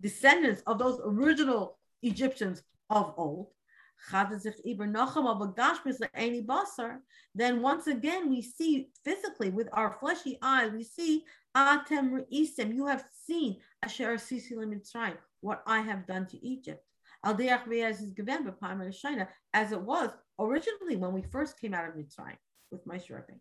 descendants 0.00 0.62
of 0.66 0.78
those 0.78 1.00
original 1.04 1.78
Egyptians 2.02 2.62
of 2.90 3.14
old 3.16 3.48
then 7.34 7.62
once 7.62 7.86
again 7.86 8.30
we 8.30 8.42
see 8.42 8.88
physically 9.04 9.50
with 9.50 9.68
our 9.72 9.96
fleshy 9.98 10.38
eye, 10.42 10.68
we 10.68 10.84
see 10.84 11.24
Atem 11.56 12.10
Re'isim, 12.12 12.74
you 12.74 12.86
have 12.86 13.04
seen 13.26 13.56
Asher 13.82 14.16
Mitzrayim, 14.16 15.16
what 15.40 15.62
I 15.66 15.80
have 15.80 16.06
done 16.06 16.26
to 16.26 16.46
Egypt. 16.46 16.84
As 17.24 17.40
it 19.72 19.80
was 19.80 20.10
originally 20.38 20.96
when 20.96 21.12
we 21.12 21.22
first 21.22 21.60
came 21.60 21.74
out 21.74 21.88
of 21.88 21.94
Mitzrayim 21.94 22.36
with 22.70 22.86
my 22.86 22.96
Rebbe. 22.96 23.34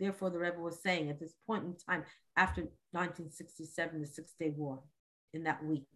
Therefore, 0.00 0.30
the 0.30 0.38
Rebbe 0.38 0.58
was 0.58 0.82
saying 0.82 1.10
at 1.10 1.20
this 1.20 1.34
point 1.46 1.64
in 1.64 1.76
time 1.76 2.04
after 2.36 2.62
1967, 2.92 4.00
the 4.00 4.06
Six 4.06 4.32
Day 4.40 4.50
War, 4.56 4.80
in 5.34 5.44
that 5.44 5.62
week, 5.62 5.86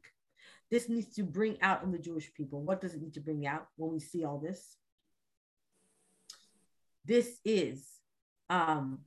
this 0.70 0.88
needs 0.88 1.14
to 1.14 1.22
bring 1.22 1.60
out 1.62 1.82
in 1.82 1.92
the 1.92 1.98
Jewish 1.98 2.32
people. 2.34 2.62
What 2.62 2.80
does 2.80 2.94
it 2.94 3.02
need 3.02 3.14
to 3.14 3.20
bring 3.20 3.46
out 3.46 3.68
when 3.76 3.92
we 3.92 4.00
see 4.00 4.24
all 4.24 4.38
this? 4.38 4.76
This 7.04 7.38
is 7.44 7.88
um 8.48 9.00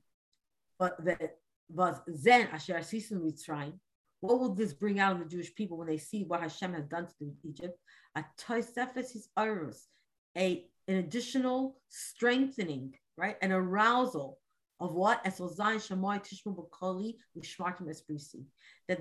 but 0.78 1.02
that 1.04 1.38
was 1.68 1.96
Zen 2.14 2.48
Asher 2.52 2.74
Sisim 2.74 3.20
Mitzrayim. 3.22 3.74
What 4.20 4.38
will 4.40 4.54
this 4.54 4.72
bring 4.72 4.98
out 4.98 5.14
in 5.14 5.20
the 5.20 5.28
Jewish 5.28 5.54
people 5.54 5.76
when 5.76 5.88
they 5.88 5.98
see 5.98 6.24
what 6.24 6.40
Hashem 6.40 6.72
has 6.74 6.86
done 6.86 7.06
to 7.18 7.32
Egypt? 7.44 7.78
A 8.14 8.24
Toisefes 8.38 9.28
Iris, 9.36 9.86
a 10.36 10.66
an 10.88 10.96
additional 10.96 11.78
strengthening, 11.88 12.94
right? 13.16 13.36
An 13.42 13.52
arousal 13.52 14.38
of 14.78 14.94
what? 14.94 15.24
That 15.24 15.36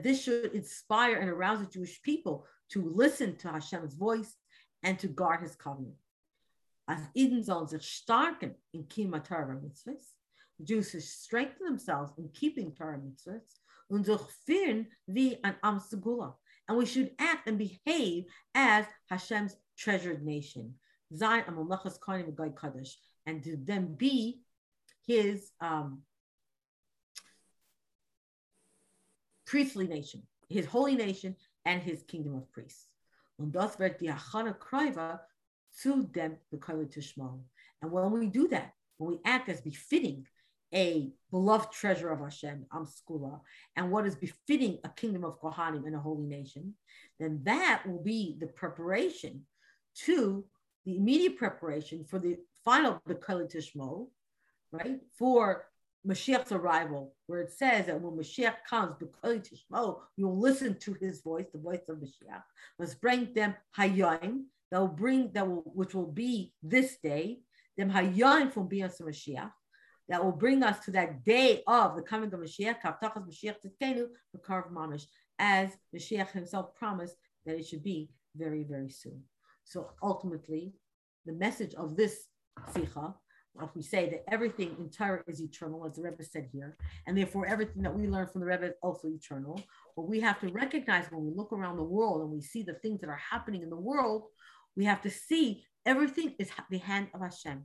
this 0.03 0.23
should 0.23 0.51
inspire 0.53 1.15
and 1.17 1.29
arouse 1.29 1.59
the 1.59 1.65
Jewish 1.71 2.01
people 2.01 2.45
to 2.69 2.91
listen 2.95 3.35
to 3.37 3.49
Hashem's 3.49 3.93
voice 3.93 4.35
and 4.83 4.97
to 4.99 5.07
guard 5.07 5.41
his 5.41 5.55
covenant. 5.55 5.95
As 6.87 6.99
Eden 7.15 7.43
sollen 7.43 7.69
sich 7.69 7.81
starken 7.81 8.55
in 8.73 8.83
Kima 8.83 9.23
Torah 9.23 9.55
mitzvahs, 9.55 10.13
the 10.59 10.65
Jews 10.65 10.91
should 10.91 11.03
strengthen 11.03 11.65
themselves 11.65 12.11
in 12.17 12.29
keeping 12.29 12.71
Torah 12.71 12.99
mitzvahs, 12.99 13.59
And 13.89 14.05
we 16.77 16.85
should 16.85 17.11
act 17.19 17.47
and 17.47 17.57
behave 17.57 18.25
as 18.53 18.85
Hashem's 19.09 19.55
treasured 19.77 20.23
nation. 20.23 20.75
And 23.27 23.43
to 23.43 23.57
then 23.57 23.95
be 23.95 24.41
his 25.05 25.51
um, 25.61 26.01
priestly 29.45 29.87
nation, 29.87 30.23
his 30.49 30.65
holy 30.65 30.95
nation, 30.95 31.35
and 31.65 31.81
his 31.81 32.03
kingdom 32.03 32.35
of 32.35 32.51
priests. 32.51 32.87
And 33.37 33.53
when 37.91 38.11
we 38.11 38.27
do 38.27 38.47
that, 38.47 38.73
when 38.97 39.09
we 39.09 39.19
act 39.25 39.49
as 39.49 39.61
befitting 39.61 40.25
a 40.75 41.11
beloved 41.31 41.71
treasure 41.71 42.09
of 42.09 42.19
Hashem, 42.19 42.65
Amskula, 42.73 43.39
and 43.75 43.91
what 43.91 44.05
is 44.05 44.15
befitting 44.15 44.79
a 44.83 44.89
kingdom 44.89 45.23
of 45.23 45.39
Kohanim 45.39 45.85
and 45.85 45.95
a 45.95 45.99
holy 45.99 46.27
nation, 46.27 46.75
then 47.19 47.39
that 47.43 47.83
will 47.87 48.03
be 48.03 48.35
the 48.39 48.47
preparation 48.47 49.45
to 50.05 50.45
the 50.85 50.97
immediate 50.97 51.37
preparation 51.37 52.03
for 52.03 52.19
the 52.19 52.37
final 52.63 53.01
Bekali 53.07 53.49
Tishmo, 53.49 54.07
right? 54.71 54.99
For 55.17 55.65
Mashiach's 56.05 56.51
arrival, 56.51 57.15
where 57.27 57.41
it 57.41 57.51
says 57.51 57.87
that 57.87 57.99
when 57.99 58.13
Mashiach 58.13 58.57
comes, 58.69 58.95
you'll 60.17 60.39
listen 60.39 60.77
to 60.79 60.93
his 60.99 61.21
voice, 61.21 61.45
the 61.51 61.59
voice 61.59 61.81
of 61.89 61.97
Mashiach. 61.97 62.43
Must 62.77 63.01
bring 63.01 63.33
them 63.33 63.55
hayayim, 63.77 64.43
that 64.71 64.79
will 64.79 64.87
bring 64.87 65.31
that 65.33 65.47
will 65.47 65.63
which 65.73 65.95
will 65.95 66.11
be 66.11 66.53
this 66.61 66.97
day, 66.97 67.39
them 67.77 67.89
hayayim 67.91 68.51
from 68.51 68.69
Biyas 68.69 69.01
Mashiach, 69.01 69.51
that 70.09 70.23
will 70.23 70.31
bring 70.31 70.63
us 70.63 70.83
to 70.85 70.91
that 70.91 71.23
day 71.23 71.63
of 71.67 71.95
the 71.95 72.01
coming 72.01 72.33
of 72.33 72.39
Mashiach, 72.39 72.81
Kavtachas 72.81 73.27
Mashiach 73.27 73.55
Tzidkenu, 73.65 74.07
the 74.33 74.39
Karv 74.39 74.71
Mamish, 74.71 75.05
as 75.39 75.69
Mashiach 75.95 76.31
himself 76.31 76.75
promised 76.75 77.15
that 77.45 77.57
it 77.57 77.65
should 77.65 77.83
be 77.83 78.09
very, 78.35 78.63
very 78.63 78.89
soon. 78.89 79.21
So 79.63 79.89
ultimately, 80.01 80.73
the 81.25 81.33
message 81.33 81.73
of 81.75 81.95
this 81.95 82.27
Sikha 82.73 83.15
if 83.63 83.75
we 83.75 83.81
say 83.81 84.09
that 84.09 84.23
everything 84.31 84.75
in 84.79 84.89
Torah 84.89 85.23
is 85.27 85.41
eternal, 85.41 85.85
as 85.85 85.95
the 85.95 86.01
Rebbe 86.01 86.23
said 86.23 86.49
here, 86.51 86.77
and 87.07 87.17
therefore 87.17 87.45
everything 87.45 87.83
that 87.83 87.93
we 87.93 88.07
learn 88.07 88.27
from 88.27 88.41
the 88.41 88.47
Rebbe 88.47 88.65
is 88.65 88.73
also 88.81 89.07
eternal, 89.07 89.61
but 89.95 90.03
we 90.03 90.19
have 90.19 90.39
to 90.41 90.47
recognize 90.49 91.05
when 91.09 91.25
we 91.25 91.31
look 91.33 91.53
around 91.53 91.77
the 91.77 91.83
world 91.83 92.21
and 92.21 92.31
we 92.31 92.41
see 92.41 92.63
the 92.63 92.73
things 92.73 93.01
that 93.01 93.09
are 93.09 93.21
happening 93.29 93.61
in 93.61 93.69
the 93.69 93.75
world, 93.75 94.23
we 94.75 94.85
have 94.85 95.01
to 95.03 95.09
see 95.09 95.63
everything 95.85 96.35
is 96.37 96.49
the 96.69 96.79
hand 96.79 97.07
of 97.13 97.21
Hashem. 97.21 97.63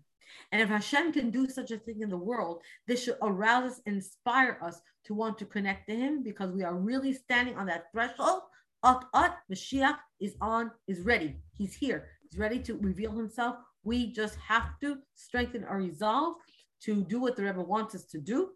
And 0.53 0.61
if 0.61 0.69
Hashem 0.69 1.13
can 1.13 1.31
do 1.31 1.49
such 1.49 1.71
a 1.71 1.79
thing 1.79 2.01
in 2.01 2.11
the 2.11 2.17
world, 2.17 2.63
this 2.87 3.05
should 3.05 3.17
arouse 3.23 3.73
us, 3.73 3.81
inspire 3.87 4.59
us 4.63 4.81
to 5.05 5.15
want 5.15 5.39
to 5.39 5.45
connect 5.45 5.89
to 5.89 5.97
Him 5.97 6.23
because 6.23 6.53
we 6.53 6.65
are 6.65 6.75
really 6.75 7.13
standing 7.13 7.57
on 7.57 7.67
that 7.67 7.87
threshold. 7.93 8.43
At 8.85 9.05
at 9.15 9.39
Mashiach 9.53 9.99
is 10.21 10.37
on, 10.41 10.71
is 10.87 11.01
ready. 11.01 11.37
He's 11.59 11.75
here. 11.75 12.09
He's 12.23 12.39
ready 12.39 12.59
to 12.61 12.77
reveal 12.79 13.13
Himself 13.13 13.57
we 13.83 14.13
just 14.13 14.37
have 14.37 14.79
to 14.81 14.99
strengthen 15.15 15.65
our 15.65 15.79
resolve 15.79 16.37
to 16.83 17.03
do 17.03 17.21
what 17.21 17.37
the 17.37 17.43
Rebbe 17.43 17.63
wants 17.63 17.95
us 17.95 18.05
to 18.07 18.19
do, 18.19 18.51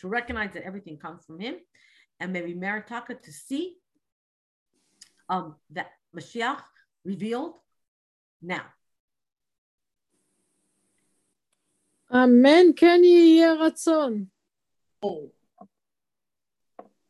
to 0.00 0.08
recognize 0.08 0.52
that 0.54 0.64
everything 0.64 0.96
comes 0.96 1.24
from 1.24 1.40
him, 1.40 1.56
and 2.20 2.32
maybe 2.32 2.54
Meritaka 2.54 3.20
to 3.20 3.32
see 3.32 3.76
um, 5.28 5.56
that 5.70 5.88
Mashiach 6.16 6.60
revealed 7.04 7.54
now. 8.42 8.62
Amen. 12.14 12.72
כן 12.76 13.00
יהיה 13.04 13.52
רצון. 13.54 14.24
Oh, 15.04 15.08